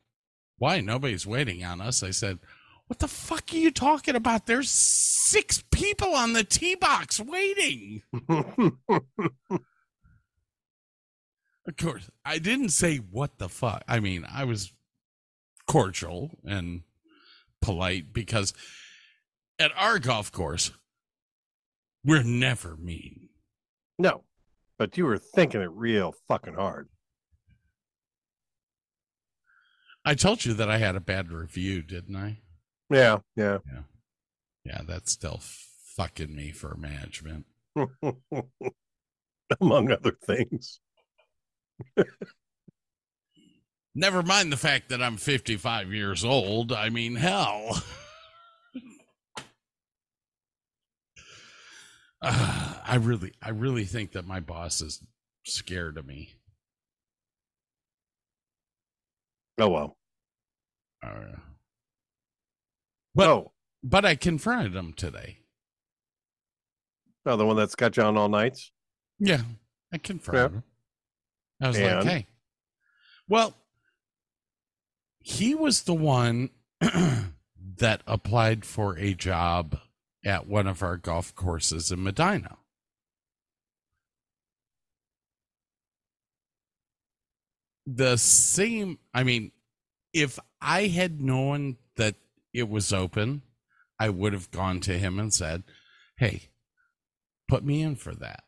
[0.58, 0.80] Why?
[0.80, 2.02] Nobody's waiting on us.
[2.02, 2.38] I said,
[2.86, 4.46] What the fuck are you talking about?
[4.46, 8.02] There's six people on the tee box waiting.
[11.66, 13.82] Of course, I didn't say what the fuck.
[13.88, 14.72] I mean, I was
[15.66, 16.82] cordial and
[17.62, 18.52] polite because
[19.58, 20.72] at our golf course,
[22.04, 23.28] we're never mean.
[23.98, 24.24] no.
[24.76, 26.88] But you were thinking it real fucking hard.
[30.04, 32.40] I told you that I had a bad review, didn't I?
[32.90, 33.58] Yeah, yeah.
[33.72, 33.82] Yeah,
[34.64, 35.40] yeah that's still
[35.96, 37.46] fucking me for management.
[39.60, 40.80] Among other things.
[43.94, 46.72] Never mind the fact that I'm 55 years old.
[46.72, 47.80] I mean, hell.
[52.20, 55.02] Uh, I really, I really think that my boss is
[55.44, 56.30] scared of me.
[59.58, 59.96] Oh well.
[61.04, 61.36] Uh,
[63.14, 63.52] but oh,
[63.84, 65.38] but I confronted him today.
[67.26, 68.72] oh, the one that's got you on all nights.
[69.20, 69.42] Yeah,
[69.92, 70.56] I confronted Yeah.
[70.58, 70.64] him.
[71.60, 72.08] I was like, And?
[72.08, 72.26] hey,
[73.28, 73.54] well,
[75.20, 76.50] he was the one
[76.80, 79.78] that applied for a job
[80.24, 82.58] at one of our golf courses in Medina.
[87.86, 89.52] The same, I mean,
[90.12, 92.14] if I had known that
[92.52, 93.42] it was open,
[93.98, 95.64] I would have gone to him and said,
[96.16, 96.48] hey,
[97.48, 98.43] put me in for that.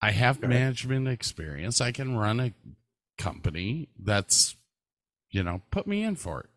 [0.00, 0.46] I have Okay.
[0.48, 1.80] management experience.
[1.80, 2.52] I can run a
[3.18, 4.56] company that's,
[5.30, 6.50] you know, put me in for it.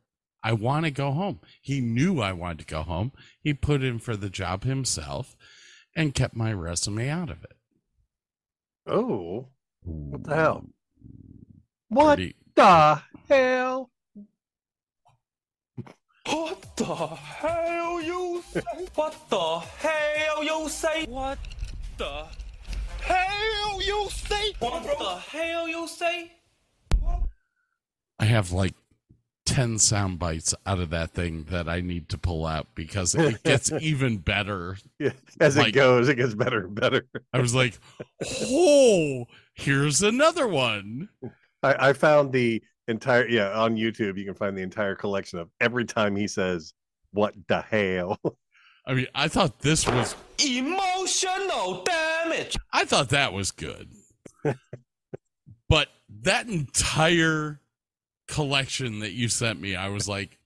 [0.43, 1.39] I want to go home.
[1.61, 3.11] He knew I wanted to go home.
[3.41, 5.35] He put in for the job himself
[5.95, 7.55] and kept my resume out of it.
[8.87, 9.47] Oh,
[9.81, 10.65] what the hell?
[11.89, 13.91] What Pretty- the hell?
[16.25, 18.61] What the hell you say?
[18.95, 21.05] What the hell you say?
[21.07, 21.39] What
[21.97, 22.25] the
[23.01, 24.53] hell you say?
[24.59, 26.31] What the hell you say?
[28.19, 28.73] I have like
[29.45, 33.41] 10 sound bites out of that thing that I need to pull out because it
[33.43, 34.77] gets even better.
[34.99, 37.07] Yeah, as Like- it goes, it gets better and better.
[37.33, 37.79] I was like,
[38.43, 41.09] oh, here's another one.
[41.63, 44.17] I, I found the entire yeah on YouTube.
[44.17, 46.73] You can find the entire collection of every time he says
[47.11, 48.17] "What the hell."
[48.87, 52.08] I mean, I thought this was, Emotional damage.
[52.71, 53.91] I thought that was good.
[55.69, 55.87] but
[56.21, 57.59] that entire
[58.27, 60.37] collection that you sent me, I was like,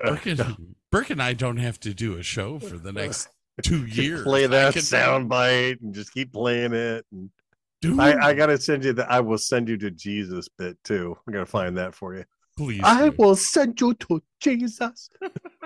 [0.00, 0.56] Burke, and,
[0.90, 3.28] Burke and I don't have to do a show for the next
[3.62, 4.22] two years.
[4.22, 7.04] Play that can- sound bite and just keep playing it.
[7.12, 7.30] And
[7.80, 11.16] Dude, I, I gotta send you the I will send you to Jesus bit too.
[11.26, 12.24] I'm gonna find that for you.
[12.56, 12.82] please.
[12.84, 13.16] I do.
[13.18, 15.10] will send you to Jesus.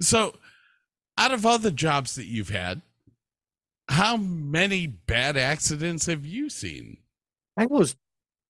[0.00, 0.36] So,
[1.18, 2.82] out of all the jobs that you've had,
[3.88, 6.98] how many bad accidents have you seen?
[7.56, 7.96] I was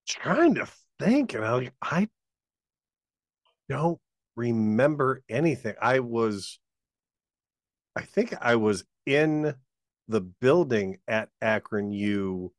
[0.08, 0.66] trying to
[0.98, 2.08] think, and I I
[3.68, 4.00] don't
[4.34, 5.74] remember anything.
[5.80, 6.58] I was,
[7.94, 9.54] I think I was in
[10.08, 12.52] the building at Akron U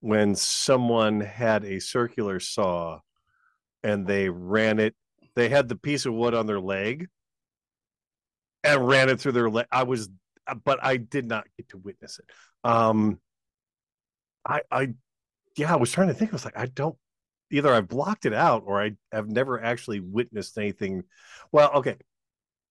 [0.00, 3.00] when someone had a circular saw
[3.82, 4.94] and they ran it.
[5.36, 7.08] They had the piece of wood on their leg
[8.64, 9.66] and ran it through their leg.
[9.70, 10.08] I was,
[10.64, 12.26] but I did not get to witness it.
[12.64, 13.18] Um,
[14.46, 14.94] I, I
[15.56, 16.32] yeah, I was trying to think.
[16.32, 16.96] I was like, I don't
[17.50, 21.04] either I've blocked it out or I have never actually witnessed anything.
[21.52, 21.96] Well, okay.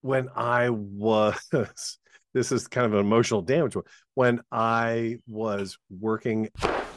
[0.01, 1.37] When I was
[2.33, 3.85] this is kind of an emotional damage one.
[4.15, 6.49] When I was working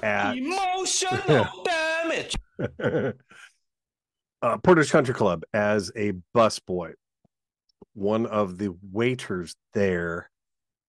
[0.03, 2.37] at Emotional damage.
[4.43, 6.93] uh, Porter's Country Club as a busboy.
[7.95, 10.31] One of the waiters there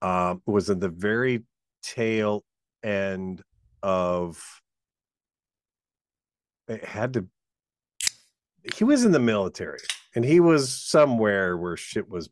[0.02, 1.44] um, was in the very
[1.82, 2.44] tail
[2.84, 3.42] end
[3.82, 4.44] of.
[6.68, 7.28] It had to.
[8.76, 9.80] He was in the military,
[10.16, 12.30] and he was somewhere where shit was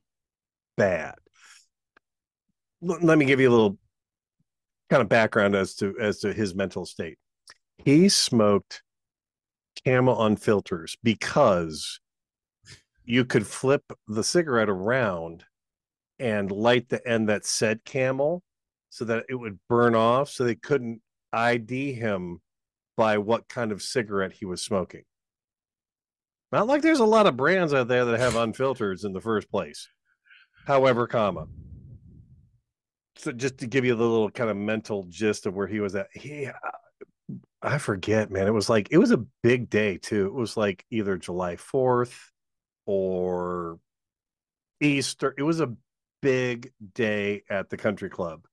[0.77, 1.15] bad.
[2.87, 3.77] L- Let me give you a little
[4.89, 7.17] kind of background as to as to his mental state.
[7.77, 8.83] He smoked
[9.85, 12.00] camel on filters because
[13.05, 15.43] you could flip the cigarette around
[16.19, 18.43] and light the end that said camel
[18.89, 21.01] so that it would burn off so they couldn't
[21.33, 22.41] ID him
[22.97, 25.03] by what kind of cigarette he was smoking.
[26.51, 29.49] Not like there's a lot of brands out there that have unfilters in the first
[29.49, 29.87] place.
[30.67, 31.47] However, comma.
[33.15, 35.95] So just to give you the little kind of mental gist of where he was
[35.95, 36.51] at, he uh,
[37.61, 38.47] I forget, man.
[38.47, 40.25] It was like it was a big day too.
[40.27, 42.17] It was like either July 4th
[42.85, 43.79] or
[44.79, 45.33] Easter.
[45.37, 45.73] It was a
[46.21, 48.45] big day at the country club.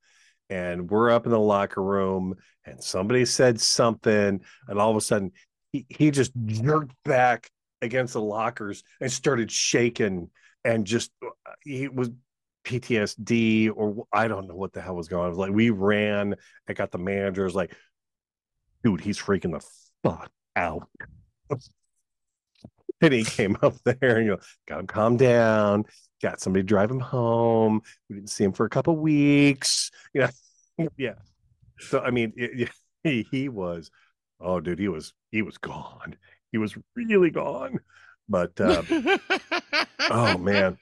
[0.50, 5.00] And we're up in the locker room and somebody said something, and all of a
[5.00, 5.32] sudden
[5.72, 7.50] he, he just jerked back
[7.82, 10.30] against the lockers and started shaking
[10.64, 12.10] and just uh, he was
[12.64, 15.30] PTSD or I don't know what the hell was going on.
[15.30, 16.34] Was like we ran,
[16.68, 17.74] I got the manager was like,
[18.82, 19.66] dude, he's freaking the
[20.02, 20.88] fuck out.
[23.00, 25.84] and he came up there and you know, got him calm down,
[26.22, 27.82] got somebody to drive him home.
[28.08, 29.90] We didn't see him for a couple weeks.
[30.12, 30.30] Yeah.
[30.96, 31.14] yeah.
[31.78, 32.70] So I mean, it,
[33.04, 33.90] he, he was,
[34.40, 36.16] oh dude, he was he was gone.
[36.52, 37.80] He was really gone.
[38.28, 38.82] But uh,
[40.10, 40.76] oh man,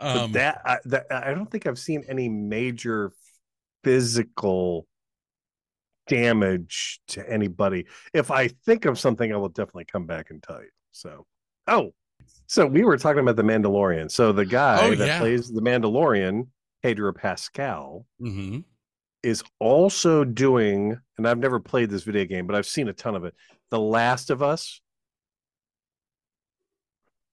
[0.00, 3.12] um, that, I, that I don't think I've seen any major
[3.84, 4.86] physical
[6.08, 7.86] damage to anybody.
[8.12, 10.70] If I think of something, I will definitely come back and tell you.
[10.92, 11.26] So,
[11.66, 11.92] oh,
[12.46, 14.10] so we were talking about the Mandalorian.
[14.10, 15.18] So the guy Oh, that yeah.
[15.20, 16.48] plays the Mandalorian,
[16.82, 18.64] Pedro Pascal, mhm.
[19.22, 23.14] is also doing, and I've never played this video game, but I've seen a ton
[23.14, 23.34] of it.
[23.70, 24.80] The Last of Us.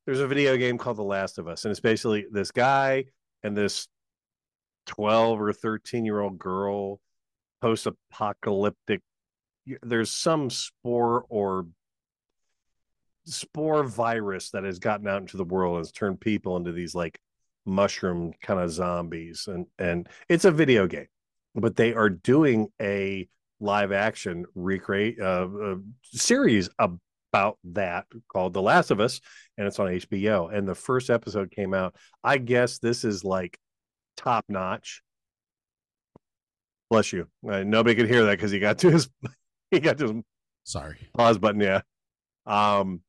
[0.06, 3.06] There's a video game called The Last of Us, and it's basically this guy
[3.42, 3.88] and this
[4.86, 7.00] 12 or 13 year old girl,
[7.66, 9.02] post apocalyptic.
[9.82, 11.66] There's some spore or
[13.26, 16.94] spore virus that has gotten out into the world and has turned people into these
[16.94, 17.18] like
[17.66, 21.08] mushroom kind of zombies and and it's a video game
[21.56, 23.28] but they are doing a
[23.60, 29.20] live action recreate uh, uh, series about that called The Last of Us,
[29.58, 30.54] and it's on HBO.
[30.54, 31.96] And the first episode came out.
[32.24, 33.58] I guess this is like
[34.16, 35.02] top notch.
[36.90, 37.28] Bless you.
[37.50, 39.10] Uh, nobody could hear that because he got to his
[39.72, 40.24] he got to his
[40.64, 40.98] Sorry.
[41.16, 41.62] pause button.
[41.62, 41.82] Yeah.
[42.46, 43.02] Um,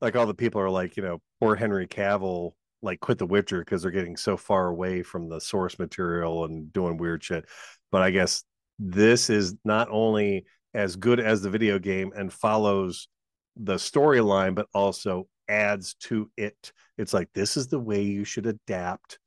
[0.00, 2.52] like all the people are like, you know, poor Henry Cavill
[2.82, 6.72] like quit The Witcher because they're getting so far away from the source material and
[6.72, 7.44] doing weird shit.
[7.92, 8.42] But I guess
[8.78, 10.44] this is not only
[10.74, 13.08] as good as the video game and follows
[13.56, 16.72] the storyline, but also adds to it.
[16.98, 19.18] It's like this is the way you should adapt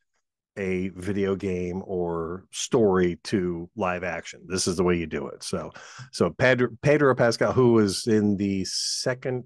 [0.58, 4.42] a video game or story to live action.
[4.48, 5.44] This is the way you do it.
[5.44, 5.72] So,
[6.12, 9.46] so Pedro, Pedro Pascal, who was in the second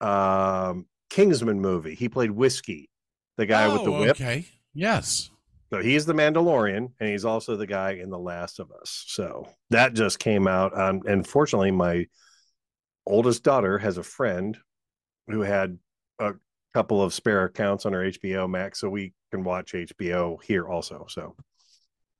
[0.00, 2.90] um, Kingsman movie, he played Whiskey,
[3.36, 4.10] the guy with the Oh, whip.
[4.12, 4.46] Okay.
[4.74, 5.30] Yes.
[5.72, 9.04] So he's the Mandalorian, and he's also the guy in The Last of Us.
[9.06, 10.78] So that just came out.
[10.78, 12.06] Um, and fortunately, my
[13.06, 14.58] oldest daughter has a friend
[15.28, 15.78] who had
[16.18, 16.32] a
[16.74, 21.06] couple of spare accounts on our HBO Max, so we can watch HBO here also.
[21.08, 21.36] So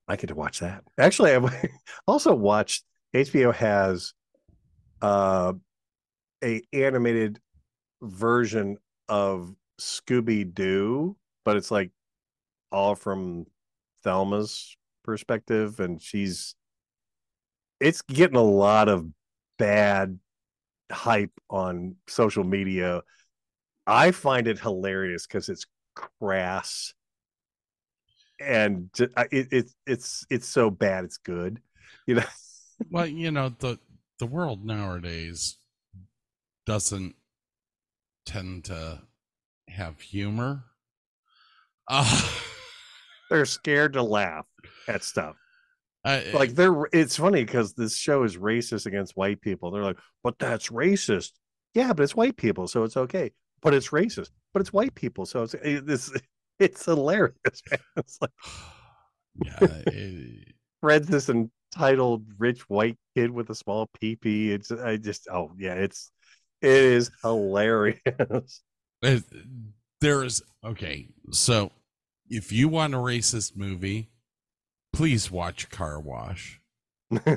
[0.08, 0.84] I get to watch that.
[0.98, 1.54] Actually, I've
[2.06, 2.84] also watched
[3.14, 4.14] HBO has
[5.00, 5.52] uh,
[6.42, 7.38] a animated
[8.00, 11.90] version of Scooby Doo, but it's like
[12.70, 13.46] all from
[14.04, 16.54] Thelma's perspective, and she's
[17.80, 19.06] it's getting a lot of
[19.58, 20.18] bad
[20.90, 23.02] hype on social media.
[23.86, 26.94] I find it hilarious because it's crass
[28.40, 31.60] and it, it it's it's so bad it's good,
[32.06, 32.24] you know.
[32.90, 33.78] Well, you know the
[34.18, 35.56] the world nowadays
[36.66, 37.14] doesn't
[38.26, 39.02] tend to
[39.68, 40.64] have humor.
[41.88, 42.30] Uh,
[43.30, 44.46] They're scared to laugh
[44.88, 45.36] at stuff.
[46.04, 49.98] I, like they're it's funny because this show is racist against white people they're like
[50.24, 51.30] but that's racist
[51.74, 53.30] yeah but it's white people so it's okay
[53.62, 56.12] but it's racist but it's white people so it's it's
[56.58, 57.34] it's hilarious
[57.70, 57.80] man.
[57.96, 58.30] it's like
[59.44, 59.56] yeah,
[59.86, 65.52] it- read this entitled rich white kid with a small peepee it's i just oh
[65.56, 66.10] yeah it's
[66.60, 68.62] it is hilarious
[70.02, 71.06] there is okay.
[71.30, 71.70] So,
[72.28, 74.10] if you want a racist movie,
[74.92, 76.60] please watch Car Wash.
[77.10, 77.30] It's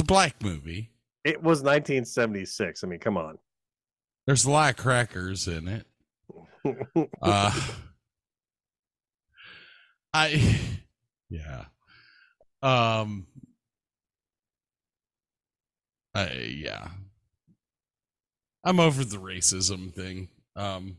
[0.00, 0.90] a black movie.
[1.24, 3.38] It was 1976 i mean come on
[4.26, 5.86] There's a lot of crackers in it.
[7.20, 7.52] Uh,
[10.14, 10.60] I,
[11.28, 11.64] yeah.
[12.62, 13.26] Um,
[16.14, 16.88] I, yeah.
[18.62, 20.28] I'm over the racism thing.
[20.54, 20.98] Um,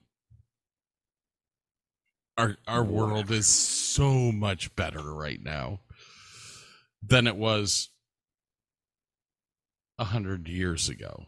[2.37, 5.79] our our world is so much better right now
[7.01, 7.89] than it was
[9.99, 11.25] a hundred years ago.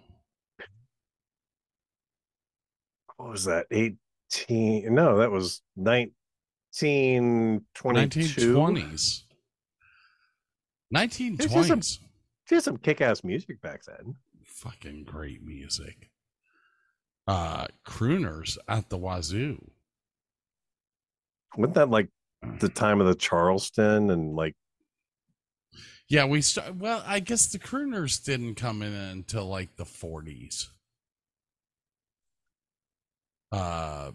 [3.17, 9.23] what was that 18 no that was 1922 1920s.
[10.93, 11.99] 1920s.
[12.47, 14.15] She had some kick-ass music back then.
[14.45, 16.09] Fucking great music.
[17.27, 19.71] Uh crooners at the wazoo.
[21.57, 22.09] Wasn't that like
[22.59, 24.55] the time of the Charleston and like
[26.07, 30.69] Yeah, we start well, I guess the crooners didn't come in until like the 40s.
[33.52, 34.11] Uh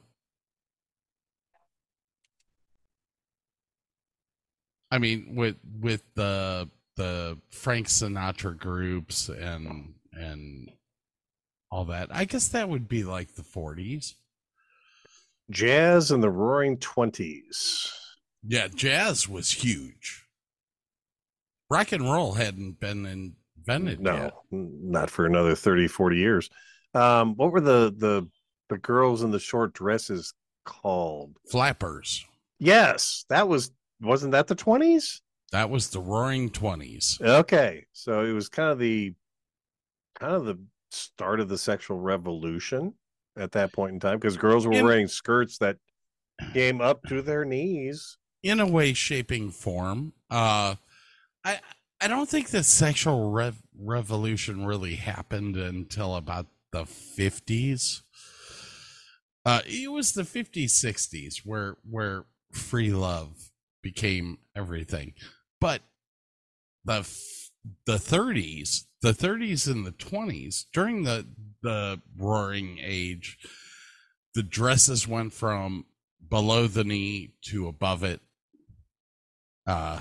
[4.91, 10.71] I mean with with the the Frank Sinatra groups and and
[11.71, 12.09] all that.
[12.15, 14.15] I guess that would be like the 40s.
[15.51, 17.93] jazz in the Roaring Twenties?
[18.43, 20.19] Yeah, jazz was huge.
[21.70, 24.34] Rock and roll hadn't been invented No, yet.
[24.51, 26.51] not for another 30, 40 years.
[26.94, 28.28] Um, what were the the
[28.68, 30.34] the girls in the short dresses
[30.64, 31.36] called?
[31.51, 32.24] Flappers.
[32.59, 33.70] Yes, that was
[34.01, 35.20] wasn't that the 20s?
[35.52, 37.20] That was the roaring 20s.
[37.20, 37.84] Okay.
[37.92, 39.14] So it was kind of the
[40.18, 40.59] kind of the
[40.90, 42.94] start of the sexual revolution
[43.36, 45.76] at that point in time because girls were In- wearing skirts that
[46.52, 48.16] came up to their knees.
[48.42, 50.74] in a way shaping form uh
[51.45, 51.61] i
[52.01, 58.03] i don't think the sexual rev- revolution really happened until about the 50s
[59.45, 63.51] uh it was the 50s 60s where where free love
[63.83, 65.15] became everything.
[65.61, 65.83] But
[66.85, 67.09] the
[67.87, 71.27] the 30s the 30s and the 20s during the
[71.62, 73.39] the roaring age
[74.35, 75.85] the dresses went from
[76.29, 78.21] below the knee to above it.
[79.67, 80.01] Uh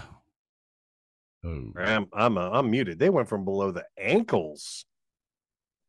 [1.45, 2.99] oh, I'm I'm uh, I'm muted.
[2.99, 4.86] They went from below the ankles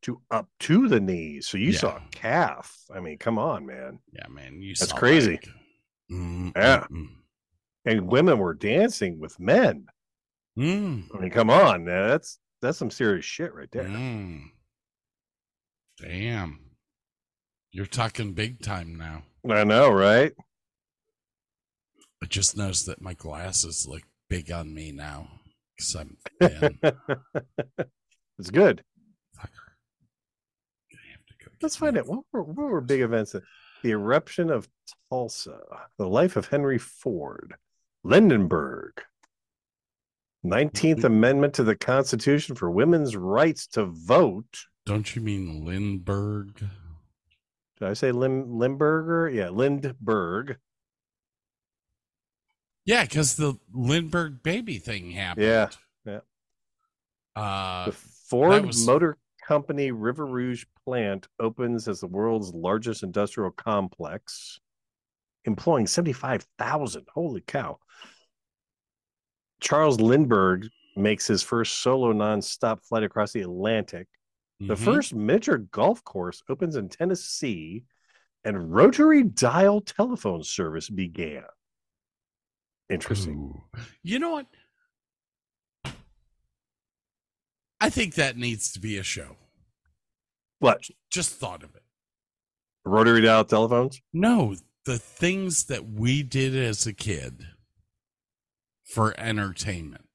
[0.03, 1.47] to up to the knees.
[1.47, 2.03] So you saw Yeah.
[2.11, 2.75] calf.
[2.93, 3.99] I mean, come on, man.
[4.13, 5.33] yeah man you That's saw, crazy.
[5.33, 5.47] like,
[6.11, 6.87] mm, Yeah.
[6.91, 7.07] mm,
[7.85, 9.85] And women were dancing with men.
[10.57, 11.85] mm, I mean, come on.
[11.85, 12.07] man.
[12.09, 13.85] That's that's some serious shit right there.
[13.85, 14.41] mm.
[15.99, 16.59] damn
[17.71, 20.33] you're talking big time now I know, right?
[22.23, 25.27] i just noticed that my glasses look big on me now
[25.81, 26.17] because i'm
[28.39, 28.83] it's good.
[29.37, 29.73] Fucker.
[30.93, 33.35] I have to go Let's find out what were, what were big events.
[33.83, 34.67] The eruption of
[35.09, 35.59] Tulsa,
[35.97, 37.55] the life of Henry Ford,
[38.03, 38.93] Lindenberg,
[40.45, 41.03] 19th Mhm.
[41.03, 44.65] Amendment to the Constitution for women's rights to vote.
[44.85, 46.59] don't you mean lindbergh
[47.79, 49.29] Did I say Lim, Limburger?
[49.29, 50.57] Yeah, Lindbergh.
[52.85, 55.69] Yeah because the lindbergh baby thing happened Yeah,
[56.05, 56.19] yeah.
[57.35, 63.51] uh The Ford was- Motor Company River Rouge plant opens as the world's largest industrial
[63.51, 64.59] complex,
[65.45, 67.05] employing 75,000.
[67.13, 67.79] Holy cow.
[69.59, 74.07] Charles Lindbergh makes his first solo non-stop flight across the Atlantic.
[74.59, 74.85] The mhm.
[74.85, 77.83] first miniature golf course opens in Tennessee,
[78.43, 81.43] and rotary dial telephone service began.
[82.91, 83.33] Interesting.
[83.35, 83.79] Ooh.
[84.03, 84.47] You know what?
[87.79, 89.37] I think that needs to be a show.
[90.59, 90.83] What?
[91.09, 91.83] Just thought of it.
[92.85, 94.01] Rotary dial telephones?
[94.13, 94.55] No,
[94.85, 97.47] the things that we did as a kid
[98.83, 100.05] for entertainment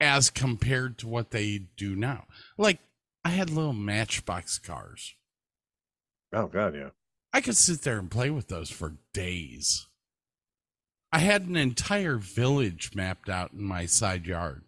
[0.00, 2.24] as compared to what they do now.
[2.56, 2.78] Like,
[3.24, 5.14] I had little matchbox cars.
[6.32, 6.90] Oh, God, yeah.
[7.32, 9.87] I could sit there and play with those for days.
[11.12, 14.64] I had an entire village mapped out in my side yard.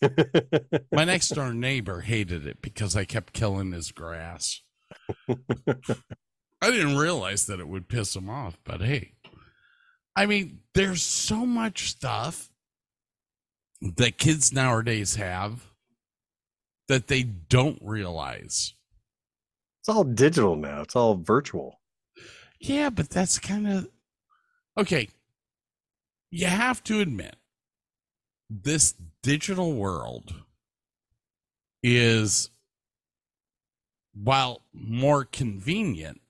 [0.92, 4.60] My next door neighbor hated it because I kept killing his grass.
[5.28, 9.12] I didn't realize that it would piss him off, but hey.
[10.16, 12.50] I mean, there's so much stuff
[13.80, 15.64] that kids nowadays have
[16.88, 18.74] that they don't realize.
[19.80, 20.82] It's all digital now.
[20.82, 21.80] It's all virtual.
[22.60, 23.88] Yeah, but that's kind of
[24.78, 25.08] okay.
[26.34, 27.36] You have to admit,
[28.48, 30.34] this digital world
[31.82, 32.50] is,
[34.14, 36.22] while more convenient,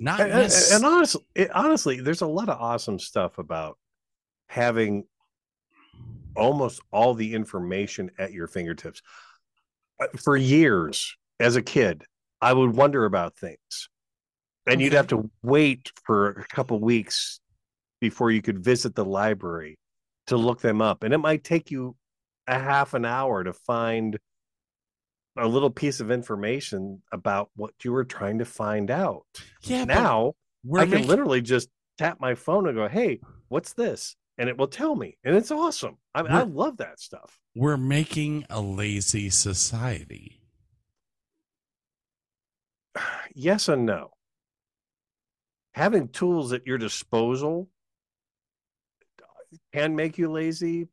[0.00, 3.78] not And, and, necess- and honestly, it, honestly, there's a lot of awesome stuff about
[4.48, 5.04] having
[6.34, 9.02] almost all the information at your fingertips.
[10.00, 12.02] Uh, For years, as a kid,
[12.40, 13.88] I would wonder about things,
[14.66, 17.38] and you'd have to wait for a couple weeks
[18.02, 19.78] before you could visit the library
[20.26, 21.94] to look them up, and it might take you
[22.48, 24.18] a half an hour to find
[25.38, 29.22] a little piece of information about what you were trying to find out
[29.62, 30.34] yeah, now
[30.64, 34.48] we're I can making- literally just tap my phone and go, "Hey, what's this?" and
[34.48, 35.96] it will tell me, and it's awesome.
[36.14, 37.38] I, I love that stuff.
[37.54, 40.42] we're making a lazy society.
[43.34, 44.10] Yes and no.
[45.72, 47.70] Having tools at your disposal
[49.72, 50.88] can make you lazy,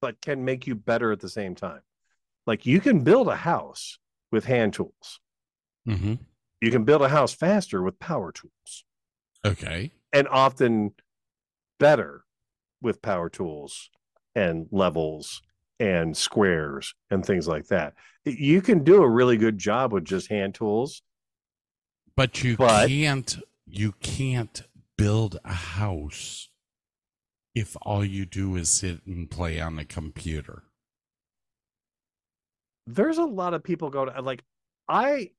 [0.00, 1.80] but can make you better at the same time.
[2.46, 3.98] Like you can build a house
[4.32, 5.20] with hand tools.
[5.88, 6.14] Mm-hmm.
[6.60, 8.84] You can build a house faster with power tools.
[9.46, 9.92] Okay.
[10.12, 10.92] and often
[11.78, 12.24] better
[12.80, 13.90] with power tools
[14.34, 15.42] and levels
[15.78, 17.92] and squares and things like that.
[18.24, 21.02] You can do a really good job with just hand tools.
[22.16, 24.62] But you But- can't you can't
[24.96, 26.48] build a house
[27.54, 30.64] if all you do is sit and play on the computer?
[32.86, 34.42] there's a lot of people go to like
[34.88, 35.30] I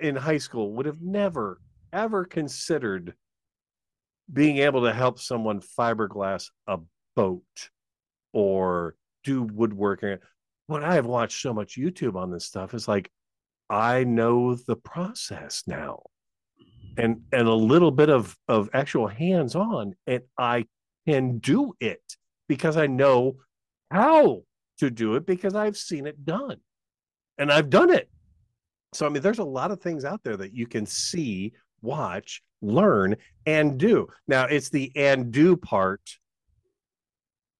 [0.00, 1.60] in high school would have never
[1.92, 3.14] ever considered
[4.32, 6.78] being able to help someone fiberglass a
[7.16, 7.42] boat
[8.32, 8.94] or
[9.24, 10.18] do woodworking.
[10.68, 12.74] But I have watched so much YouTube on this stuff.
[12.74, 13.10] It's like
[13.70, 16.02] I know the process now.
[16.98, 20.66] And and a little bit of of actual hands on and I
[21.06, 22.02] can do it
[22.48, 23.36] because I know
[23.90, 24.42] how
[24.78, 26.58] to do it because I've seen it done
[27.38, 28.10] and I've done it.
[28.92, 31.52] So, I mean, there's a lot of things out there that you can see,
[31.82, 33.16] watch, learn,
[33.46, 34.08] and do.
[34.26, 36.00] Now, it's the and do part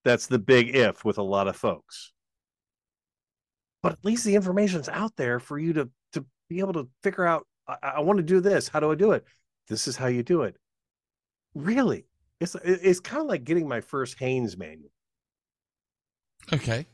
[0.05, 2.13] that's the big if with a lot of folks.
[3.83, 7.27] But at least the information's out there for you to, to be able to figure
[7.27, 8.69] out I, I want to do this.
[8.69, 9.25] How do I do it?
[9.69, 10.57] This is how you do it.
[11.55, 12.07] Really?
[12.41, 14.91] It's it's kind of like getting my first Haynes manual.
[16.53, 16.87] Okay.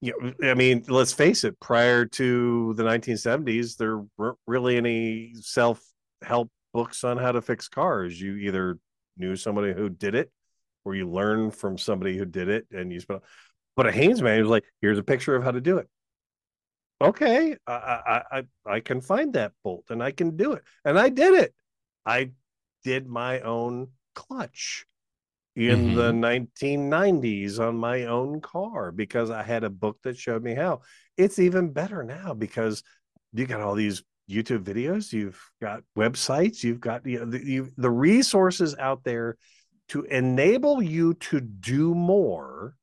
[0.00, 0.12] Yeah,
[0.42, 1.58] I mean, let's face it.
[1.60, 8.20] Prior to the 1970s, there weren't really any self-help books on how to fix cars.
[8.20, 8.78] You either
[9.16, 10.30] knew somebody who did it,
[10.84, 13.22] or you learned from somebody who did it, and you spent.
[13.76, 15.88] But a Haynes manual is like, here's a picture of how to do it.
[17.04, 20.98] Okay, I I I, I can find that bolt and I can do it, and
[20.98, 21.54] I did it.
[22.06, 22.30] I
[22.82, 24.86] did my own clutch
[25.56, 26.64] in the mm-hmm.
[26.64, 30.80] 1990s on my own car because I had a book that showed me how.
[31.16, 32.82] It's even better now because
[33.32, 37.70] you got all these YouTube videos, you've got websites, you've got you know, the, you,
[37.76, 39.36] the resources out there
[39.88, 42.74] to enable you to do more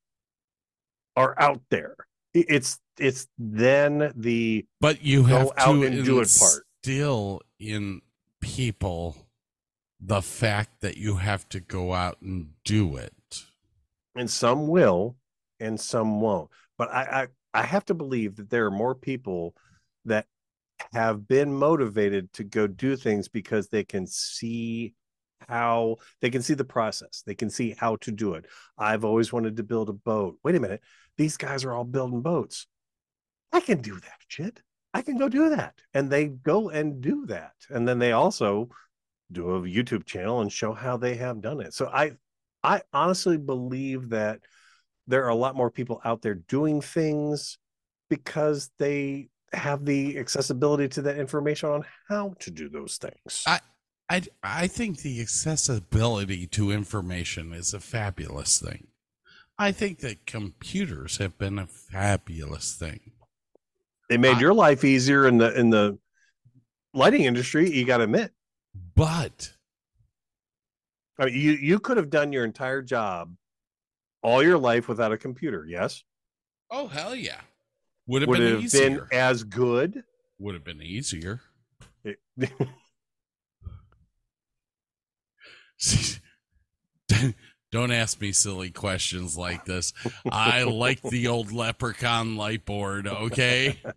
[1.15, 1.95] are out there.
[2.33, 6.63] It- It's it's then the But you Go have out to and do it part.
[6.83, 8.01] instill in
[8.41, 9.27] people
[9.99, 13.13] the fact that you have to go out and do it.
[14.15, 15.15] and some will
[15.59, 16.49] and some won't.
[16.77, 19.55] But I, I i have to believe that there are more people
[20.05, 20.25] that
[20.93, 24.93] have been motivated to go do things because they can see
[25.47, 27.23] how they can see the process.
[27.25, 28.45] They can see how to do it.
[28.77, 30.37] I've always wanted to build a boat.
[30.43, 30.81] Wait a minute
[31.21, 32.65] these guys are all building boats.
[33.53, 34.59] I can do that shit.
[34.91, 35.75] I can go do that.
[35.93, 37.53] And they go and do that.
[37.69, 38.69] And then they also
[39.31, 41.75] do a youtube channel and show how they have done it.
[41.75, 42.13] So i
[42.63, 44.39] I honestly believe that
[45.07, 47.57] there are a lot more people out there doing things
[48.09, 53.43] because they have the accessibility to that information on how to do those things.
[53.45, 53.59] I
[54.09, 58.87] I I think the accessibility to information is a fabulous thing.
[59.61, 63.11] I think that computers have been a fabulous thing.
[64.09, 65.99] they made I- your life easier in the in the
[66.93, 68.33] lighting industry, you got to admit.
[68.95, 69.53] But
[71.19, 73.35] I mean, you you could have done your entire job
[74.23, 76.03] all your life without a computer, yes?
[76.71, 77.41] oh hell yeah.
[78.07, 78.89] Would have Would been have easier.
[78.89, 80.03] been as good.
[80.39, 81.41] Would have been easier.
[82.03, 82.19] It-
[87.71, 89.93] Don't ask me silly questions like this.
[90.29, 93.79] I like the old Leprecon light board, okay?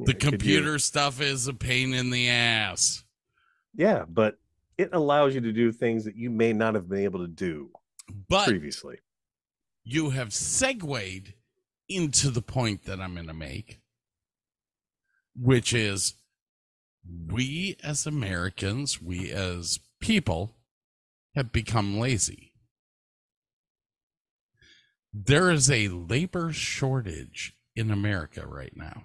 [0.00, 3.02] The Could you- computer stuff is a pain in the ass.
[3.74, 4.38] Yeah, but
[4.76, 7.70] it allows you to do things that you may not have been able to do
[8.28, 8.98] But previously.
[9.82, 11.32] you have segued
[11.88, 13.80] into the point that I'm going to make,
[15.34, 16.14] which is
[17.26, 20.54] we as Americans, we as people,
[21.34, 22.52] have become lazy.
[25.12, 29.04] There is a labor shortage in America right now.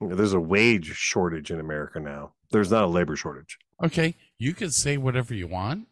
[0.00, 2.32] There's a wage shortage in America now.
[2.50, 3.58] There's not a labor shortage.
[3.82, 5.86] Okay, you can say whatever you want.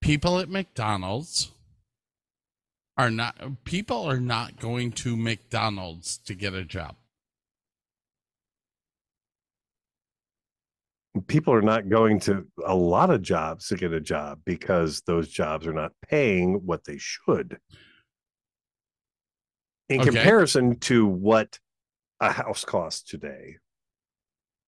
[0.00, 1.50] People at McDonald's
[2.96, 6.96] are not people are not going to McDonald's to get a job.
[11.28, 15.28] People are not going to a lot of jobs to get a job because those
[15.28, 17.58] jobs are not paying what they should.
[19.88, 20.10] In Okay.
[20.10, 21.58] comparison to what
[22.20, 23.58] a house costs today.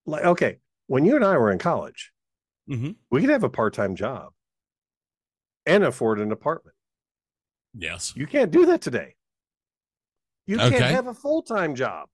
[0.06, 2.12] Like, okay, when you and I were in college,
[2.68, 2.96] Mhm.
[3.10, 4.32] we could have a part time job
[5.66, 6.76] and afford an apartment.
[7.74, 8.14] Yes.
[8.16, 9.16] You can't do that today.
[10.46, 10.70] You Okay.
[10.78, 12.08] can't have a full time job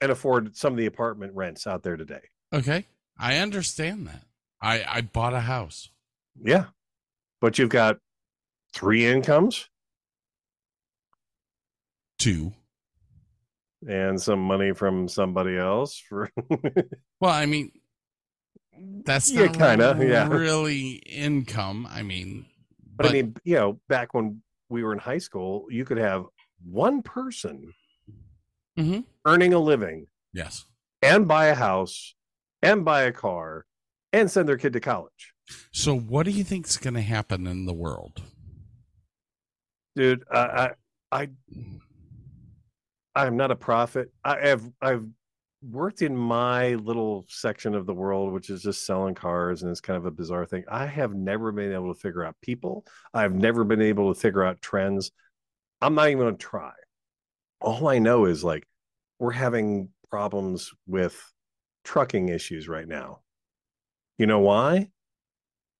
[0.00, 2.28] and afford some of the apartment rents out there today.
[2.52, 2.86] Okay.
[3.18, 4.22] I understand that.
[4.60, 5.90] I I bought a house.
[6.42, 6.66] Yeah.
[7.40, 7.98] But you've got
[8.74, 9.68] three incomes
[12.18, 12.52] Two.
[13.88, 16.30] and some money from somebody else for
[17.20, 17.70] Well, I mean,
[19.04, 20.28] That's Yeah, kinda, yeah.
[20.28, 21.86] really income.
[21.90, 22.46] I mean,
[22.96, 26.24] But, I mean, you know, back when we were in high school, you could have
[26.64, 27.72] one person
[28.78, 29.04] Mhm.
[29.24, 30.66] earning a living yes.
[31.02, 32.14] and buy a house
[32.62, 33.64] and buy a car
[34.12, 35.34] and send their kid to college.
[35.72, 38.22] So, what do you think's going to happen in the world?
[39.96, 40.70] Dude, I
[41.10, 41.28] I, I
[43.14, 44.10] I'm not a prophet.
[44.24, 45.04] I have I've
[45.62, 49.80] worked in my little section of the world, which is just selling cars, and it's
[49.80, 50.64] kind of a bizarre thing.
[50.70, 52.84] I have never been able to figure out people.
[53.12, 55.10] I've never been able to figure out trends.
[55.80, 56.72] I'm not even going to try.
[57.60, 58.64] All I know is like
[59.18, 61.20] we're having problems with
[61.88, 63.20] trucking issues right now.
[64.18, 64.90] You know why?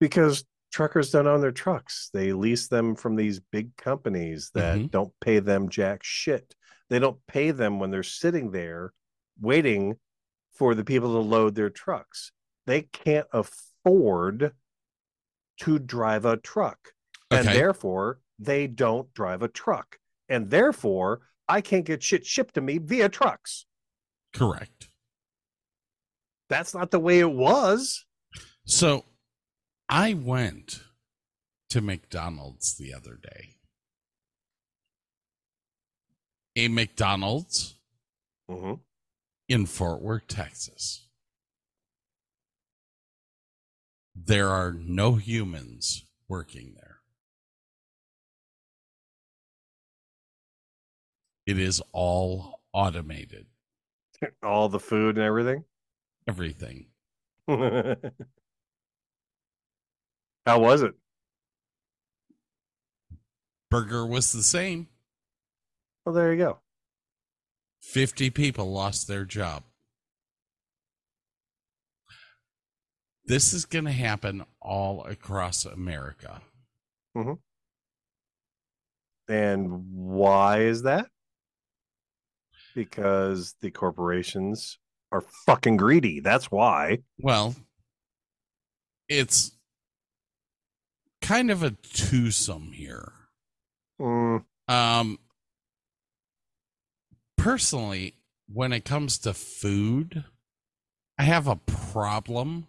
[0.00, 2.08] Because truckers don't own their trucks.
[2.14, 4.90] They lease them from these big companies that Mhm.
[4.90, 6.54] don't pay them jack shit.
[6.88, 8.94] They don't pay them when they're sitting there
[9.38, 9.98] waiting
[10.52, 12.32] for the people to load their trucks.
[12.64, 14.54] They can't afford
[15.58, 16.94] to drive a truck.
[17.30, 19.98] And therefore, they don't drive a truck.
[20.26, 23.66] And therefore, I can't get shit shipped to me via trucks.
[24.32, 24.88] Correct.
[26.48, 28.04] That's not the way it was.
[28.64, 29.04] So,
[29.88, 30.82] I went
[31.70, 33.56] to McDonald's the other day.
[36.56, 37.76] A McDonald's
[38.50, 38.80] Mhm.
[39.48, 41.06] in Fort Worth, Texas.
[44.14, 47.00] There are no humans working there.
[51.46, 53.46] It is all automated,
[54.42, 55.64] All the food and everything.
[56.28, 56.86] Everything.
[57.48, 57.96] How
[60.46, 60.94] was it?
[63.70, 64.88] Burger was the same.
[66.04, 66.58] Well, there you go.
[67.82, 69.64] 50 people lost their job.
[73.26, 76.40] This is going to happen all across America.
[77.16, 77.34] Mm-hmm.
[79.30, 81.08] And why is that?
[82.74, 84.78] Because the corporations
[85.12, 86.20] are fucking greedy.
[86.20, 86.98] That's why.
[87.18, 87.54] Well,
[89.08, 89.52] it's
[91.22, 93.12] kind of a twosome here.
[94.00, 95.18] Mm, Um,
[97.36, 98.14] personally,
[98.52, 100.24] when it comes to food,
[101.18, 102.66] I have a problem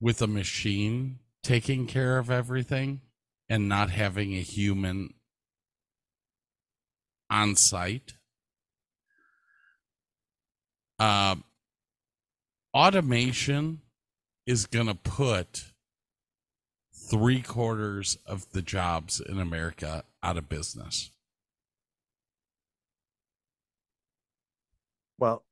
[0.00, 3.00] with a machine taking care of everything
[3.48, 5.14] and not having a human
[7.28, 8.14] on site.
[11.00, 11.36] Uh,
[12.74, 13.80] automation
[14.46, 15.72] is going to put
[16.94, 21.10] three quarters of the jobs in America out of business.
[25.20, 25.44] well,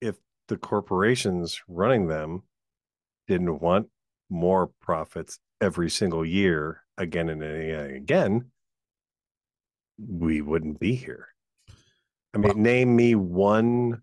[0.00, 0.16] if
[0.48, 2.44] the corporations running them
[3.26, 3.88] didn't want
[4.30, 8.50] more profits every single year, again and again,
[9.98, 11.28] we wouldn't be here.
[12.32, 14.02] I mean, name me one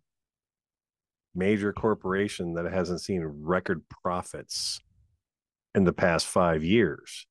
[1.36, 4.80] major corporation that hasn't seen record profits
[5.76, 7.28] in the past five years.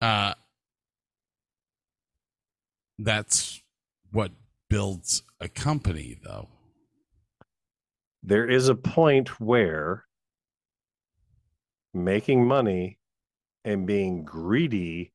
[0.00, 0.34] Uh,
[2.98, 3.62] that's
[4.10, 4.32] what
[4.68, 6.48] builds a company, though.
[8.22, 10.04] There is a point where
[11.94, 12.98] making money
[13.64, 15.12] and being greedy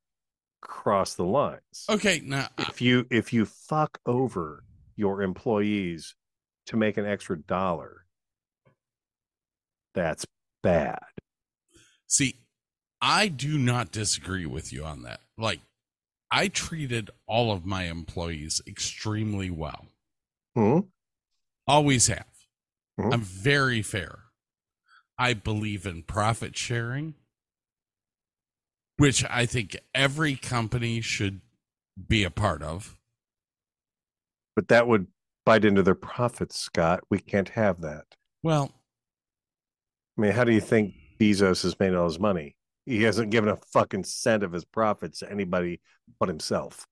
[0.61, 1.85] cross the lines.
[1.89, 4.63] Okay, now If you if you fuck over
[4.95, 6.15] your employees
[6.67, 8.05] to make an extra dollar,
[9.93, 10.25] that's
[10.61, 10.99] bad.
[12.07, 12.35] See,
[13.01, 15.21] I do not disagree with you on that.
[15.37, 15.59] Like,
[16.31, 19.87] I treated all of my employees extremely well.
[20.55, 20.79] Hmm?
[21.67, 22.27] Always have.
[22.99, 23.13] Mhm.
[23.13, 24.19] I'm very fair.
[25.17, 27.15] I believe in profit sharing,
[28.97, 31.41] which I think every company should
[32.07, 32.97] be a part of.
[34.55, 35.12] But that would
[35.45, 37.01] bite into their profits, Scott.
[37.09, 38.05] We can't have that.
[38.41, 38.71] Well,
[40.17, 42.55] I mean, how do you think Bezos has made all his money?
[42.85, 45.79] He hasn't given a fucking cent of his profits to anybody
[46.19, 46.85] but himself.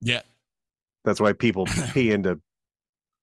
[0.00, 0.22] yeah,
[1.04, 2.40] That's why people pee into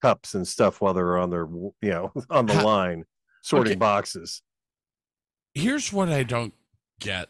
[0.02, 3.04] cups and stuff while they're on their, you know, on the line
[3.42, 3.80] sorting Okay.
[3.80, 4.42] boxes.
[5.56, 6.54] here's what I don't
[7.00, 7.30] get.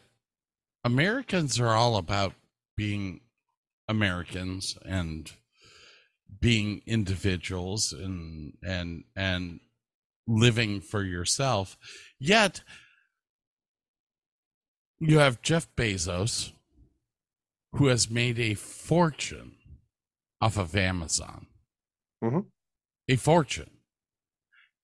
[0.84, 2.34] Americans are all about
[2.76, 3.20] being
[3.88, 5.32] Americans and
[6.40, 9.60] being individuals and and and
[10.26, 11.76] living for yourself.
[12.18, 12.62] Yet
[15.00, 16.52] you have Jeff Bezos
[17.72, 19.56] who has made a fortune
[20.40, 21.46] off of Amazon.
[22.22, 22.46] Mhm.
[23.08, 23.70] A fortune.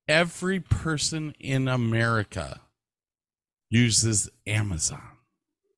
[0.07, 2.61] every person in America
[3.71, 5.16] uses Amazon.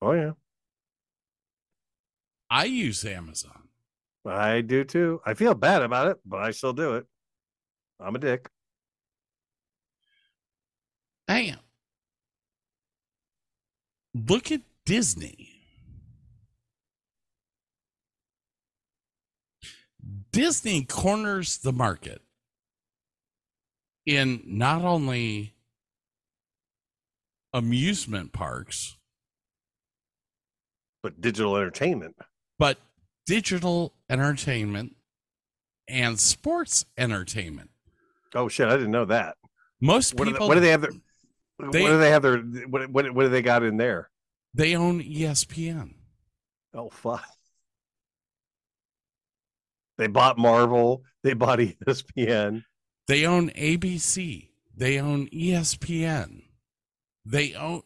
[0.02, 0.32] Oh yeah,
[2.50, 3.65] I use Amazon.
[4.26, 5.20] I do too.
[5.24, 7.06] I feel bad about it, but I still do it.
[8.00, 8.48] I'm a dick.
[11.28, 11.56] On.
[14.14, 15.52] Look at Disney.
[20.32, 22.22] Disney corners the market
[24.04, 25.54] in not only
[27.52, 28.96] amusement parks,
[31.02, 32.16] But digital entertainment.
[32.58, 32.78] but
[33.26, 34.96] digital entertainment
[35.88, 37.70] and sports entertainment.
[38.34, 39.36] Oh shit, I didn't know that.
[39.80, 40.80] Most What do they, people what do they have?
[40.82, 40.90] Their,
[41.72, 42.38] They- what do they have their?
[42.38, 44.10] What, what what do they got in there?
[44.54, 45.94] they own ESPN.
[46.74, 47.24] Oh fuck.
[49.98, 51.02] They bought Marvel.
[51.22, 52.64] They bought ESPN.
[53.08, 54.48] They own ABC.
[54.76, 56.42] They own ESPN.
[57.24, 57.82] They own.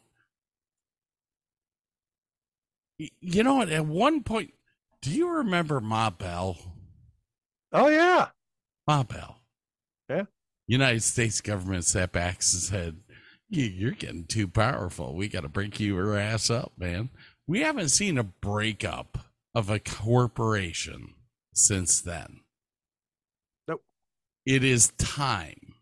[2.99, 3.71] You know what?
[3.71, 4.53] At one point,
[5.03, 6.57] do you remember Ma Bell?
[7.73, 8.29] Oh yeah.
[8.87, 9.39] Ma Bell.
[10.09, 10.25] Yeah.
[10.67, 13.01] United States government sat back and said,
[13.49, 15.15] "You- "You're getting too powerful.
[15.15, 17.11] We got to break your ass up, man."
[17.47, 19.19] We haven't seen a breakup
[19.55, 21.15] of a corporation
[21.55, 22.41] since then.
[23.67, 23.85] Nope.
[24.47, 25.75] It is time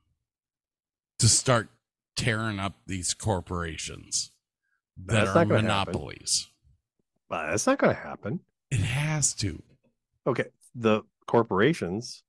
[1.18, 1.68] to start
[2.16, 4.30] tearing up these corporations
[4.96, 5.48] that That's are happen.
[5.48, 6.48] monopolies.
[7.28, 8.40] But that's not going to happen.
[8.70, 9.62] It has to.
[10.26, 12.22] Okay, the corporations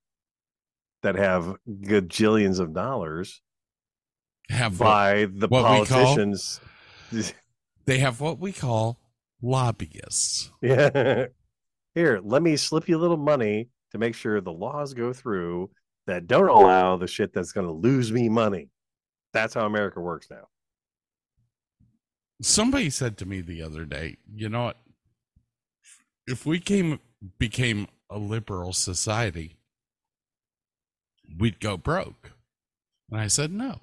[1.04, 3.42] that have gajillions of dollars
[4.50, 6.62] Have what, by the what we call- politicians.
[7.86, 9.00] they have what we call
[9.42, 10.52] lobbyists.
[10.62, 11.26] yeah.
[11.96, 15.72] Here, let me slip you a little money to make sure the laws go through
[16.06, 18.70] that don't allow the shit that's going to lose me money.
[19.34, 20.48] That's how America works now.
[22.42, 24.78] somebody said to me the other day, you know what?
[26.30, 27.00] If we came
[27.40, 29.58] became a liberal society,
[31.38, 32.34] we'd go broke.
[33.10, 33.80] And I said, no.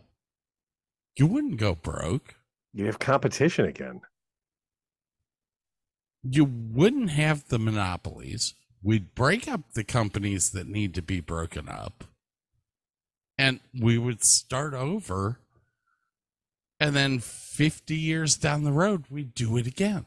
[1.16, 2.36] You wouldn't go broke.
[2.72, 4.02] You have competition again.
[6.22, 8.54] You wouldn't have the monopolies.
[8.80, 12.04] We'd break up the companies that need to be broken up.
[13.36, 15.40] And we would start over.
[16.78, 20.06] And then 50 years down the road, we'd do it again.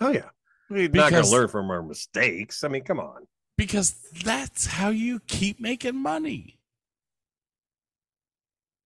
[0.00, 0.30] Oh yeah.
[0.70, 2.64] We're not going to learn from our mistakes.
[2.64, 3.26] I mean, come on.
[3.58, 6.58] because that's how you keep making money.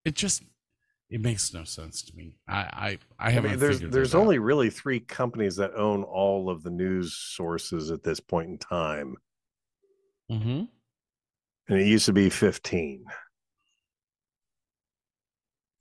[0.04, 0.42] It just
[1.10, 2.34] it makes no sense to me.
[2.48, 3.50] I I, I I haven't.
[3.52, 4.20] mean, there's there's it out.
[4.22, 8.58] only really three companies that own all of the news sources at this point in
[8.58, 9.16] time,
[10.30, 10.68] Mhm.
[11.68, 13.04] and it used to be 15.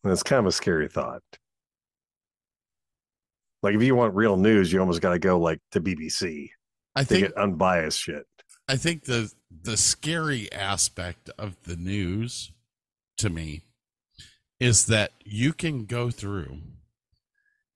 [0.04, 1.24] And it's kind of a scary thought.
[3.68, 6.48] Like if you want real news, you almost got to go like to BBC
[6.96, 8.24] I to think get unbiased shit.
[8.70, 12.54] I think the the scary aspect of the news
[13.18, 13.64] to me
[14.62, 16.60] is that you can go through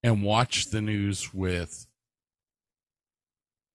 [0.01, 1.87] and watch the news with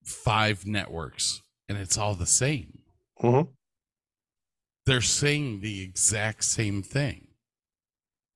[0.03, 2.79] five networks and it's all the same.
[3.21, 3.53] Mhm.
[4.87, 7.27] They're saying the exact same thing.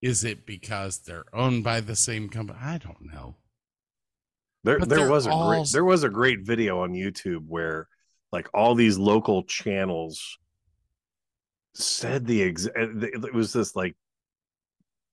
[0.04, 2.60] Is it because they're owned by the same company?
[2.62, 3.38] I don't know.
[4.64, 7.88] There, But there was a great, there was a great video on YouTube where,
[8.32, 10.38] like, all these local channels
[11.74, 12.78] said the exact.
[12.78, 13.96] It was this like,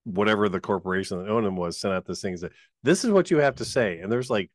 [0.04, 2.52] whatever the corporation that owned them was sent out this thing that
[2.82, 4.50] this is what you have to say, and there's like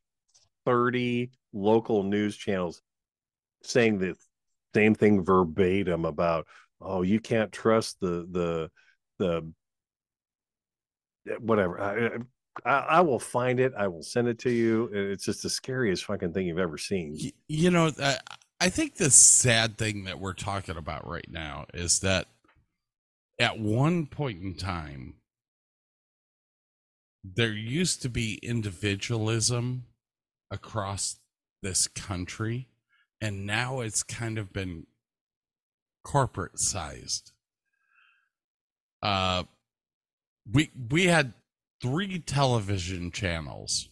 [0.64, 2.82] thirty local news channels
[3.62, 4.16] saying the
[4.74, 6.46] same thing verbatim about,
[6.80, 8.70] oh, you can't trust the the
[9.18, 9.52] the
[11.28, 12.24] eh, whatever.
[12.64, 13.72] I, I, will find it.
[13.76, 14.90] I will send it to you.
[14.92, 17.18] It's just the scariest fucking thing you've ever seen.
[17.48, 18.18] You know, I,
[18.60, 22.28] I think the sad thing that we're talking about right now is that
[23.38, 25.14] at one point in time,
[27.24, 29.84] there used to be individualism
[30.50, 31.16] across
[31.62, 32.68] this country,
[33.20, 34.86] and now it's kind of been
[36.04, 37.32] corporate sized.
[39.02, 39.44] Uh,
[40.50, 41.32] we we had
[41.84, 43.90] three television channels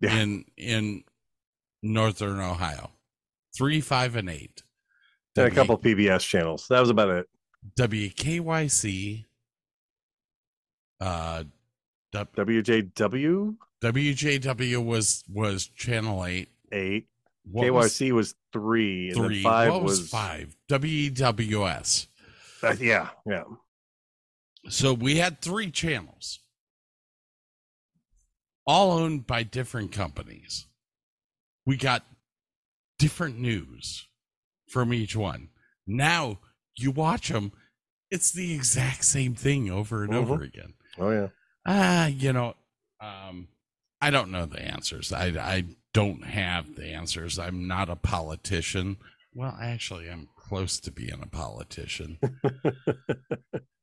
[0.00, 0.16] Yeah.
[0.16, 1.02] in in
[1.82, 2.92] northern Ohio,
[3.56, 4.62] three, five, and eight.
[5.36, 6.66] And a couple PBS channels.
[6.70, 7.26] That was about it.
[7.78, 9.24] WKYC,
[11.00, 11.44] uh,
[12.12, 16.48] W- WJW WJW was was channel eight.
[16.72, 17.08] eight.
[17.44, 19.42] What was KYC was, three, three.
[19.42, 20.56] then five what was, was, five?
[20.68, 22.06] WEWS.
[22.62, 23.42] Uh, yeah, yeah.
[24.68, 26.40] So we had three channels,
[28.66, 30.66] all owned by different companies.
[31.64, 32.04] We got
[32.98, 34.08] different news
[34.68, 35.48] from each one.
[35.86, 36.40] Now
[36.76, 37.52] you watch them,
[38.10, 40.74] it's the exact same thing over and over again.
[40.98, 41.28] Oh yeah.
[41.66, 42.54] Ah, you know,
[43.00, 43.48] um,
[44.00, 45.12] I don't know the answers.
[45.12, 47.38] I I don't have the answers.
[47.38, 48.98] I'm not a politician.
[49.34, 52.18] Well, actually, I'm close to being a politician.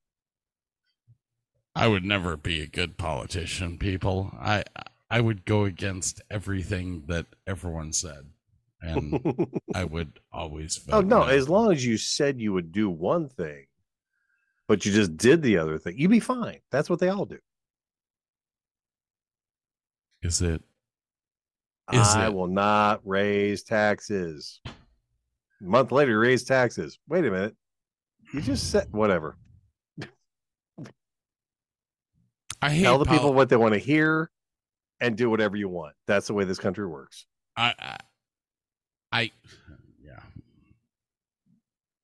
[1.75, 4.31] I would never be a good politician, people.
[4.39, 4.63] I
[5.09, 8.25] I would go against everything that everyone said,
[8.81, 9.19] and
[9.75, 10.79] I would always.
[10.89, 11.19] Oh, vote oh no!
[11.21, 11.27] no.
[11.27, 13.65] As long as you said you would do one thing,
[14.67, 16.59] but you just did the other thing, you'd be fine.
[16.71, 17.39] That's what they all do.
[20.21, 20.61] Is it?
[21.91, 22.33] Is I it?
[22.33, 24.61] will not raise taxes.
[24.65, 24.71] A
[25.61, 26.97] month later, raise taxes.
[27.07, 27.55] Wait a minute.
[28.33, 29.37] You just said whatever.
[32.63, 34.29] I hate Tell the people what they want to hear
[34.99, 35.95] and do whatever you want.
[36.07, 37.25] That's the way this country works.
[37.55, 37.97] I, I,
[39.11, 39.31] I,
[40.03, 40.19] yeah.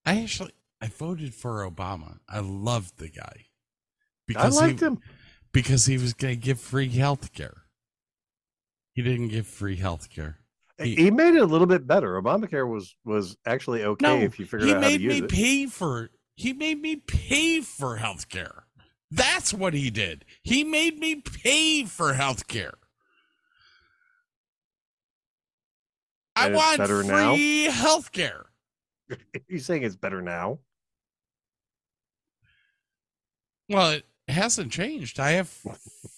[0.06, 2.20] I actually, I voted for Obama.
[2.28, 3.46] I loved the guy
[4.36, 5.00] I liked he, him.
[5.52, 7.64] because he was going to give free health care.
[8.94, 10.40] He didn't give free health care.
[10.82, 12.22] He, he made it a little bit better.
[12.22, 15.22] Obamacare was was actually okay No, if you figured he out how to made me
[15.24, 16.10] pay for.
[16.36, 18.66] He made me pay for health care.
[19.12, 20.26] That's what he did.
[20.44, 22.76] He made me pay for health care.
[26.36, 27.34] I want better now?
[27.34, 28.46] free health care.
[29.48, 30.60] You're saying it's better now?
[33.68, 35.20] Well, it hasn't changed.
[35.20, 35.50] I have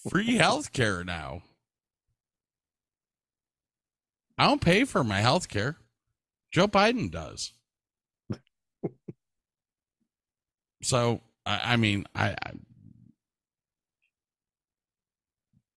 [0.10, 1.44] free health care now.
[4.38, 5.78] I don't pay for my health care.
[6.52, 7.54] Joe Biden does.
[10.82, 12.52] so, I, I mean, I, I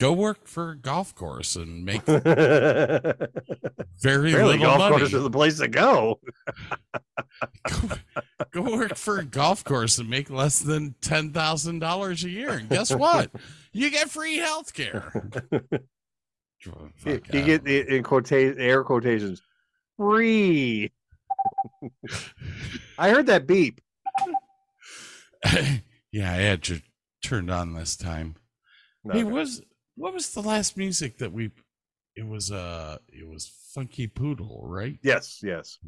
[0.04, 2.02] go work for a golf course and make
[4.02, 4.96] very little golf money.
[4.98, 6.20] course is the place to go.
[8.52, 12.50] go work for a golf course and make less than ten thousand dollars a year,
[12.50, 13.30] and guess what?
[13.72, 15.10] You get free health care.
[16.62, 19.40] you you get the in quotation air quotations
[19.96, 20.92] free.
[22.98, 23.80] I heard that beep.
[26.12, 26.80] yeah, I had you
[27.22, 28.36] turned on this time.
[29.04, 29.24] Hey, Okay.
[29.24, 29.62] what was
[29.96, 31.50] what was the last music that we?
[32.16, 34.98] It was uh, it was Funky Poodle, right?
[35.02, 35.78] Yes, yes.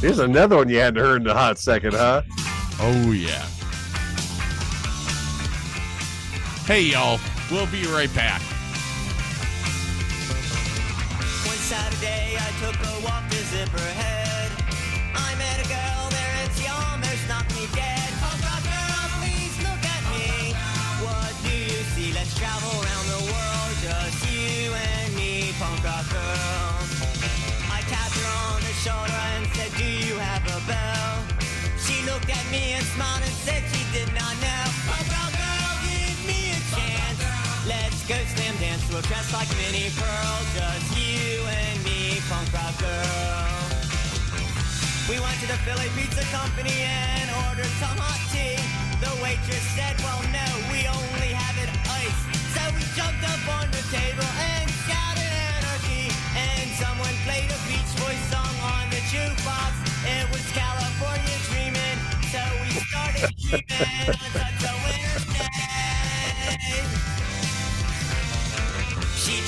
[0.00, 2.22] Here's another one you hadn't heard in a hot second, huh?
[2.80, 3.46] Oh yeah.
[6.64, 7.18] Hey y'all,
[7.50, 8.42] we'll be right back.
[32.50, 34.64] Me and smiled and said she did not know.
[34.88, 37.20] Punk rock girl, give me a chance.
[37.68, 38.84] Let's go slam dance.
[38.88, 43.68] We'll dress like Minnie Pearl, just you and me, punk rock girl.
[45.08, 48.60] We went to the Philly Pizza Company and ordered some hot tea.
[49.00, 52.24] The waitress said, well, no, we only have it iced.
[52.56, 54.57] So we jumped up on the table and
[63.48, 63.56] She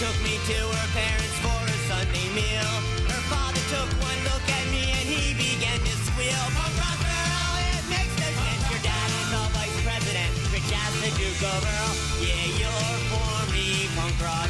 [0.00, 2.72] took me to her parents for a Sunday meal.
[3.12, 6.32] Her father took one look at me and he began to squeal.
[6.56, 8.72] Punk rock girl, it makes no sense.
[8.72, 11.92] Your dad is the vice president, rich as the Duke of Earl.
[12.24, 14.48] Yeah, you're for me, punk rock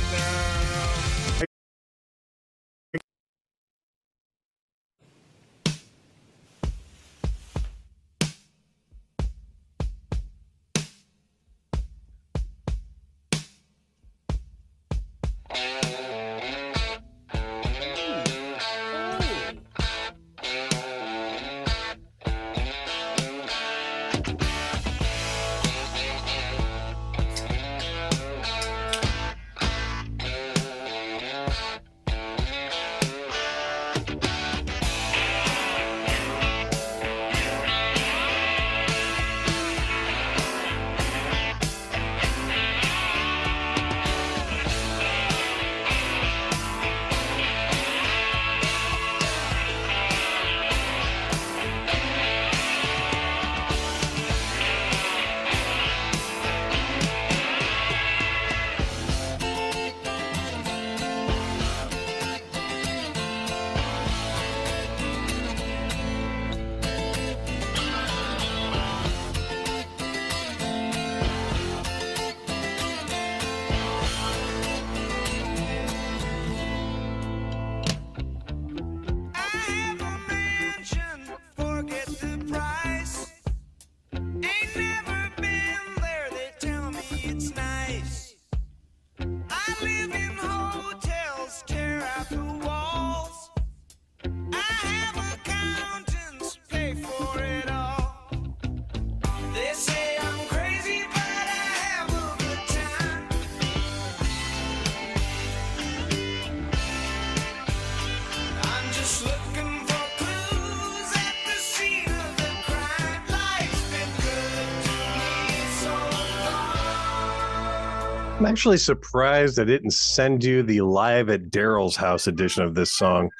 [118.60, 123.30] actually surprised I didn't send you the live at Daryl's house edition of this song.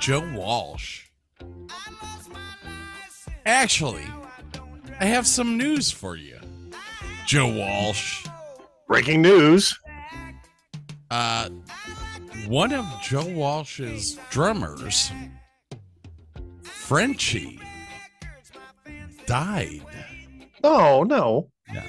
[0.00, 1.06] Joe Walsh.
[3.46, 4.08] Actually,
[4.98, 6.36] I have some news for you.
[7.24, 8.26] Joe Walsh.
[8.88, 9.72] Breaking news.
[11.08, 11.48] Uh,
[12.48, 15.12] one of Joe Walsh's drummers,
[16.64, 17.60] Frenchie,
[19.26, 19.84] died.
[20.64, 21.50] Oh no.
[21.72, 21.86] Yeah.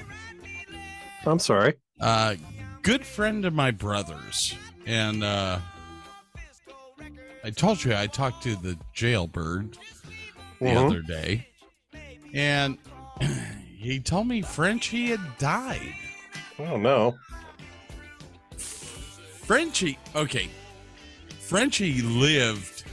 [1.26, 1.74] I'm sorry.
[2.00, 2.34] Uh,
[2.82, 4.54] good friend of my brother's,
[4.86, 5.58] and uh,
[7.42, 9.78] I told you I talked to the jailbird
[10.60, 10.86] the Mhm.
[10.86, 11.46] other day,
[12.34, 12.78] and
[13.78, 15.94] he told me Frenchie had died.
[16.58, 17.16] Oh no.
[18.56, 20.48] Frenchie, okay.
[21.40, 22.84] Frenchie lived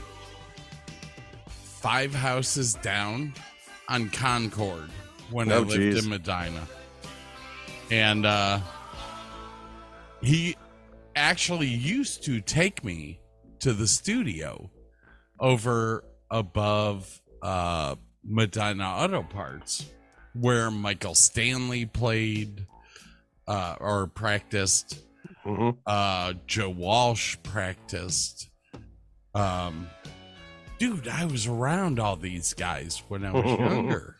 [1.46, 3.32] five houses down
[3.88, 4.90] on Concord
[5.30, 6.04] when I Oh, lived geez.
[6.04, 6.66] in Medina.
[7.92, 8.60] And uh
[10.22, 10.56] he
[11.14, 13.20] actually used to take me
[13.58, 14.70] to the studio
[15.38, 19.84] over above uh Medina Auto Parts
[20.32, 22.66] where Michael Stanley played
[23.46, 24.98] uh or practiced
[25.44, 25.76] Mhm.
[25.84, 28.48] uh Joe Walsh practiced.
[29.34, 29.86] Um
[30.78, 34.16] dude, I was around all these guys when I was younger.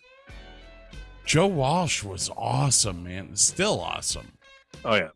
[1.24, 3.36] Joe Walsh was awesome, man.
[3.36, 4.32] Still awesome.
[4.84, 5.08] Oh yeah.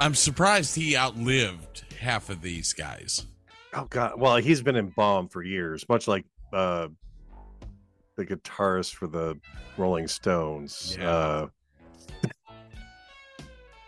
[0.00, 3.26] I'm surprised he outlived half of these guys.
[3.72, 4.18] Oh god.
[4.18, 6.88] Well, he's been in bomb for years, much like uh
[8.16, 9.38] the guitarist for the
[9.76, 10.96] Rolling Stones.
[10.98, 11.10] Yeah.
[11.10, 11.46] Uh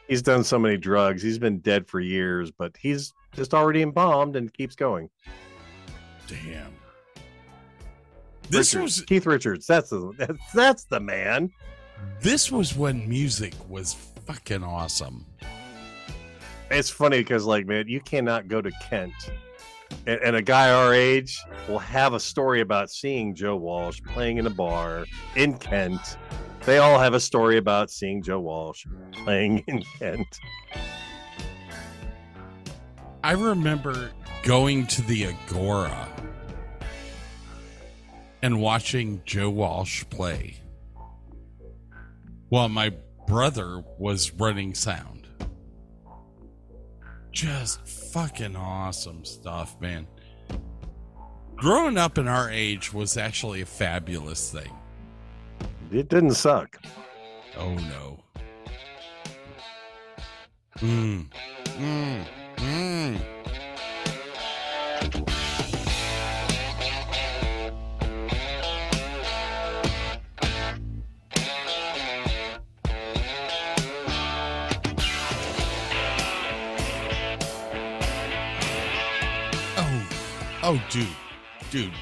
[0.08, 1.22] he's done so many drugs.
[1.22, 5.08] He's been dead for years, but he's just already embalmed and keeps going.
[6.26, 6.75] Damn.
[8.48, 9.66] This Richards, was Keith Richards.
[9.66, 11.50] That's the that's, that's the man.
[12.20, 13.94] this was when music was
[14.26, 15.26] fucking awesome.
[16.70, 19.12] It's funny because, like, man, you cannot go to Kent,
[20.06, 24.38] and, and a guy our age will have a story about seeing Joe Walsh playing
[24.38, 25.06] in a bar
[25.36, 26.18] in Kent.
[26.64, 30.40] They all have a story about seeing Joe Walsh playing in Kent.
[33.22, 34.10] I remember
[34.42, 36.08] going to the Agora
[38.46, 40.60] and watching Joe Walsh play
[42.48, 42.92] while my
[43.26, 45.26] brother was running sound.
[47.32, 50.06] Just fucking awesome stuff, man.
[51.56, 54.72] Growing up in our age was actually a fabulous thing.
[55.90, 56.80] It didn't suck.
[57.58, 58.20] Oh no.
[60.78, 61.26] Mm.
[61.80, 62.24] Mm.
[62.58, 63.20] Mm.
[80.66, 81.06] Oh, dude,
[81.70, 81.92] dude.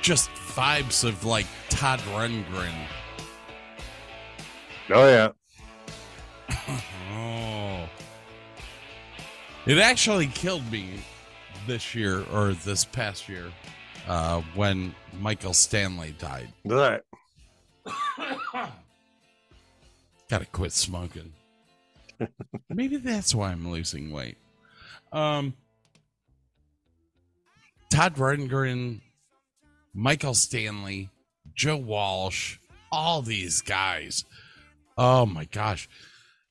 [0.00, 2.72] Just vibes of like Todd Rundgren.
[4.90, 5.28] Oh yeah.
[7.10, 7.88] Oh.
[9.66, 11.00] It actually killed me
[11.66, 13.50] this year or this past year
[14.06, 16.48] uh, when Michael Stanley died.
[16.64, 17.00] Right.
[20.30, 21.32] Gotta quit smoking.
[22.70, 24.36] Maybe that's why I'm losing weight.
[25.12, 25.54] Um,
[27.90, 29.00] Todd Rundgren,
[29.94, 31.10] Michael Stanley,
[31.54, 32.58] Joe Walsh,
[32.92, 34.24] all these guys.
[34.96, 35.88] Oh my gosh.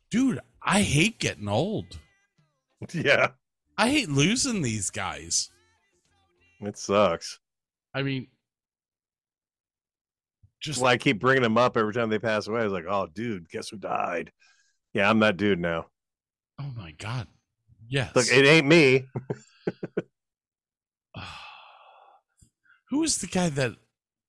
[0.10, 2.00] Dude, I hate getting old.
[2.94, 3.30] Yeah.
[3.80, 5.50] I hate losing these guys.
[6.62, 7.40] It sucks.
[7.94, 8.28] I mean,
[10.62, 12.62] Just like I keep bringing them up every time they pass away.
[12.62, 14.32] I was like, oh, dude, guess who died?
[14.94, 15.88] Yeah, I'm that dude now.
[16.60, 17.28] oh my god.
[17.90, 18.16] Yes.
[18.16, 19.06] Look, it ain't me.
[22.90, 23.74] Who was the guy that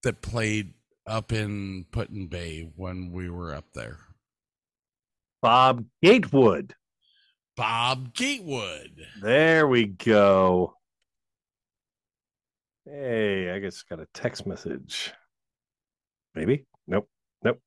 [0.02, 0.74] that played
[1.06, 3.98] up in Put-in-Bay when we were up there?
[5.42, 6.74] Bob Gatewood.
[7.56, 9.04] Bob Gatewood.
[9.22, 10.74] There we go.
[12.84, 15.12] Hey, I just got a text message.
[16.34, 16.64] Maybe?
[16.86, 17.08] Nope.
[17.44, 17.60] Nope.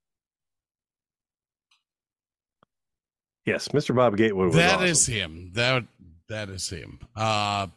[3.46, 3.96] Yes, Mr.
[3.96, 4.86] Bob Gatewood was That awesome.
[4.88, 5.52] is him.
[5.54, 5.84] That
[6.30, 7.00] that is him.
[7.16, 7.68] Uh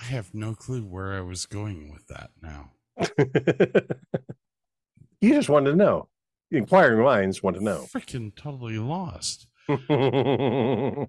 [0.00, 2.72] I have no clue where I was going with that now.
[5.20, 6.08] you just wanted to know.
[6.50, 7.86] Inquiring minds want to know.
[7.94, 9.46] Freaking totally lost.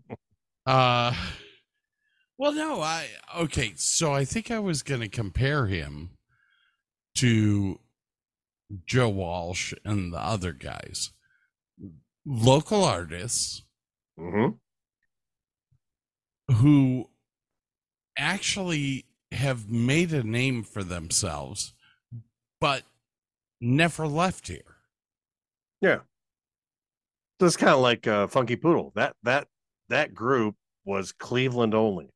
[0.64, 1.12] Uh
[2.38, 6.12] well no, I okay, so I think I was gonna compare him
[7.16, 7.80] to
[8.86, 11.10] Joe Walsh and the other guys.
[12.26, 13.64] Local artists
[14.20, 14.50] hmm
[16.48, 17.10] who
[18.18, 21.74] actually have made a name for themselves,
[22.60, 22.84] but
[23.60, 24.78] never left here.
[25.82, 26.00] Yeah.
[27.40, 28.92] So it's kind of like uh, Funky Poodle.
[28.96, 29.48] That that
[29.90, 30.56] that group
[30.86, 32.10] was Cleveland only.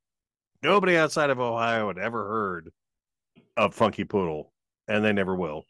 [0.61, 2.71] Nobody outside of Ohio had ever heard
[3.57, 4.51] of Funky Poodle,
[4.87, 5.65] and they never will.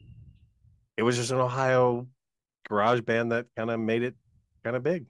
[0.97, 2.07] It was just an Ohio
[2.67, 4.15] garage band that kind of made it
[4.63, 5.05] kind of big.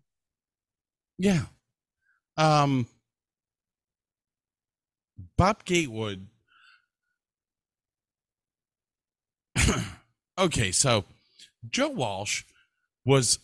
[1.18, 1.44] Yeah.
[2.38, 2.88] Um
[5.38, 6.28] Bob Gatewood
[10.38, 11.06] Okay, so
[11.70, 12.44] Joe Walsh
[13.06, 13.40] was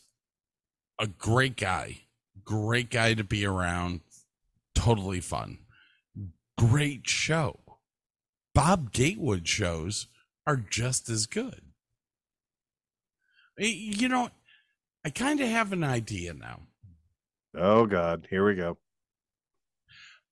[0.99, 1.99] a great guy.
[2.43, 4.01] Great guy to be around.
[4.75, 5.59] Totally fun.
[6.57, 7.59] Great show.
[8.53, 10.07] Bob Gatewood shows
[10.45, 11.61] are just as good.
[13.59, 14.29] Eh, You know,
[15.05, 16.61] I kind of have an idea now.
[17.55, 18.77] Oh God, here we go.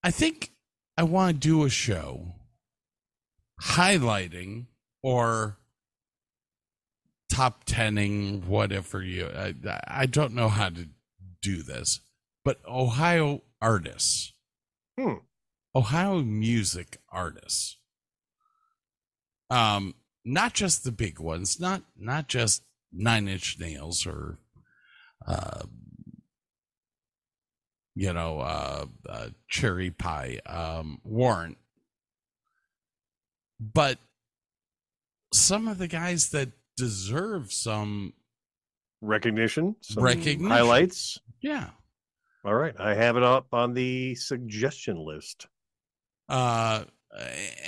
[0.04, 0.52] I think
[1.00, 2.34] I want to do a show
[3.62, 4.66] highlighting
[5.02, 5.58] or
[7.32, 9.54] top tening whatever you I,
[9.88, 10.90] I don't know how to
[11.42, 12.02] do this
[12.44, 14.34] but ohio artists
[15.00, 15.20] Hmm.
[15.74, 17.78] ohio music artists
[19.50, 19.96] um
[20.26, 24.38] not just the big ones not not just nine inch nails or
[25.26, 25.62] uh
[28.00, 31.58] you know uh, uh cherry pie um warrant
[33.60, 33.98] but
[35.34, 38.14] some of the guys that deserve some
[39.02, 40.46] Recognition, some Recognition.
[40.50, 41.20] highlights.
[41.42, 41.70] yeah
[42.46, 45.48] All right, I have it up on the suggestion list.
[46.30, 46.84] uh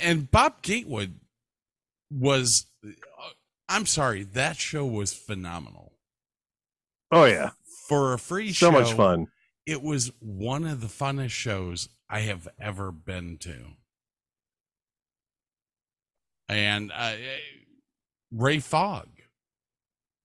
[0.00, 1.18] and bob gatewood
[2.10, 2.66] was
[3.68, 5.92] i'm sorry that show was phenomenal
[7.14, 7.50] Oh yeah,
[7.88, 9.26] for a free so show So much fun.
[9.66, 13.56] It was one of the funnest shows i have ever been to.
[16.48, 17.14] And uh,
[18.30, 19.08] ray fogg.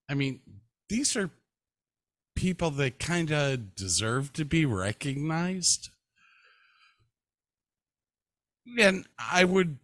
[0.09, 0.41] I mean
[0.89, 1.29] these are
[2.35, 5.89] people that kind of deserve to be recognized.
[8.77, 9.77] And i would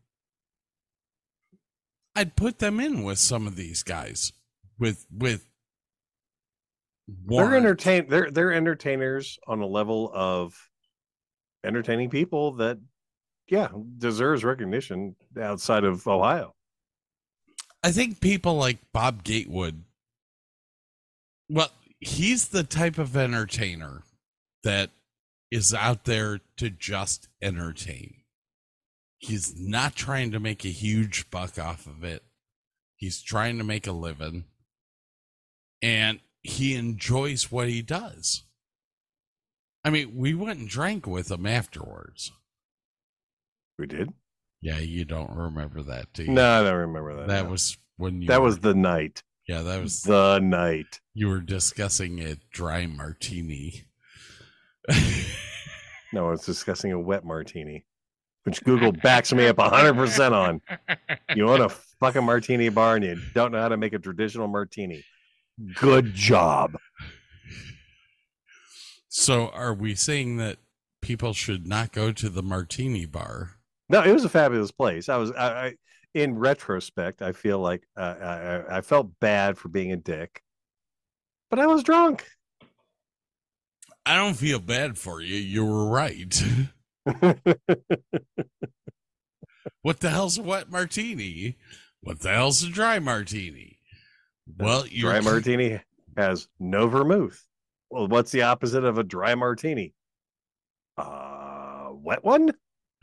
[2.16, 4.34] i'd put them in with some of these guys
[4.78, 5.48] with with
[7.08, 8.08] They're entertain.
[8.08, 10.56] They're they're entertainers on a level of
[11.66, 12.78] entertaining people that,
[13.48, 16.54] yeah, deserves recognition outside of Ohio.
[17.84, 19.84] I think people like Bob Gatewood,
[21.50, 24.04] well, he's the type of entertainer
[24.64, 24.90] that
[25.52, 28.16] is out there to just entertain.
[29.20, 32.24] He's not trying to make a huge buck off of it.
[32.96, 34.46] He's trying to make a living.
[35.82, 38.44] And he enjoys what he does.
[39.86, 42.32] I mean, we went and drank with him afterwards.
[43.80, 44.14] We did.
[44.62, 46.32] Yeah, you don't remember that, do you?
[46.32, 47.28] No, I don't remember that.
[47.28, 47.52] That no.
[47.52, 49.24] was when you that were- was the night.
[49.48, 51.02] yeah, that was The night.
[51.14, 53.84] you were discussing a dry martini.
[56.14, 57.86] No, I was discussing a wet martini,
[58.44, 60.62] which Google backs me up hundred percent on.
[61.36, 64.48] You own a fucking martini bar and you don't know how to make a traditional
[64.48, 65.04] martini.
[65.76, 66.78] Good job.
[69.08, 70.58] so, are we saying that
[71.02, 73.52] people should not go to the martini bar?
[73.90, 75.10] No, it was a fabulous place.
[75.10, 75.74] I was, I, I
[76.16, 80.42] in retrospect, I feel like uh, I, I- I felt bad for being a dick,
[81.50, 82.26] but I was drunk.
[84.06, 85.36] I don't feel bad for you.
[85.36, 86.44] You were right.
[89.82, 91.58] what the hell's a wet martini?
[92.02, 93.78] What the hell's a dry martini?
[94.58, 95.80] Well, dry martini
[96.18, 97.44] has no vermouth.
[97.90, 99.94] Well, what's the opposite of a dry martini?
[100.98, 102.52] Uh, wet one.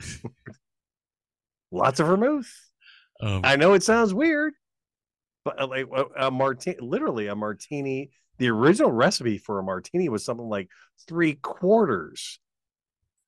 [1.70, 2.50] Lots of vermouth.
[3.20, 4.54] Um, I know it sounds weird,
[5.44, 8.10] but uh, like a, a martini, literally a martini.
[8.38, 10.70] The original recipe for a martini was something like
[11.06, 12.40] three quarters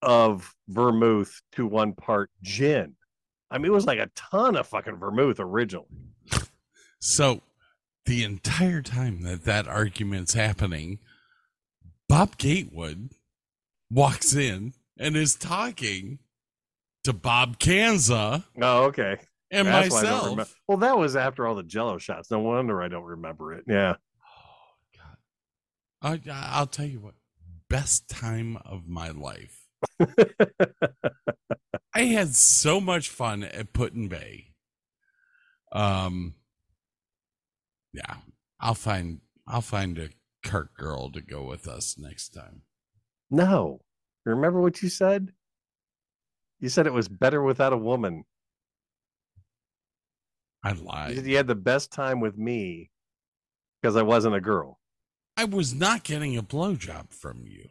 [0.00, 2.94] of vermouth to one part gin.
[3.50, 5.86] I mean, it was like a ton of fucking vermouth originally.
[7.00, 7.42] So
[8.06, 10.98] the entire time that that argument's happening,
[12.08, 13.10] Bob Gatewood
[13.90, 16.18] walks in and is talking
[17.04, 19.18] to Bob Kanza Oh, okay.
[19.50, 20.54] and That's why I don't myself.
[20.68, 22.30] Well, that was after all the Jello shots.
[22.30, 23.64] No wonder I don't remember it.
[23.66, 23.94] Yeah.
[26.02, 26.28] Oh, God.
[26.30, 27.14] I, I'll tell you what,
[27.68, 29.58] best time of my life.
[31.94, 34.46] I had so much fun at Put-in-Bay.
[35.72, 36.34] Um,
[37.92, 38.16] yeah,
[38.60, 40.08] I'll find I'll find a
[40.44, 42.62] Kirk girl to go with us next time.
[43.30, 43.80] No.
[44.24, 45.32] Remember what you said?
[46.60, 48.24] You said it was better without a woman.
[50.64, 51.26] I You lied.
[51.26, 52.90] you had the best time with me
[53.80, 54.78] because I wasn't a girl.
[55.36, 57.68] I was not getting a blowjob from you.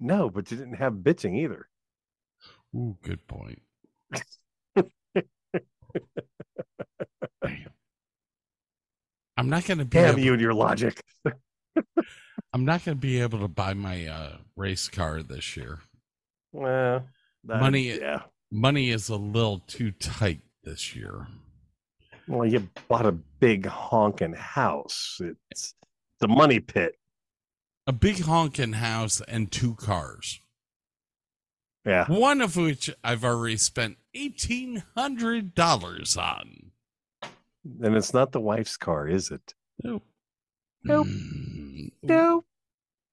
[0.00, 1.68] No, but you didn't have bitching either.
[2.74, 3.62] Ooh, good point.
[4.74, 4.90] Damn.
[9.38, 9.98] I'm not going to be.
[9.98, 11.02] Damn able- you and your logic.
[12.52, 15.78] I'm not going to be able to buy my uh, race car this year.
[16.52, 17.06] Well,
[17.44, 18.22] that- Money- Yeah.
[18.50, 21.26] Money is a little too tight this year.
[22.26, 25.20] Well, you bought a big honking house.
[25.50, 25.74] It's
[26.20, 26.94] the money pit.
[27.86, 30.40] A big honking house and two cars.
[31.84, 32.06] Yeah.
[32.06, 36.72] One of which I've already spent eighteen hundred dollars on.
[37.82, 39.54] And it's not the wife's car, is it?
[39.82, 40.02] Nope.
[40.84, 41.06] Nope.
[41.06, 42.44] Mm, No.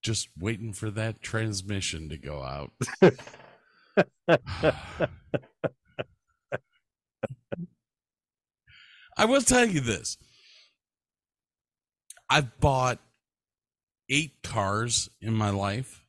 [0.01, 2.71] Just waiting for that transmission to go out.
[9.17, 10.17] I will tell you this.
[12.29, 12.99] I've bought
[14.09, 16.03] eight cars in my life.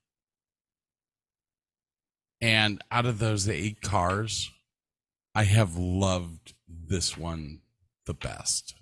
[2.40, 4.50] And out of those eight cars,
[5.34, 7.60] I have loved this one
[8.06, 8.74] the best.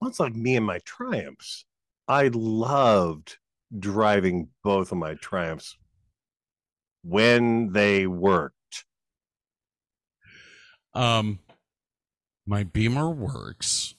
[0.00, 1.64] Well, it's like me and my Triumphs.
[2.08, 3.38] I loved
[3.78, 5.76] driving both of my Triumphs
[7.02, 8.54] when they worked.
[10.94, 11.40] Um,
[12.46, 13.94] my Beamer works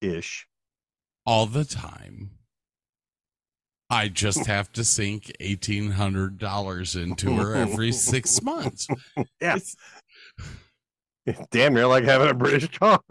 [0.00, 0.46] Ish.
[1.26, 2.32] all the time.
[3.90, 8.86] I just have to sink eighteen hundred dollars into her every six months.
[9.40, 9.56] Yeah.
[9.56, 9.76] It's-
[11.50, 13.00] Damn near like having a British car.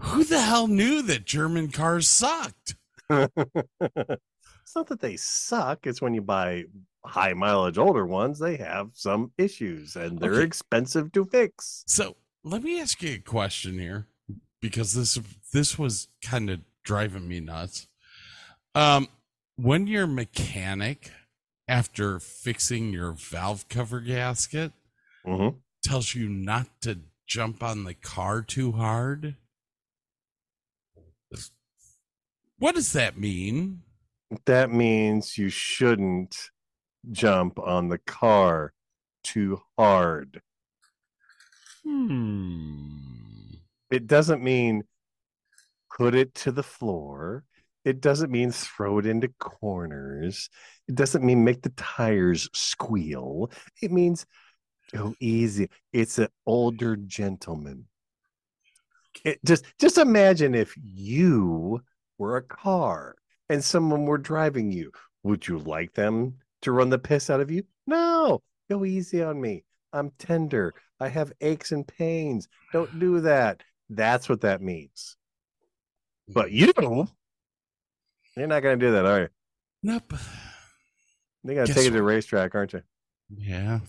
[0.00, 2.76] who the hell knew that German cars sucked?
[3.10, 5.86] it's not that they suck.
[5.86, 6.64] It's when you buy
[7.04, 10.44] high mileage older ones, they have some issues and they're Okay.
[10.44, 11.82] expensive to fix.
[11.86, 14.06] So let me ask you a question here,
[14.60, 15.18] because this
[15.52, 17.88] this was kind of driving me nuts.
[18.74, 19.08] Um,
[19.56, 21.10] when your mechanic,
[21.66, 24.72] after fixing your valve cover gasket,
[25.26, 25.56] Mhm.
[25.82, 29.36] Tells you not to jump on the car too hard,
[32.58, 33.82] what does that mean?
[34.44, 36.36] That means you shouldn't
[37.10, 38.72] jump on the car
[39.24, 40.42] too hard.
[41.84, 42.96] Hmm.
[43.90, 44.84] It doesn't mean
[45.96, 47.44] put it to the floor.
[47.84, 50.50] It doesn't mean throw it into corners.
[50.86, 53.50] It doesn't mean make the tires squeal.
[53.82, 54.26] It means
[54.90, 55.68] go easy.
[55.92, 57.86] It's an older gentleman.
[59.24, 61.82] It just just imagine if you
[62.18, 63.16] were a car
[63.48, 64.92] and someone were driving you.
[65.22, 67.64] Would you like them to run the piss out of you?
[67.86, 68.42] No.
[68.70, 69.64] Go easy on me.
[69.92, 70.72] I'm tender.
[71.00, 72.48] I have aches and pains.
[72.72, 73.62] Don't do that.
[73.88, 75.16] That's what that means.
[76.28, 76.72] But you,
[78.36, 79.28] you're not going to do that, are you?
[79.82, 80.14] Nope.
[81.42, 82.82] You're going to take it to the racetrack, aren't you?
[83.36, 83.80] Yeah.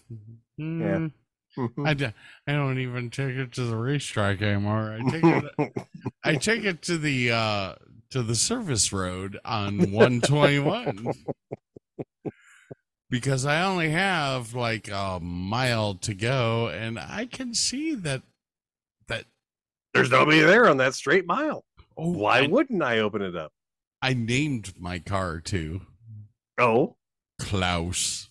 [0.58, 0.66] Yeah.
[0.98, 1.12] Mm,
[1.58, 1.86] Mhm.
[1.88, 2.06] I, d-
[2.48, 4.98] I don't even take it to the racetrack anymore.
[4.98, 5.74] I take it
[6.24, 7.76] I take it to the uh
[8.12, 11.14] to the service road on 121
[13.10, 18.22] because I only have like a mile to go and I can see that
[19.08, 19.26] that
[19.94, 21.66] There's nobody there on that straight mile.
[21.98, 23.52] oh Why I, wouldn't I open it up?
[24.02, 25.82] I named my car too
[26.58, 26.96] Oh,
[27.40, 28.30] Klaus.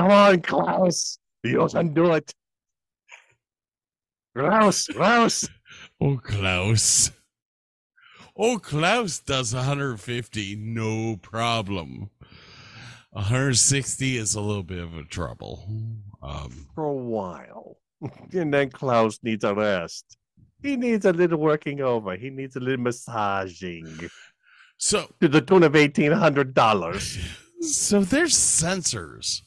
[0.00, 1.18] Come on, Klaus.
[1.42, 2.32] You can do it.
[4.36, 5.48] Klaus, Klaus.
[6.00, 7.10] Oh Klaus.
[8.36, 12.10] Oh Klaus does 150 no problem.
[13.12, 15.66] 160 is a little bit of a trouble.
[16.22, 17.76] Um For a while.
[18.32, 20.16] And then Klaus needs a rest.
[20.62, 22.16] He needs a little working over.
[22.16, 24.10] He needs a little massaging
[24.78, 27.36] so to the tune of $1,800.
[27.62, 29.42] So there's sensors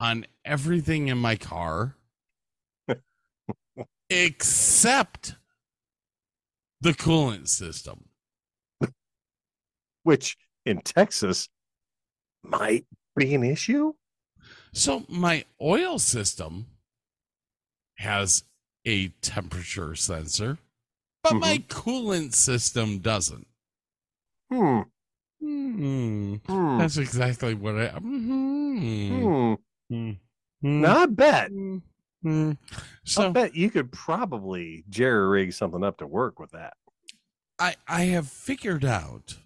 [0.00, 1.96] on everything in my car
[4.10, 5.34] except
[6.80, 8.08] the coolant system.
[10.02, 11.48] Which in Texas
[12.42, 12.86] might
[13.16, 13.94] be an issue.
[14.72, 16.66] So my oil system
[17.96, 18.44] has
[18.86, 20.58] a temperature sensor,
[21.22, 23.46] but my coolant system doesn't.
[24.50, 24.80] Hmm.
[25.40, 26.34] Hmm.
[26.46, 26.78] Hmm.
[26.78, 27.88] That's exactly what I.
[27.88, 29.54] Hmm.
[29.90, 30.12] Hmm.
[30.62, 30.80] hmm.
[30.82, 31.50] Now I bet.
[31.50, 31.78] Hmm.
[32.22, 32.52] Hmm.
[32.72, 36.74] I So bet you could probably jerry rig something up to work with that.
[37.58, 39.36] I I have figured out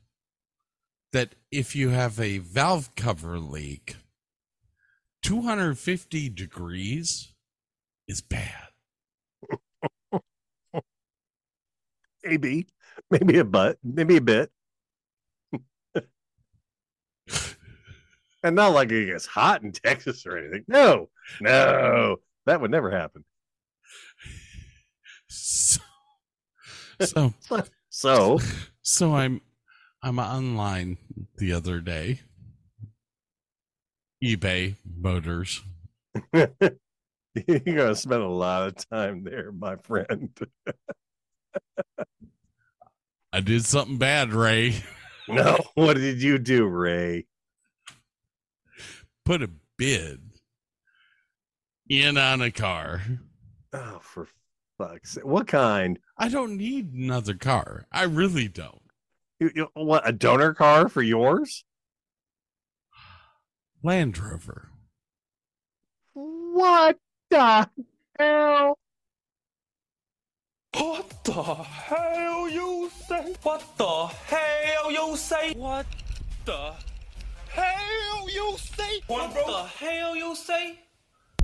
[1.12, 3.96] that if you have a valve cover leak,
[5.22, 7.34] 250 degrees
[8.08, 8.68] is bad.
[12.24, 12.68] Maybe,
[13.10, 14.50] maybe a butt, maybe a bit.
[18.42, 20.64] And not like it gets hot in Texas or anything.
[20.68, 21.08] No,
[21.40, 23.24] no, that would never happen.
[25.28, 25.80] So
[27.00, 27.34] so
[27.88, 28.38] So,
[28.82, 29.40] so I'm
[30.02, 30.98] I'm online
[31.36, 32.20] the other day.
[34.22, 35.62] eBay Motors.
[36.32, 36.48] you're
[37.34, 40.30] gonna spend a lot of time there, my friend.
[43.32, 44.82] I did something bad, Ray.
[45.28, 47.26] No, what did you do, Ray?
[49.24, 50.20] Put a bid
[51.88, 53.02] in on a car.
[53.72, 54.28] Oh, for
[54.78, 55.24] fuck's sake!
[55.24, 55.98] What kind?
[56.18, 57.86] I don't need another car.
[57.92, 58.82] I really don't.
[59.38, 61.64] You, you, what a donor car for yours?
[63.82, 64.70] Land Rover.
[66.14, 66.98] What
[67.30, 67.68] the
[68.18, 68.78] hell?
[70.74, 73.34] What the hell you say?
[73.42, 75.54] What the hell you say?
[75.54, 75.86] What
[76.44, 76.74] the
[77.54, 79.00] hell you say?
[79.06, 80.78] What the hell you say?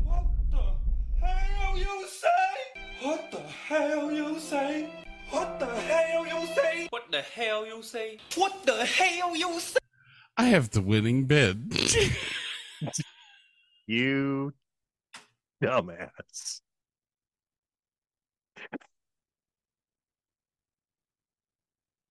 [0.05, 3.03] What the hell you say?
[3.03, 4.89] What the hell you say?
[5.31, 6.87] What the hell you say?
[6.91, 8.19] What the hell you say?
[8.37, 9.79] What the hell you say?
[10.37, 11.73] I have the winning bid.
[13.91, 14.53] You
[15.65, 16.61] dumbass.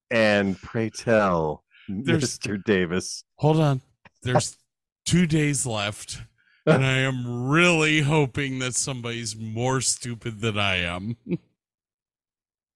[0.09, 2.63] And pray tell, There's- Mr.
[2.63, 3.23] Davis.
[3.35, 3.81] Hold on.
[4.23, 4.57] There's
[5.05, 6.21] two days left.
[6.65, 11.15] And I am really hoping that somebody's more stupid than I am.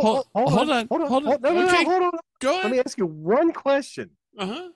[0.00, 1.22] Hold- on, hold on, hold on.
[1.24, 1.84] no, no, no, Okay.
[1.84, 2.10] hold on.
[2.40, 4.10] Go Let me ask you one question.
[4.38, 4.68] Uh huh.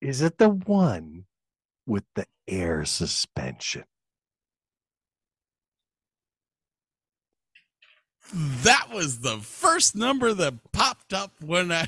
[0.00, 1.24] Is it the one
[1.86, 3.84] with the air suspension?
[8.34, 11.86] That was the first number that popped up when I.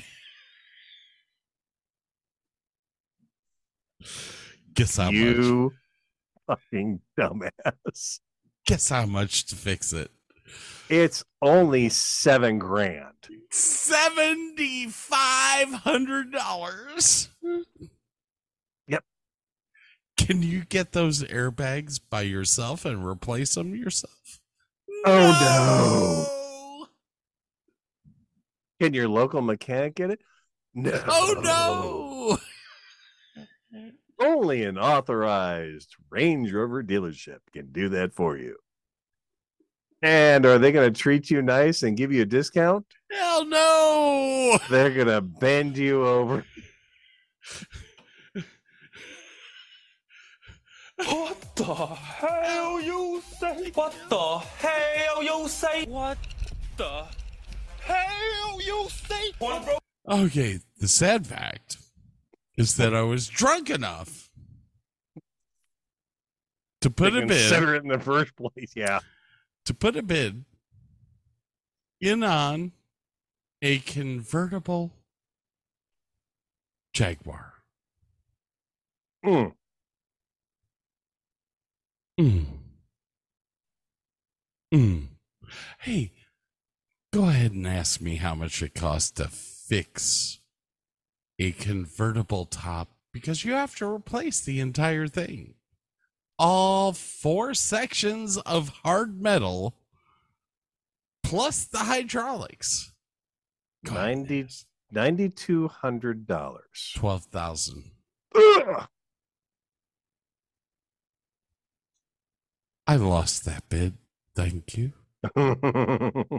[4.75, 5.13] Guess how much?
[5.13, 5.71] you
[6.47, 8.19] fucking dumbass.
[8.67, 10.11] Guess how much to fix it?
[10.89, 13.13] It's only seven grand.
[13.49, 17.29] Seventy five hundred dollars.
[18.87, 19.03] Yep.
[20.17, 24.39] Can you get those airbags by yourself and replace them yourself?
[25.05, 26.87] Oh, no.
[28.79, 30.19] Can your local mechanic get it?
[30.73, 31.01] No.
[31.07, 32.37] Oh
[33.37, 33.45] no!
[34.19, 38.57] Only an authorized Range Rover dealership can do that for you.
[40.01, 42.85] And are they going to treat you nice and give you a discount?
[43.11, 44.59] Hell no!
[44.69, 46.45] They're going to bend you over.
[50.97, 53.71] What the hell you say?
[53.73, 55.85] What the hell you say?
[55.85, 56.17] What
[56.77, 57.05] the
[57.81, 59.33] hell you say?
[60.07, 61.77] Okay, the sad fact
[62.57, 64.29] is that I was drunk enough
[66.81, 68.71] to put to a bid consider it in the first place.
[68.75, 68.99] Yeah.
[69.65, 70.45] To put a bid
[71.99, 72.71] in on
[73.61, 74.91] a convertible
[76.93, 77.53] Jaguar.
[79.25, 79.53] Mm.
[82.19, 82.45] Mm.
[84.73, 85.07] Mm.
[85.79, 86.11] Hey,
[87.11, 90.39] go ahead and ask me how much it costs to fix
[91.39, 95.55] a convertible top because you have to replace the entire thing.
[96.37, 99.75] All four sections of hard metal
[101.23, 102.93] plus the hydraulics.
[103.85, 104.65] Go ahead, 90 Dennis.
[104.93, 106.59] $9,200.
[106.95, 107.91] twelve thousand.
[112.87, 113.93] I lost that bid.
[114.35, 114.91] Thank you.
[115.35, 116.35] I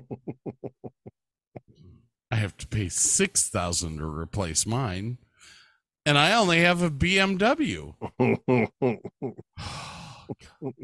[2.37, 5.19] have to pay six thousand to replace mine,
[6.07, 7.93] and I only have a BMW.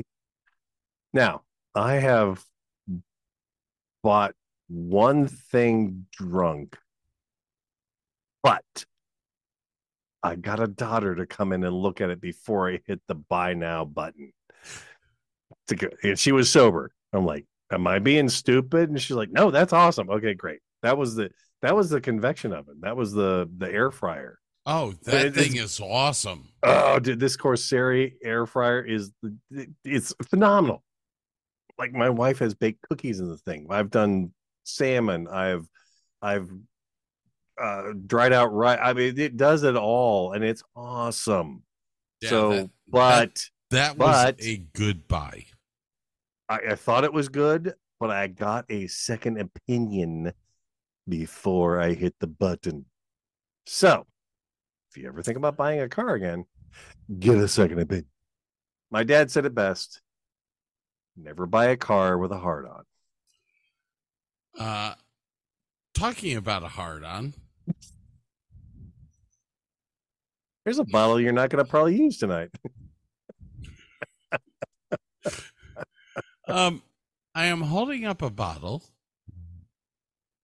[1.13, 1.43] now,
[1.75, 2.45] I have
[4.03, 4.35] bought
[4.69, 6.77] one thing drunk,
[8.43, 8.85] but
[10.25, 13.15] I got a daughter to come in and look at it before I hit the
[13.15, 14.33] buy now button.
[16.03, 16.91] And she was sober.
[17.13, 18.91] I'm like, am I being stupid?
[18.91, 20.11] And she's like, no, that's awesome.
[20.11, 20.59] Okay, great.
[20.83, 21.31] That was the
[21.63, 22.79] that was the convection oven.
[22.81, 24.39] That was the the air fryer.
[24.65, 26.49] Oh, that it thing is- awesome.
[26.63, 29.11] Oh, dude, this Cosori air fryer is
[29.85, 30.85] it's phenomenal.
[31.79, 33.67] Like my wife has baked cookies in the thing.
[33.71, 34.33] I've done
[34.65, 35.27] salmon.
[35.29, 35.67] I've
[36.21, 36.49] I've
[37.61, 38.79] uh dried out right.
[38.81, 41.65] I mean, it does it all, and it's awesome.
[42.21, 45.47] Yeah, so, that- but That was But- a good buy.
[46.49, 50.33] I, I thought it was good, but I got a second opinion
[51.09, 52.85] before I hit the button.
[53.67, 54.07] So,
[54.93, 56.45] if you ever think about buying a car again,
[57.19, 58.07] get a second opinion.
[58.91, 60.03] My dad said it best
[61.17, 62.85] never buy a car with a heart on.
[64.59, 64.95] Uh,
[65.95, 67.33] talking about a hard on.
[70.65, 72.51] Here's a bottle you're not going to probably use tonight.
[76.49, 76.83] Um,
[77.37, 78.83] I am holding up a bottle.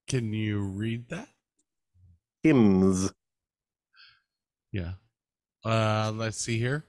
[0.07, 1.29] Can you read that?
[2.45, 3.13] Hims,
[4.73, 4.93] Yeah.
[5.65, 6.85] Uh, let's see here.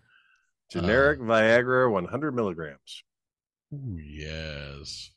[0.71, 3.03] generic Viagra 100 milligrams,
[3.73, 5.09] Ooh, yes.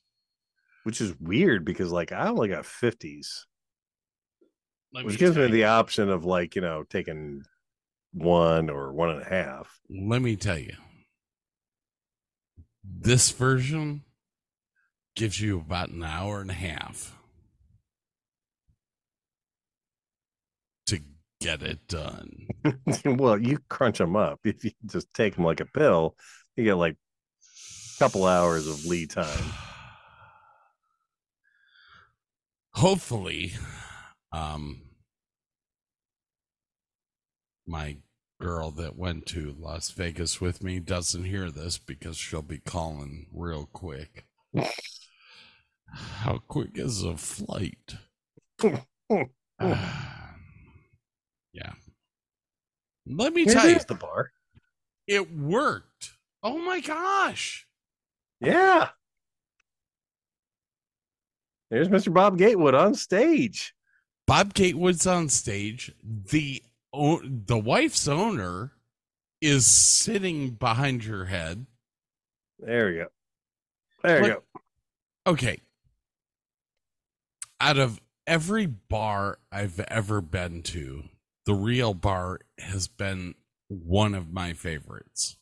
[0.85, 3.47] which is weird because, like, I only got 50s,
[4.95, 7.43] Let which me gives me the you- option of, like, you know, taking
[8.13, 9.81] one or one and a half.
[9.91, 10.77] Let me tell you.
[12.85, 14.03] This version
[15.15, 17.17] gives you about an hour and a half
[20.87, 21.01] to
[21.43, 22.47] get it done.
[23.05, 24.41] well, you crunch them up.
[24.45, 26.17] If you just take them like a pill,
[26.57, 29.27] you get like a couple hours of lead time.
[32.75, 33.53] Hopefully,
[34.33, 34.83] um,
[37.67, 37.99] my
[38.41, 43.27] girl that went to Las Vegas with me doesn't hear this because she'll be calling
[43.33, 44.25] real quick.
[45.95, 47.97] How quick is a flight?
[51.53, 51.73] yeah.
[53.07, 54.31] Let me Here, tell you, the bar.
[55.07, 56.13] it worked.
[56.43, 57.67] Oh my gosh.
[58.41, 58.89] Yeah.
[61.71, 62.13] There's Mr.
[62.13, 63.75] Bob Gatewood on stage.
[64.27, 65.93] Bob Gatewood's on stage.
[66.05, 68.73] The the wife's owner
[69.41, 71.67] is sitting behind your head.
[72.59, 73.09] There you go.
[74.03, 74.43] There you go.
[75.27, 75.59] Okay.
[77.61, 81.05] Out of every bar I've ever been to,
[81.47, 83.35] the real bar has been
[83.69, 85.37] one of my favorites.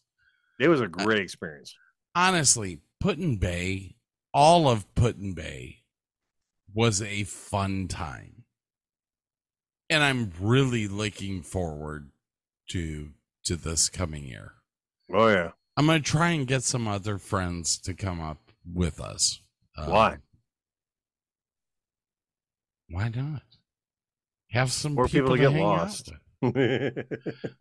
[0.59, 1.75] It was a great experience.
[2.15, 3.97] Honestly, Put-in-Bay,
[4.35, 5.79] all of Put-in-Bay
[6.75, 8.45] was a fun time.
[9.89, 12.11] And I'm really looking forward
[12.71, 13.11] to
[13.45, 14.53] to this coming year.
[15.13, 15.51] Oh yeah.
[15.77, 19.41] I'm gonna try and get some other friends to come up with us.
[19.77, 20.17] Um, Why?
[22.89, 23.43] Why not?
[24.53, 26.13] Have some More people to to get lost.
[26.43, 26.57] with.
[26.97, 27.05] as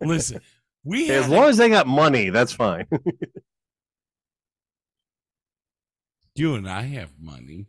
[0.00, 0.40] Listen,
[0.84, 2.86] we had long as they got money, that's fine.
[6.34, 7.66] you and I have money.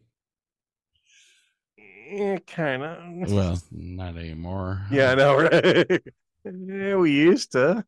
[1.77, 3.31] yeah, kind of.
[3.31, 4.81] Well, not anymore.
[4.91, 6.01] Yeah, I know, right?
[6.45, 7.83] yeah, we used to.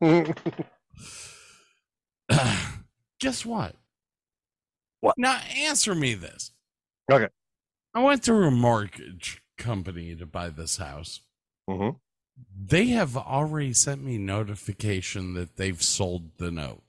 [3.20, 3.76] Guess what?
[5.00, 5.16] What?
[5.18, 6.52] Now answer me this.
[7.12, 7.28] Okay.
[7.94, 11.22] I went through a mortgage company to buy this house.
[11.68, 11.90] hmm
[12.56, 16.84] They have already sent me notification that they've sold the note.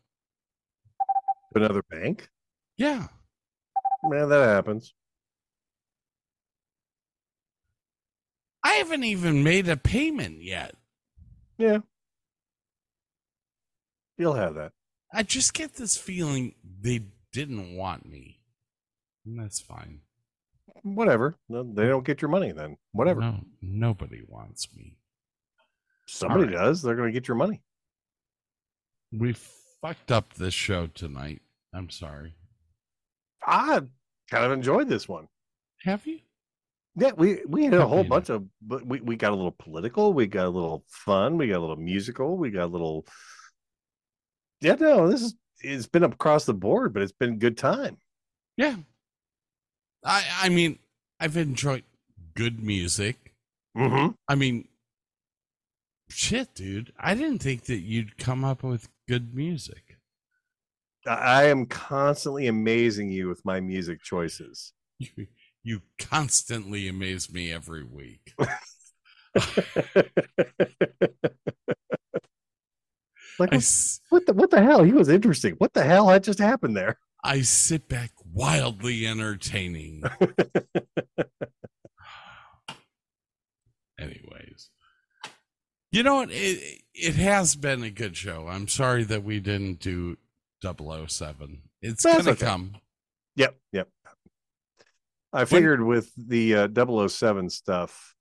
[1.54, 2.28] Another bank?
[2.76, 3.06] Yeah.
[4.02, 4.92] Man, that happens.
[8.64, 10.74] I haven't even made a payment yet.
[11.58, 11.78] Yeah.
[14.16, 14.72] You'll have that.
[15.12, 17.02] I just get this feeling they
[17.32, 18.40] didn't want me.
[19.24, 20.00] And that's fine.
[20.84, 21.36] Whatever.
[21.48, 22.76] They don't get your money then.
[22.92, 23.20] Whatever.
[23.20, 24.98] No, nobody wants me.
[26.06, 26.52] Somebody right.
[26.52, 26.82] does.
[26.82, 27.62] They're going to get your money.
[29.10, 29.34] We
[29.80, 31.40] fucked up this show tonight.
[31.72, 32.34] I'm sorry.
[33.46, 33.80] I
[34.30, 35.28] kind of enjoyed this one.
[35.84, 36.20] Have you?
[36.96, 40.12] Yeah, we we had a whole bunch of, but we we got a little political,
[40.12, 43.04] we got a little fun, we got a little musical, we got a little.
[44.60, 47.96] Yeah, no, this is it's been across the board, but it's been a good time.
[48.56, 48.76] Yeah.
[50.04, 50.78] I I mean,
[51.20, 51.84] I've enjoyed
[52.34, 53.34] good music.
[53.76, 54.12] Mm-hmm.
[54.28, 54.68] I mean,
[56.08, 56.92] shit, dude.
[56.98, 59.98] I didn't think that you'd come up with good music.
[61.06, 64.72] I am constantly amazing you with my music choices.
[64.98, 65.26] You,
[65.62, 68.32] you constantly amaze me every week.
[73.38, 73.60] like I,
[74.08, 74.82] what the what the hell?
[74.82, 75.54] He was interesting.
[75.58, 76.98] What the hell had just happened there?
[77.22, 80.02] I sit back wildly entertaining.
[83.98, 84.70] Anyways,
[85.92, 86.30] you know what?
[86.32, 88.48] It, it has been a good show.
[88.48, 90.16] I'm sorry that we didn't do
[90.62, 91.62] 007.
[91.80, 92.44] It's That's to okay.
[92.44, 92.74] come.
[93.36, 93.88] Yep, yep.
[95.32, 98.14] I figured with the uh, 007 stuff,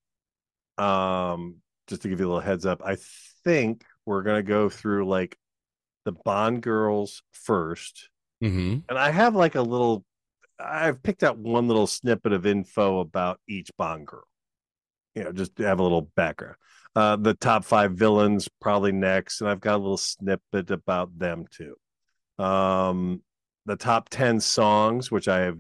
[0.77, 2.97] um, just to give you a little heads up, I
[3.43, 5.37] think we're gonna go through like
[6.05, 8.09] the Bond girls first,
[8.43, 10.03] hmm and I have like a little.
[10.59, 14.23] I've picked out one little snippet of info about each Bond girl.
[15.15, 16.55] You know, just to have a little background.
[16.95, 21.45] Uh, the top five villains probably next, and I've got a little snippet about them
[21.49, 21.75] too.
[22.43, 23.21] Um,
[23.65, 25.57] the top 10 songs, which I have.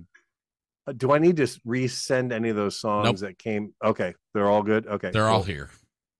[0.87, 3.29] uh, Do I need to resend any of those songs Nope.
[3.29, 3.73] that came?
[3.83, 4.87] Okay, they're all good.
[4.87, 5.69] Okay, They're all here.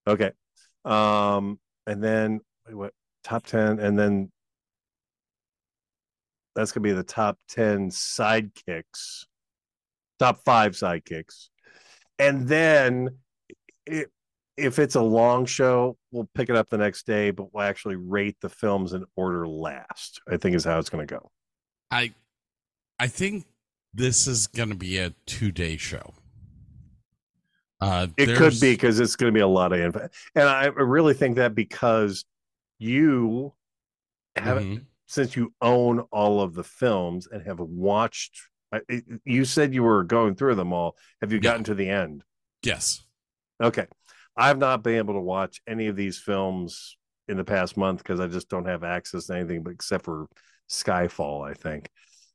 [0.08, 0.32] Okay.
[0.86, 2.40] Um, and then
[2.72, 2.94] what
[3.24, 4.32] top 10, and then
[6.56, 9.26] that's gonna be the top 10 sidekicks,
[10.20, 11.50] top five sidekicks.
[12.20, 13.18] And then
[13.86, 14.12] it,
[14.56, 17.96] if it's a long show, we'll pick it up the next day, but we'll actually
[17.96, 20.22] rate the films in order last.
[20.32, 21.32] I think is how it's gonna go.
[21.90, 22.14] I
[23.00, 23.46] I think
[23.94, 26.14] this is going to be a two day show.
[27.82, 30.66] Uh, It could be because it's going to be a lot of info, and I
[30.66, 32.26] really think that because
[32.80, 33.54] you
[34.36, 34.86] have Mhm.
[35.06, 38.40] Since you own all of the films and have watched.
[39.24, 40.96] You said you were going through them all.
[41.22, 41.52] Have you Yeah.
[41.52, 42.24] gotten to the end?
[42.64, 43.06] Yes.
[43.62, 43.86] Okay,
[44.36, 48.20] I've not been able to watch any of these films in the past month because
[48.20, 50.28] I just don't have access to anything but except for
[50.70, 51.48] Skyfall.
[51.48, 51.90] I think.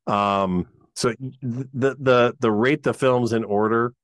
[0.06, 3.94] Um, so the the the rate the films in order,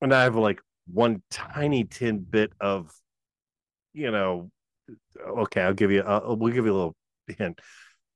[0.00, 2.90] and I have like one tiny tin bit of,
[3.92, 4.50] you know,
[5.26, 6.00] okay, I'll give you.
[6.00, 6.96] Uh, we'll give you a little
[7.38, 7.60] hint.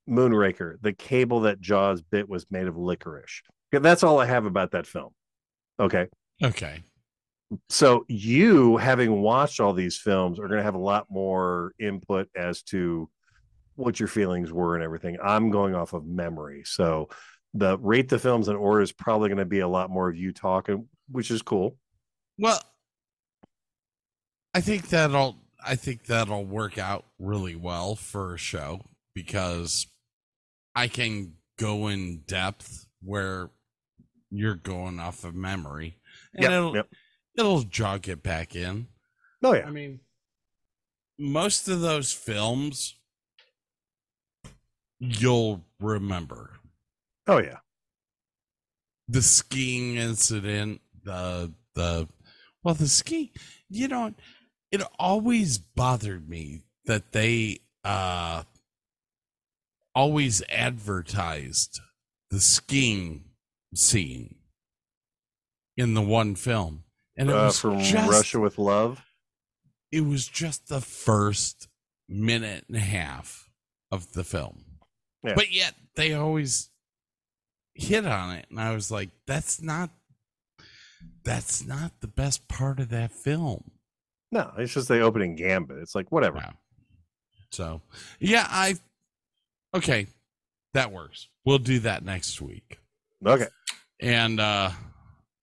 [0.08, 3.42] Moonraker, the cable that Jaws bit was made of licorice.
[3.72, 5.12] That's all I have about that film.
[5.78, 6.08] Okay.
[6.42, 6.82] Okay.
[7.68, 12.28] So you having watched all these films are going to have a lot more input
[12.36, 13.08] as to
[13.76, 15.18] what your feelings were and everything.
[15.22, 16.62] I'm going off of memory.
[16.64, 17.08] So
[17.54, 20.16] the rate the films in order is probably going to be a lot more of
[20.16, 21.76] you talking, which is cool.
[22.38, 22.60] Well,
[24.54, 28.80] I think that'll I think that'll work out really well for a show
[29.22, 29.88] because
[30.76, 33.50] I can go in depth where
[34.30, 35.96] you're going off of memory,
[36.34, 36.88] and Yep, it'll yep.
[37.36, 38.86] it'll jog it back in.
[39.42, 39.66] Oh yeah.
[39.66, 40.00] I mean,
[41.18, 42.94] most of those films
[45.00, 46.50] you'll remember
[47.26, 47.58] Oh yeah.
[49.08, 52.08] the skiing incident, the the
[52.62, 53.32] well, the ski.
[53.68, 54.14] You know,
[54.70, 58.42] it always bothered me that they uh
[59.98, 61.80] always advertised
[62.30, 63.24] the skiing
[63.74, 64.36] scene
[65.76, 66.84] in the one film,
[67.16, 69.02] and it Uh, was from just, Russia with Love.
[69.90, 71.68] It was just the first
[72.08, 73.50] minute and a half
[73.90, 74.78] of the film,
[75.24, 75.34] Yeah.
[75.34, 76.70] but yet they always
[77.74, 79.88] hit on it and i was like that's not
[81.22, 83.70] that's not the best part of that film
[84.32, 85.78] No, it's just the opening gambit.
[85.78, 86.38] It's like whatever.
[86.38, 86.52] Yeah.
[87.52, 87.80] so
[88.18, 88.74] yeah i
[89.74, 90.06] okay
[90.74, 92.78] that works we'll do that next week
[93.26, 93.46] Okay.
[94.00, 94.70] and uh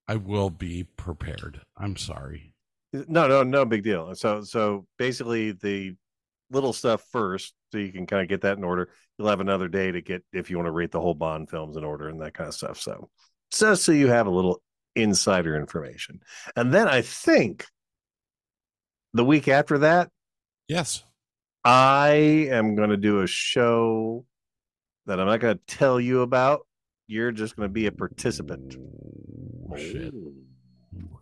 [0.08, 2.52] i will be prepared i'm sorry
[2.92, 4.14] No, no, no big deal.
[4.14, 5.94] So, so basically, the
[6.50, 8.88] little stuff first, so you can kind of get that in order.
[9.18, 11.76] You'll have another day to get if you want to rate the whole Bond films
[11.76, 12.80] in order and that kind of stuff.
[12.80, 13.10] So,
[13.50, 14.62] just so you have a little
[14.94, 16.20] insider information,
[16.54, 17.66] and then I think
[19.12, 20.08] the week after that,
[20.68, 21.02] yes
[21.66, 24.24] I am going to do a show
[25.06, 26.64] that I'm not going to tell you about.
[27.08, 28.76] You're just going to be a participant.
[29.72, 30.14] Oh, shit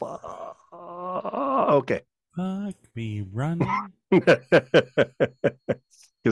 [0.03, 2.03] Okay.
[2.37, 4.37] fuck me running because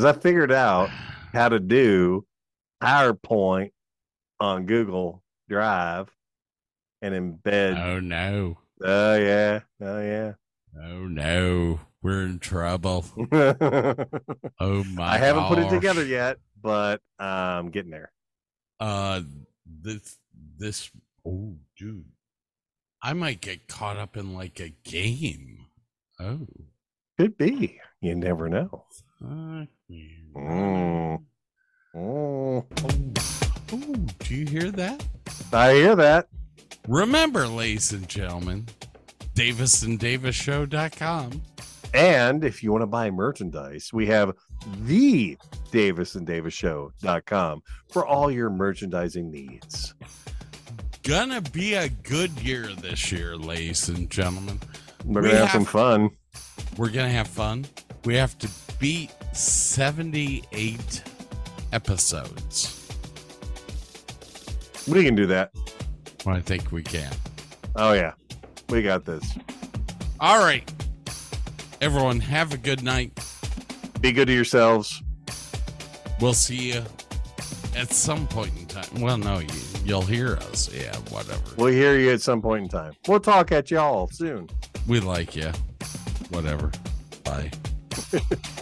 [0.05, 0.91] I figured out
[1.33, 2.27] how to do
[2.83, 3.71] PowerPoint
[4.41, 6.11] on Google Drive
[7.01, 7.83] and embed.
[7.83, 8.59] Oh no.
[8.85, 9.61] Oh yeah.
[9.81, 10.33] Oh yeah.
[10.83, 11.81] Oh no.
[12.03, 13.05] We're in trouble.
[14.61, 18.13] Oh my I haven't put it together yet, but I'm getting there.
[18.79, 19.23] Uh
[19.67, 20.19] this
[20.59, 20.91] this
[21.27, 22.05] oh dude.
[23.03, 25.67] I might get caught up in like a game.
[26.21, 26.47] Oh.
[27.19, 27.81] Could be.
[28.01, 28.85] You never know.
[29.21, 29.69] Fuck
[30.35, 31.23] Mm.
[31.95, 32.65] Oh,
[33.71, 35.05] oh, do you hear that?
[35.53, 36.29] I hear that.
[36.89, 38.67] Remember, ladies and gentlemen,
[39.35, 41.43] davisanddavisshow.com.
[41.95, 44.33] And if you want to buy merchandise, we have
[44.85, 45.37] the
[45.71, 49.95] Davis and Davis Show.com for all your merchandising needs.
[51.03, 54.61] Gonna be a good year this year, ladies and gentlemen.
[55.05, 56.11] We're gonna have, some fun.
[56.77, 57.67] We're gonna have fun.
[58.05, 58.49] We have to
[58.79, 61.03] beat 78
[61.73, 62.79] episodes.
[64.89, 65.51] We can do that.
[66.27, 67.13] I think we can.
[67.77, 68.13] Oh yeah.
[68.69, 69.37] We got this.
[70.21, 70.71] All right.
[71.83, 73.11] Everyone, have a good night.
[74.01, 75.03] Be good to yourselves.
[76.21, 76.83] We'll see you
[77.77, 79.01] at some point in time.
[79.01, 79.49] Well, no, you,
[79.85, 80.73] you'll hear us.
[80.73, 81.43] Yeah, whatever.
[81.57, 82.93] We'll hear you at some point in time.
[83.09, 84.49] We'll talk at y'all soon.
[84.87, 85.51] We like you.
[86.31, 86.71] Whatever.
[87.25, 87.51] Bye.